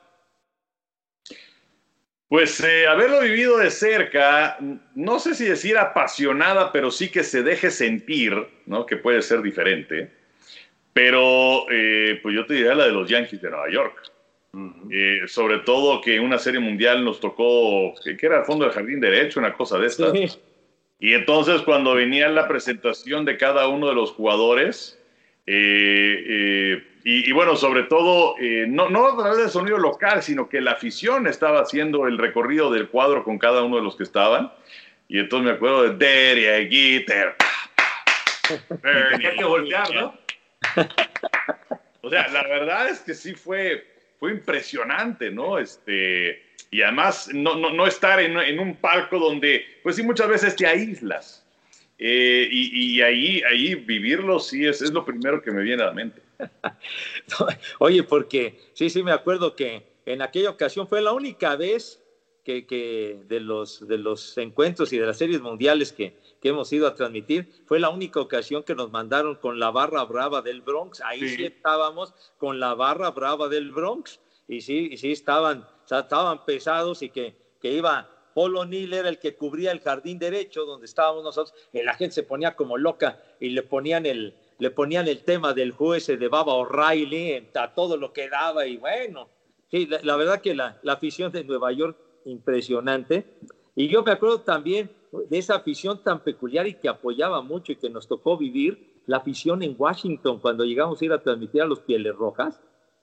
Pues 2.29 2.59
eh, 2.59 2.87
haberlo 2.87 3.21
vivido 3.21 3.57
de 3.57 3.71
cerca, 3.71 4.57
no 4.95 5.19
sé 5.19 5.33
si 5.33 5.45
decir 5.45 5.77
apasionada, 5.77 6.73
pero 6.73 6.91
sí 6.91 7.09
que 7.09 7.23
se 7.23 7.41
deje 7.41 7.71
sentir, 7.71 8.33
¿no? 8.65 8.85
Que 8.85 8.97
puede 8.97 9.21
ser 9.21 9.41
diferente. 9.41 10.11
Pero 10.91 11.65
eh, 11.71 12.19
pues 12.21 12.35
yo 12.35 12.45
te 12.45 12.55
diría 12.55 12.75
la 12.75 12.85
de 12.85 12.91
los 12.91 13.09
Yankees 13.09 13.41
de 13.41 13.49
Nueva 13.49 13.69
York. 13.69 14.11
Eh, 14.91 15.21
sobre 15.27 15.59
todo 15.59 16.01
que 16.01 16.19
una 16.19 16.39
serie 16.39 16.59
mundial 16.59 17.05
nos 17.05 17.19
tocó, 17.19 17.93
que 18.03 18.25
era 18.25 18.39
el 18.39 18.45
fondo 18.45 18.65
del 18.65 18.73
jardín 18.73 18.99
derecho, 18.99 19.39
una 19.39 19.53
cosa 19.53 19.77
de 19.77 19.87
estas. 19.87 20.13
Y 20.99 21.13
entonces 21.13 21.61
cuando 21.61 21.93
venía 21.93 22.27
la 22.27 22.47
presentación 22.47 23.23
de 23.23 23.37
cada 23.37 23.67
uno 23.67 23.87
de 23.87 23.93
los 23.93 24.11
jugadores, 24.11 24.99
eh, 25.45 26.83
y, 27.09 27.29
y 27.29 27.31
bueno, 27.31 27.55
sobre 27.55 27.83
todo, 27.83 28.35
eh, 28.37 28.65
no, 28.67 28.89
no 28.89 29.07
a 29.07 29.15
través 29.15 29.37
del 29.37 29.49
sonido 29.49 29.77
local, 29.77 30.21
sino 30.21 30.49
que 30.49 30.59
la 30.59 30.71
afición 30.71 31.25
estaba 31.25 31.61
haciendo 31.61 32.05
el 32.05 32.17
recorrido 32.17 32.69
del 32.69 32.89
cuadro 32.89 33.23
con 33.23 33.39
cada 33.39 33.63
uno 33.63 33.77
de 33.77 33.81
los 33.81 33.95
que 33.95 34.03
estaban. 34.03 34.51
Y 35.07 35.17
entonces 35.17 35.45
me 35.49 35.55
acuerdo 35.55 35.83
de 35.83 35.95
Derek 35.95 36.69
Jeter. 36.69 37.35
Tenía 39.11 39.33
que 39.35 39.43
voltear, 39.45 39.89
¿no? 39.95 40.17
O 42.01 42.09
sea, 42.09 42.27
la 42.27 42.43
verdad 42.43 42.89
es 42.89 42.99
que 42.99 43.13
sí 43.13 43.33
fue, 43.35 43.85
fue 44.19 44.31
impresionante, 44.31 45.31
¿no? 45.31 45.59
Este, 45.59 46.43
y 46.71 46.81
además 46.81 47.29
no, 47.33 47.55
no, 47.55 47.69
no 47.69 47.87
estar 47.87 48.19
en, 48.19 48.37
en 48.37 48.59
un 48.59 48.75
palco 48.75 49.17
donde, 49.17 49.65
pues 49.81 49.95
sí, 49.95 50.03
muchas 50.03 50.27
veces 50.27 50.57
te 50.57 50.67
aíslas. 50.67 51.45
Eh, 51.97 52.47
y, 52.51 52.97
y 52.97 53.01
ahí, 53.01 53.41
ahí 53.49 53.75
vivirlo 53.75 54.39
sí 54.39 54.65
es, 54.65 54.81
es 54.81 54.91
lo 54.91 55.05
primero 55.05 55.41
que 55.41 55.51
me 55.51 55.63
viene 55.63 55.83
a 55.83 55.87
la 55.87 55.93
mente. 55.93 56.26
Oye, 57.79 58.03
porque 58.03 58.59
sí, 58.73 58.89
sí, 58.89 59.03
me 59.03 59.11
acuerdo 59.11 59.55
que 59.55 59.83
en 60.05 60.21
aquella 60.21 60.49
ocasión 60.49 60.87
fue 60.87 61.01
la 61.01 61.13
única 61.13 61.55
vez 61.55 62.03
que, 62.43 62.65
que 62.65 63.23
de, 63.27 63.39
los, 63.39 63.87
de 63.87 63.97
los 63.97 64.37
encuentros 64.37 64.93
y 64.93 64.97
de 64.97 65.05
las 65.05 65.17
series 65.17 65.41
mundiales 65.41 65.91
que, 65.91 66.15
que 66.41 66.49
hemos 66.49 66.71
ido 66.71 66.87
a 66.87 66.95
transmitir, 66.95 67.51
fue 67.65 67.79
la 67.79 67.89
única 67.89 68.21
ocasión 68.21 68.63
que 68.63 68.75
nos 68.75 68.91
mandaron 68.91 69.35
con 69.35 69.59
la 69.59 69.71
barra 69.71 70.03
brava 70.05 70.41
del 70.41 70.61
Bronx. 70.61 71.01
Ahí 71.01 71.27
sí, 71.27 71.45
estábamos 71.45 72.13
con 72.37 72.59
la 72.59 72.73
barra 72.73 73.11
brava 73.11 73.49
del 73.49 73.71
Bronx. 73.71 74.19
Y 74.47 74.61
sí, 74.61 74.89
y 74.91 74.97
sí 74.97 75.11
estaban, 75.11 75.67
estaban 75.83 76.45
pesados 76.45 77.01
y 77.01 77.09
que, 77.09 77.35
que 77.61 77.73
iba 77.73 78.09
Polo 78.33 78.65
Neal 78.65 78.93
era 78.93 79.09
el 79.09 79.17
que 79.17 79.35
cubría 79.35 79.71
el 79.71 79.81
jardín 79.81 80.19
derecho 80.19 80.63
donde 80.63 80.85
estábamos 80.85 81.23
nosotros, 81.23 81.55
y 81.73 81.81
la 81.81 81.95
gente 81.95 82.13
se 82.13 82.21
ponía 82.21 82.55
como 82.55 82.77
loca 82.77 83.19
y 83.39 83.49
le 83.49 83.63
ponían 83.63 84.05
el, 84.05 84.35
le 84.59 84.71
ponían 84.71 85.07
el 85.07 85.23
tema 85.23 85.53
del 85.53 85.71
juez 85.71 86.07
de 86.07 86.27
Baba 86.27 86.53
O'Reilly 86.53 87.49
a 87.53 87.73
todo 87.73 87.97
lo 87.97 88.13
que 88.13 88.29
daba 88.29 88.65
y 88.65 88.77
bueno, 88.77 89.29
sí, 89.69 89.85
la, 89.85 89.99
la 90.03 90.15
verdad 90.15 90.41
que 90.41 90.55
la, 90.55 90.79
la, 90.83 90.93
afición 90.93 91.31
de 91.31 91.43
Nueva 91.43 91.71
York 91.71 91.97
impresionante 92.25 93.25
y 93.75 93.87
yo 93.87 94.03
me 94.03 94.11
acuerdo 94.11 94.41
también 94.41 94.89
de 95.11 95.37
esa 95.37 95.55
afición 95.55 96.03
tan 96.03 96.23
peculiar 96.23 96.67
y 96.67 96.75
que 96.75 96.89
apoyaba 96.89 97.41
mucho 97.41 97.71
y 97.71 97.75
que 97.75 97.89
nos 97.89 98.07
tocó 98.07 98.37
vivir 98.37 99.01
la 99.05 99.17
afición 99.17 99.63
en 99.63 99.75
Washington 99.77 100.39
cuando 100.39 100.65
llegamos 100.65 101.01
a 101.01 101.05
ir 101.05 101.13
a 101.13 101.21
transmitir 101.21 101.61
a 101.61 101.65
los 101.65 101.79
Pieles 101.79 102.15
Rojas. 102.15 102.59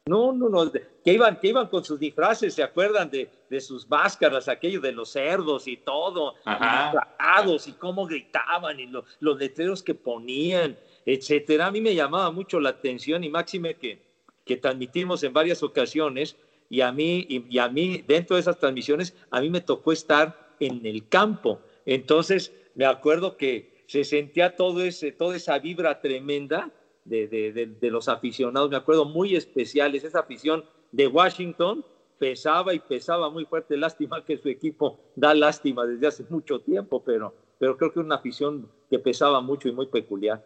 No, 0.06 0.32
no, 0.34 0.50
no, 0.50 0.70
que 0.70 1.12
iban, 1.14 1.40
que 1.40 1.48
iban 1.48 1.68
con 1.68 1.82
sus 1.82 1.98
disfraces, 1.98 2.52
¿se 2.52 2.62
acuerdan 2.62 3.08
de, 3.08 3.30
de 3.48 3.58
sus 3.58 3.88
máscaras, 3.88 4.48
aquello 4.48 4.82
de 4.82 4.92
los 4.92 5.08
cerdos 5.08 5.66
y 5.66 5.78
todo? 5.78 6.34
Y, 6.44 7.70
y 7.70 7.72
cómo 7.72 8.06
gritaban 8.06 8.78
y 8.80 8.86
lo, 8.86 9.04
los 9.20 9.38
letreros 9.38 9.82
que 9.82 9.94
ponían, 9.94 10.76
etcétera. 11.06 11.66
A 11.66 11.70
mí 11.70 11.80
me 11.80 11.94
llamaba 11.94 12.30
mucho 12.30 12.60
la 12.60 12.70
atención 12.70 13.24
y 13.24 13.28
máxime 13.28 13.74
que, 13.74 14.02
que 14.44 14.56
transmitimos 14.56 15.22
en 15.22 15.32
varias 15.32 15.62
ocasiones 15.62 16.36
y 16.68 16.80
a 16.80 16.92
mí, 16.92 17.26
y, 17.28 17.58
a 17.58 17.68
mí, 17.68 18.04
dentro 18.06 18.36
de 18.36 18.40
esas 18.40 18.58
transmisiones, 18.58 19.14
a 19.30 19.40
mí 19.40 19.50
me 19.50 19.60
tocó 19.60 19.92
estar 19.92 20.56
en 20.60 20.84
el 20.86 21.08
campo. 21.08 21.60
Entonces, 21.86 22.52
me 22.74 22.86
acuerdo 22.86 23.36
que 23.36 23.84
se 23.86 24.04
sentía 24.04 24.56
todo 24.56 24.82
ese, 24.82 25.12
toda 25.12 25.36
esa 25.36 25.58
vibra 25.58 26.00
tremenda 26.00 26.72
de, 27.04 27.28
de, 27.28 27.52
de, 27.52 27.66
de, 27.66 27.90
los 27.90 28.08
aficionados, 28.08 28.70
me 28.70 28.76
acuerdo, 28.76 29.04
muy 29.04 29.36
especiales. 29.36 30.04
Esa 30.04 30.20
afición 30.20 30.64
de 30.90 31.06
Washington 31.06 31.84
pesaba 32.18 32.72
y 32.72 32.78
pesaba 32.78 33.28
muy 33.28 33.44
fuerte. 33.44 33.76
Lástima 33.76 34.24
que 34.24 34.38
su 34.38 34.48
equipo 34.48 34.98
da 35.14 35.34
lástima 35.34 35.84
desde 35.86 36.06
hace 36.06 36.24
mucho 36.30 36.60
tiempo, 36.60 37.02
pero, 37.04 37.34
pero 37.58 37.76
creo 37.76 37.92
que 37.92 38.00
es 38.00 38.06
una 38.06 38.16
afición 38.16 38.68
que 38.88 38.98
pesaba 38.98 39.40
mucho 39.40 39.68
y 39.68 39.72
muy 39.72 39.86
peculiar. 39.86 40.44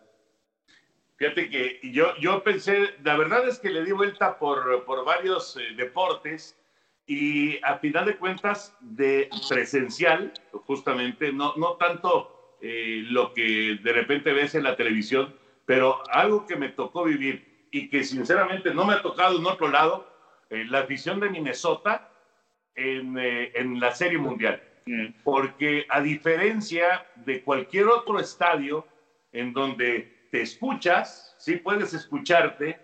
Fíjate 1.19 1.51
que 1.51 1.81
yo, 1.83 2.17
yo 2.21 2.43
pensé, 2.43 2.95
la 3.03 3.17
verdad 3.17 3.47
es 3.47 3.59
que 3.59 3.71
le 3.71 3.85
di 3.85 3.93
vuelta 3.93 4.39
por, 4.39 4.85
por 4.85 5.05
varios 5.05 5.57
eh, 5.57 5.75
deportes 5.77 6.57
y 7.07 7.59
a 7.65 7.79
final 7.79 8.05
de 8.05 8.17
cuentas 8.17 8.77
de 8.81 9.29
presencial, 9.49 10.33
justamente, 10.53 11.33
no, 11.33 11.55
no 11.57 11.73
tanto 11.77 12.57
eh, 12.61 13.03
lo 13.09 13.33
que 13.33 13.79
de 13.83 13.93
repente 13.93 14.33
ves 14.33 14.55
en 14.55 14.65
la 14.65 14.77
televisión, 14.77 15.35
pero 15.65 16.03
algo 16.11 16.45
que 16.47 16.57
me 16.57 16.69
tocó 16.69 17.05
vivir 17.05 17.69
y 17.71 17.89
que 17.89 18.05
sinceramente 18.05 18.75
no 18.75 18.85
me 18.85 18.95
ha 18.95 19.03
tocado 19.03 19.39
en 19.39 19.47
otro 19.47 19.69
lado, 19.69 20.09
eh, 20.51 20.65
la 20.69 20.81
afición 20.81 21.19
de 21.21 21.31
Minnesota 21.31 22.11
en, 22.75 23.19
eh, 23.19 23.53
en 23.55 23.81
la 23.81 23.95
Serie 23.95 24.19
Mundial. 24.19 24.63
Porque 25.23 25.85
a 25.91 26.01
diferencia 26.01 27.07
de 27.17 27.43
cualquier 27.43 27.89
otro 27.89 28.19
estadio 28.21 28.87
en 29.33 29.53
donde 29.53 30.18
te 30.31 30.43
escuchas, 30.43 31.35
sí 31.39 31.57
puedes 31.57 31.95
escucharte, 31.95 32.79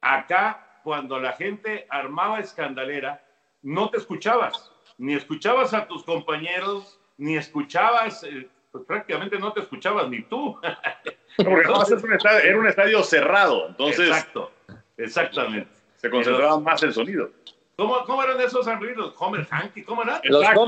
acá 0.00 0.80
cuando 0.82 1.18
la 1.18 1.32
gente 1.32 1.86
armaba 1.90 2.40
escandalera, 2.40 3.24
no 3.62 3.88
te 3.90 3.98
escuchabas, 3.98 4.72
ni 4.98 5.14
escuchabas 5.14 5.72
a 5.74 5.86
tus 5.86 6.02
compañeros, 6.04 7.00
ni 7.16 7.36
escuchabas, 7.36 8.24
eh, 8.24 8.48
pues 8.70 8.84
prácticamente 8.84 9.38
no 9.38 9.52
te 9.52 9.60
escuchabas 9.60 10.08
ni 10.08 10.22
tú. 10.22 10.58
Porque 11.36 11.64
además 11.64 11.90
es 11.90 12.02
un 12.02 12.12
estadio- 12.12 12.40
era 12.40 12.58
un 12.58 12.66
estadio 12.66 13.02
cerrado, 13.02 13.68
entonces 13.68 14.08
Exacto, 14.08 14.52
exactamente. 14.96 15.70
se 15.96 16.10
concentraba 16.10 16.58
más 16.58 16.82
el 16.82 16.92
sonido. 16.92 17.30
¿Cómo, 17.82 18.04
cómo 18.04 18.22
eran 18.22 18.40
esos 18.40 18.66
Henry, 18.66 18.94
Homer 19.18 19.46
Hanky? 19.50 19.82
¿Cómo 19.82 20.02
eran? 20.04 20.20
Exacto, 20.22 20.60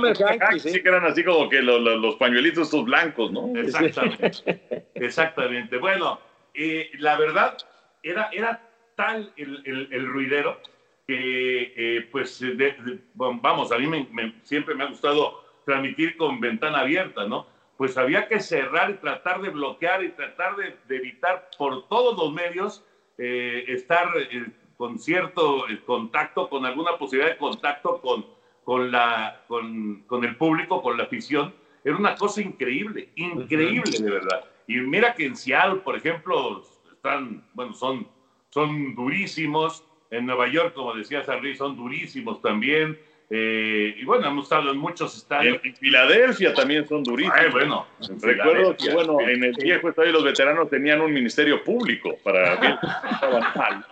sí. 0.59 0.83
que 0.83 0.89
eran 0.89 1.05
así 1.05 1.23
como 1.25 1.49
que 1.49 1.63
los, 1.63 1.81
los- 1.81 2.01
los 2.01 2.17
pañuelitos 2.17 2.65
estos 2.65 2.85
blancos, 2.85 3.31
¿no? 3.31 3.53
Exactamente. 3.57 4.61
Exactamente. 4.95 5.79
Bueno, 5.79 6.21
eh, 6.55 6.91
la 6.99 7.17
verdad, 7.17 7.57
era, 8.03 8.31
era 8.33 8.61
tal 8.97 9.33
el, 9.37 9.63
el- 9.65 9.89
el 9.93 10.07
ruidero 10.07 10.61
que, 11.07 11.73
eh, 11.77 12.09
pues, 12.11 12.41
de- 12.41 12.57
de- 12.57 12.99
vamos, 13.15 13.71
a 13.71 13.79
mí 13.79 13.87
me- 13.87 14.09
me- 14.11 14.35
siempre 14.43 14.75
me 14.75 14.85
ha 14.85 14.89
gustado 14.89 15.41
transmitir 15.65 16.17
con 16.17 16.41
ventana 16.41 16.81
abierta, 16.81 17.27
¿no? 17.27 17.47
Pues 17.77 17.97
había 17.97 18.27
que 18.29 18.41
cerrar 18.41 18.91
y 18.91 18.95
tratar 18.95 19.41
de 19.41 19.51
bloquear 19.51 20.03
y 20.05 20.11
tratar 20.11 20.57
de, 20.57 20.77
de 20.89 20.97
evitar 20.97 21.49
por 21.59 21.87
todos 21.89 22.17
los 22.17 22.33
medios 22.33 22.85
eh, 23.19 23.65
estar 23.69 24.09
eh, 24.17 24.47
con 24.77 24.99
cierto 24.99 25.69
eh, 25.69 25.81
contacto, 25.85 26.49
con 26.49 26.65
alguna 26.67 26.97
posibilidad 26.99 27.33
de 27.33 27.39
contacto 27.39 28.01
con, 28.01 28.27
con, 28.65 28.91
la, 28.91 29.43
con, 29.47 30.03
con 30.07 30.25
el 30.25 30.37
público, 30.37 30.83
con 30.83 30.97
la 30.97 31.05
afición. 31.05 31.55
Era 31.85 31.97
una 31.97 32.15
cosa 32.17 32.41
increíble, 32.41 33.11
increíble 33.17 33.99
de 33.99 34.11
verdad. 34.11 34.45
Y 34.67 34.77
mira 34.79 35.15
que 35.15 35.27
en 35.27 35.37
Seattle, 35.37 35.81
por 35.81 35.97
ejemplo, 35.97 36.63
están, 36.91 37.45
bueno, 37.53 37.75
son, 37.75 38.09
son 38.51 38.95
durísimos. 38.95 39.85
En 40.11 40.27
Nueva 40.27 40.49
York, 40.49 40.75
como 40.75 40.95
decía 40.95 41.25
Sarri, 41.25 41.57
son 41.57 41.77
durísimos 41.77 42.41
también. 42.41 42.99
Eh, 43.31 43.97
y 43.99 44.05
bueno, 44.05 44.29
hemos 44.29 44.45
estado 44.45 44.71
en 44.71 44.79
muchos 44.79 45.17
estadios. 45.17 45.59
En, 45.65 45.75
Filadelfia 45.75 46.55
también 46.55 46.87
son 46.87 47.03
durísimos. 47.03 47.37
Ay, 47.39 47.51
bueno, 47.51 47.87
en 48.01 48.21
Recuerdo 48.21 48.77
que, 48.77 48.93
bueno, 48.93 49.21
en 49.21 49.45
el 49.45 49.53
viejo 49.55 49.89
estadio 49.89 50.13
los 50.13 50.25
veteranos 50.25 50.71
tenían 50.71 51.01
un 51.01 51.13
ministerio 51.13 51.65
público 51.65 52.17
para 52.23 52.57
ver 52.61 52.79
si 52.81 53.15
estaban 53.15 53.43
mal. 53.57 53.87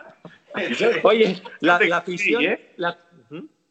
Oye, 1.03 1.40
la, 1.61 1.78
la 1.80 1.96
afición, 1.98 2.42
¿eh? 2.44 2.72
la- 2.76 2.98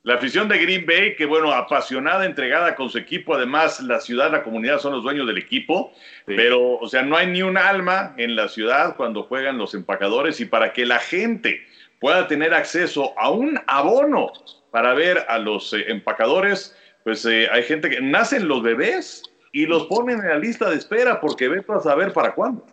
La 0.04 0.16
afición 0.16 0.48
de 0.50 0.58
Green 0.58 0.84
Bay, 0.88 1.16
que 1.16 1.28
bueno, 1.28 1.52
apasionada, 1.52 2.26
entregada 2.26 2.74
con 2.74 2.90
su 2.90 2.98
equipo, 2.98 3.36
además 3.36 3.80
la 3.82 4.00
ciudad, 4.00 4.32
la 4.32 4.42
comunidad 4.42 4.80
son 4.80 4.94
los 4.94 5.04
dueños 5.04 5.28
del 5.28 5.38
equipo, 5.38 5.94
pero, 6.26 6.78
o 6.80 6.88
sea, 6.90 7.04
no 7.04 7.16
hay 7.18 7.28
ni 7.28 7.44
un 7.44 7.56
alma 7.56 8.16
en 8.18 8.36
la 8.36 8.48
ciudad 8.48 8.96
cuando 8.96 9.22
juegan 9.22 9.60
los 9.60 9.76
empacadores 9.76 10.40
y 10.40 10.46
para 10.46 10.74
que 10.74 10.88
la 10.88 10.98
gente 10.98 11.62
pueda 12.00 12.28
tener 12.28 12.52
acceso 12.56 13.14
a 13.20 13.30
un 13.30 13.60
abono 13.68 14.32
para 14.72 14.96
ver 14.96 15.24
a 15.30 15.38
los 15.38 15.72
eh, 15.74 15.86
empacadores, 15.90 16.76
pues 17.04 17.24
eh, 17.28 17.48
hay 17.52 17.62
gente 17.62 17.92
que 17.92 18.02
nacen 18.02 18.48
los 18.48 18.64
bebés 18.64 19.22
y 19.52 19.68
los 19.68 19.86
ponen 19.86 20.20
en 20.22 20.30
la 20.30 20.40
lista 20.40 20.68
de 20.72 20.78
espera 20.78 21.20
porque 21.22 21.48
ve 21.48 21.64
a 21.68 21.80
saber 21.80 22.12
para 22.12 22.34
cuándo. 22.34 22.66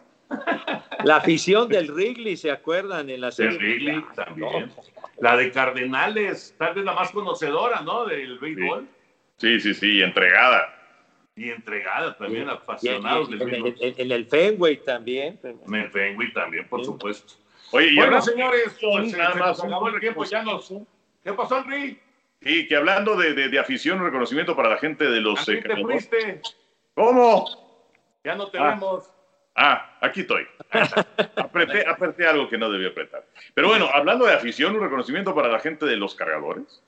La 1.04 1.16
afición 1.16 1.68
del 1.68 1.90
Wrigley, 1.92 2.36
¿se 2.36 2.50
acuerdan? 2.50 3.08
En 3.10 3.20
la 3.20 3.28
De 3.28 3.32
serie. 3.32 3.58
Wrigley 3.58 4.04
también. 4.14 4.70
La 5.18 5.36
de 5.36 5.50
Cardenales, 5.50 6.54
tal 6.58 6.74
vez 6.74 6.84
la 6.84 6.92
más 6.92 7.10
conocedora, 7.10 7.80
¿no? 7.80 8.04
Del 8.06 8.38
béisbol. 8.38 8.86
Sí, 9.36 9.60
sí, 9.60 9.74
sí, 9.74 10.02
entregada. 10.02 10.74
Y 11.36 11.50
entregada 11.50 12.16
también, 12.18 12.42
Y 12.42 12.44
en, 12.46 12.50
apasionados 12.50 13.30
del 13.30 13.40
en- 13.42 13.48
béisbol. 13.50 13.74
en- 13.80 13.94
en 13.96 14.12
el 14.12 14.26
Fenway 14.26 14.76
también. 14.84 15.38
En 15.42 15.74
el 15.74 15.90
Fenway 15.90 16.32
también, 16.32 16.68
por 16.68 16.84
supuesto. 16.84 17.34
Oye, 17.70 17.88
y 17.88 17.96
bueno, 17.96 18.16
hablando- 18.16 18.26
señores, 18.26 18.78
pues, 18.80 19.16
nada 19.16 19.32
se 19.34 19.38
más 19.38 19.62
acabó 19.64 19.88
el 19.88 20.00
tiempo, 20.00 20.24
ya 20.24 20.42
nos... 20.42 20.72
¿Qué 21.22 21.32
pasó, 21.32 21.58
Henry? 21.58 22.00
Sí, 22.40 22.66
que 22.68 22.76
hablando 22.76 23.16
de, 23.16 23.34
de- 23.34 23.48
de 23.48 23.58
afición, 23.58 23.98
un 24.00 24.06
reconocimiento 24.06 24.56
para 24.56 24.70
la 24.70 24.78
gente 24.78 25.04
de 25.04 25.20
los... 25.20 25.46
Henry, 25.48 25.60
eh, 25.60 25.74
te 25.74 25.82
fuiste, 25.82 26.40
¿Cómo? 26.94 27.44
ya 28.24 28.34
no 28.34 28.48
te 28.48 28.58
Ah. 28.58 28.70
vemos. 28.70 29.10
Ah, 29.60 29.98
aquí 30.00 30.20
estoy. 30.20 30.46
apreté, 31.36 31.84
apreté 31.84 32.28
algo 32.28 32.48
que 32.48 32.56
no 32.56 32.70
debía 32.70 32.90
apretar. 32.90 33.24
Pero 33.54 33.68
bueno, 33.68 33.88
hablando 33.92 34.24
de 34.24 34.34
afición, 34.34 34.76
un 34.76 34.82
reconocimiento 34.82 35.34
para 35.34 35.48
la 35.48 35.58
gente 35.58 35.84
de 35.84 35.96
los 35.96 36.14
cargadores. 36.14 36.80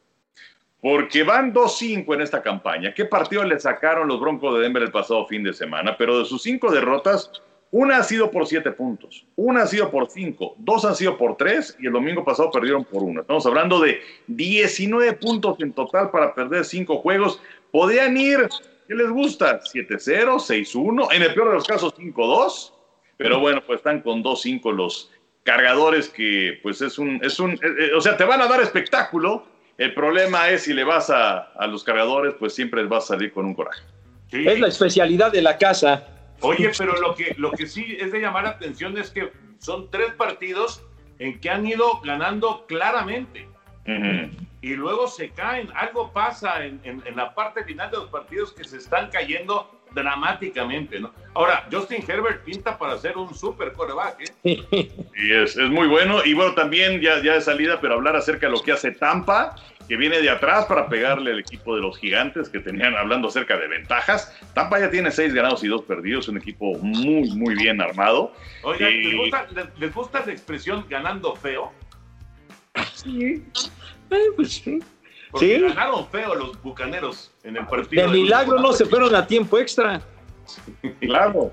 Porque 0.81 1.25
van 1.25 1.53
2-5 1.53 2.14
en 2.14 2.21
esta 2.21 2.43
campaña. 2.43 2.95
¿Qué 2.95 3.05
partido 3.05 3.43
le 3.45 3.59
sacaron 3.59 4.07
los 4.07 4.21
Broncos 4.21 4.55
de 4.55 4.61
Denver 4.61 4.85
el 4.85 4.93
pasado 4.93 5.27
fin 5.27 5.43
de 5.43 5.53
semana? 5.53 5.97
Pero 5.99 6.21
de 6.21 6.25
sus 6.25 6.43
cinco 6.43 6.71
derrotas, 6.71 7.43
una 7.73 7.99
ha 7.99 8.03
sido 8.03 8.31
por 8.31 8.47
7 8.47 8.73
puntos, 8.73 9.27
una 9.37 9.62
ha 9.62 9.66
sido 9.66 9.91
por 9.91 10.09
5, 10.09 10.57
dos 10.59 10.85
han 10.85 10.97
sido 10.97 11.16
por 11.16 11.37
3 11.37 11.77
y 11.81 11.87
el 11.87 11.93
domingo 11.93 12.25
pasado 12.25 12.51
perdieron 12.51 12.85
por 12.85 13.03
1. 13.03 13.21
Estamos 13.21 13.47
hablando 13.47 13.79
de 13.81 14.01
19 14.27 15.12
puntos 15.14 15.57
en 15.61 15.73
total 15.73 16.11
para 16.11 16.35
perder 16.35 16.64
5 16.64 16.97
juegos. 16.99 17.41
Podrían 17.71 18.16
ir, 18.16 18.49
¿qué 18.91 18.97
les 18.97 19.09
gusta? 19.09 19.61
7-0, 19.61 20.41
6-1, 20.41 21.09
en 21.12 21.22
el 21.22 21.32
peor 21.32 21.51
de 21.51 21.55
los 21.55 21.64
casos 21.64 21.95
5-2. 21.95 22.72
Pero 23.16 23.38
bueno, 23.38 23.62
pues 23.64 23.76
están 23.78 24.01
con 24.01 24.24
2-5 24.24 24.74
los 24.74 25.12
cargadores 25.45 26.09
que 26.09 26.59
pues 26.61 26.82
es 26.82 26.99
un, 26.99 27.20
es 27.22 27.38
un, 27.38 27.53
eh, 27.53 27.59
eh, 27.62 27.91
o 27.97 28.01
sea, 28.01 28.16
te 28.16 28.24
van 28.24 28.41
a 28.41 28.49
dar 28.49 28.61
espectáculo. 28.61 29.47
El 29.78 29.95
problema 29.95 30.49
es 30.51 30.64
si 30.64 30.72
le 30.72 30.82
vas 30.82 31.09
a, 31.09 31.53
a 31.53 31.68
los 31.68 31.84
cargadores, 31.84 32.34
pues 32.36 32.53
siempre 32.53 32.82
vas 32.82 33.05
a 33.05 33.07
salir 33.14 33.32
con 33.32 33.47
un 33.47 33.55
coraje. 33.55 33.80
Sí. 34.28 34.45
Es 34.49 34.59
la 34.59 34.66
especialidad 34.66 35.30
de 35.30 35.43
la 35.43 35.57
casa. 35.57 36.09
Oye, 36.41 36.72
pero 36.76 37.01
lo 37.01 37.14
que, 37.14 37.36
lo 37.38 37.53
que 37.53 37.68
sí 37.68 37.97
es 38.01 38.11
de 38.11 38.18
llamar 38.18 38.43
la 38.43 38.51
atención 38.51 38.99
es 38.99 39.11
que 39.11 39.30
son 39.61 39.88
tres 39.93 40.14
partidos 40.14 40.82
en 41.20 41.38
que 41.38 41.49
han 41.49 41.64
ido 41.64 42.01
ganando 42.01 42.66
claramente 42.66 43.47
y 44.63 44.75
luego 44.75 45.09
se 45.09 45.31
caen. 45.31 45.69
Algo 45.75 46.13
pasa 46.13 46.65
en, 46.65 46.81
en- 46.85 47.03
en 47.07 47.17
la 47.17 47.35
parte 47.35 47.65
final 47.65 47.91
de 47.91 47.97
los 47.99 48.09
partidos 48.11 48.53
que 48.53 48.65
se 48.65 48.77
están 48.79 49.11
cayendo 49.11 49.71
dramáticamente, 49.93 51.01
¿no? 51.01 51.13
Ahora, 51.35 51.67
Justin 51.71 52.05
Herbert 52.07 52.45
pinta 52.45 52.79
para 52.79 52.97
ser 52.99 53.17
un 53.19 53.35
super 53.35 53.73
coreback, 53.73 54.21
¿eh? 54.45 54.89
Y 55.17 55.33
es, 55.33 55.57
es 55.57 55.69
muy 55.71 55.89
bueno. 55.89 56.25
Y 56.25 56.35
bueno, 56.35 56.55
también 56.55 57.01
ya, 57.01 57.21
ya 57.23 57.35
de 57.35 57.41
salida, 57.41 57.81
pero 57.81 57.95
hablar 57.95 58.15
acerca 58.17 58.47
de 58.47 58.53
lo 58.53 58.63
que 58.63 58.71
hace 58.73 58.93
Tampa, 58.93 59.57
que 59.89 59.97
viene 59.97 60.21
de 60.21 60.31
atrás 60.31 60.67
para 60.67 60.89
pegarle 60.89 61.33
al 61.33 61.41
equipo 61.41 61.75
de 61.75 61.83
los 61.83 61.99
gigantes 61.99 62.49
que 62.49 62.61
tenían 62.61 62.95
hablando 62.95 63.27
acerca 63.29 63.57
de 63.57 63.67
ventajas. 63.67 64.39
Tampa 64.55 64.79
ya 64.79 64.91
tiene 64.91 65.11
seis 65.11 65.35
ganados 65.35 65.65
y 65.65 65.69
dos 65.69 65.83
perdidos, 65.83 66.29
un 66.29 66.37
equipo 66.37 66.75
muy, 66.79 67.29
muy 67.31 67.57
bien 67.57 67.81
armado. 67.81 68.33
Oigan, 68.63 68.93
Y- 68.93 69.03
¿les 69.03 69.17
gusta, 69.17 69.47
les- 69.53 69.79
les 69.81 69.93
gusta 69.95 70.23
la 70.25 70.33
expresión 70.33 70.87
ganando 70.89 71.35
feo? 71.35 71.73
Sí. 72.95 73.43
Eh, 74.11 74.17
pues 74.37 74.53
sí. 74.55 74.79
Porque 75.31 75.57
Sí. 75.57 75.63
ganaron 75.63 76.09
feo 76.09 76.35
los 76.35 76.61
bucaneros 76.63 77.33
en 77.45 77.57
el 77.57 77.67
partido. 77.67 78.03
De 78.03 78.09
milagro 78.09 78.59
no 78.59 78.73
se 78.73 78.85
fueron 78.87 79.15
a 79.15 79.27
tiempo 79.27 79.59
extra. 79.59 80.01
Claro. 81.01 81.53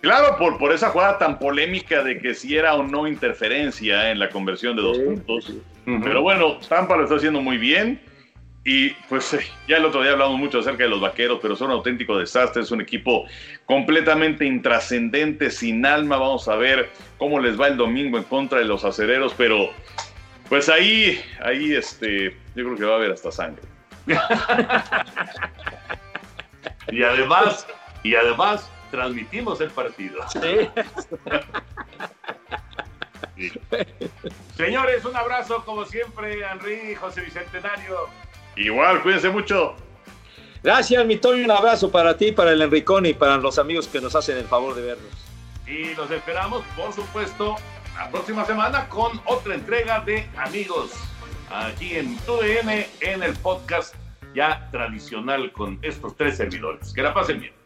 Claro, 0.00 0.36
por, 0.38 0.58
por 0.58 0.72
esa 0.72 0.90
jugada 0.90 1.18
tan 1.18 1.38
polémica 1.38 2.04
de 2.04 2.18
que 2.20 2.34
si 2.34 2.56
era 2.56 2.74
o 2.74 2.82
no 2.84 3.08
interferencia 3.08 4.10
en 4.12 4.20
la 4.20 4.28
conversión 4.28 4.76
de 4.76 4.82
dos 4.82 4.98
puntos. 4.98 5.52
Pero 5.84 6.22
bueno, 6.22 6.58
Tampa 6.68 6.96
lo 6.96 7.04
está 7.04 7.16
haciendo 7.16 7.40
muy 7.40 7.56
bien. 7.58 8.00
Y 8.64 8.90
pues 9.08 9.32
eh, 9.34 9.40
ya 9.68 9.76
el 9.78 9.84
otro 9.84 10.02
día 10.02 10.12
hablamos 10.12 10.38
mucho 10.38 10.58
acerca 10.58 10.82
de 10.84 10.90
los 10.90 11.00
vaqueros, 11.00 11.38
pero 11.40 11.56
son 11.56 11.68
un 11.68 11.74
auténtico 11.76 12.18
desastre. 12.18 12.62
Es 12.62 12.70
un 12.70 12.80
equipo 12.80 13.24
completamente 13.64 14.44
intrascendente, 14.44 15.50
sin 15.50 15.84
alma. 15.86 16.18
Vamos 16.18 16.46
a 16.48 16.56
ver 16.56 16.90
cómo 17.16 17.40
les 17.40 17.58
va 17.60 17.68
el 17.68 17.76
domingo 17.76 18.18
en 18.18 18.24
contra 18.24 18.58
de 18.58 18.64
los 18.64 18.84
acereros, 18.84 19.34
pero 19.36 19.70
pues 20.48 20.68
ahí, 20.68 21.20
ahí 21.40 21.74
este, 21.74 22.36
yo 22.54 22.64
creo 22.64 22.76
que 22.76 22.84
va 22.84 22.92
a 22.92 22.96
haber 22.96 23.12
hasta 23.12 23.30
sangre. 23.30 23.62
Y 26.92 27.02
además, 27.02 27.66
y 28.02 28.14
además 28.14 28.68
transmitimos 28.90 29.60
el 29.60 29.70
partido. 29.70 30.20
Señores, 34.56 35.04
un 35.04 35.14
abrazo 35.16 35.62
como 35.64 35.84
siempre, 35.84 36.40
Henry, 36.40 36.94
José 36.94 37.22
Bicentenario. 37.22 38.08
Igual, 38.56 39.02
cuídense 39.02 39.28
mucho. 39.28 39.74
Gracias, 40.62 41.04
mi 41.04 41.16
Toño. 41.16 41.44
Un 41.44 41.50
abrazo 41.50 41.90
para 41.90 42.16
ti, 42.16 42.30
para 42.32 42.52
el 42.52 42.62
Enricón 42.62 43.04
y 43.06 43.12
para 43.12 43.36
los 43.36 43.58
amigos 43.58 43.88
que 43.88 44.00
nos 44.00 44.14
hacen 44.14 44.38
el 44.38 44.46
favor 44.46 44.74
de 44.74 44.82
vernos. 44.82 45.10
Y 45.66 45.94
los 45.94 46.10
esperamos, 46.10 46.64
por 46.76 46.92
supuesto, 46.92 47.56
la 47.96 48.10
próxima 48.10 48.44
semana 48.44 48.88
con 48.88 49.20
otra 49.24 49.54
entrega 49.54 50.00
de 50.00 50.28
Amigos. 50.36 50.92
Aquí 51.50 51.96
en 51.96 52.16
TUDN, 52.18 52.84
en 53.00 53.22
el 53.22 53.34
podcast 53.36 53.94
ya 54.34 54.68
tradicional 54.70 55.50
con 55.52 55.78
estos 55.82 56.14
tres 56.16 56.36
servidores. 56.36 56.92
Que 56.92 57.02
la 57.02 57.14
pasen 57.14 57.40
bien. 57.40 57.65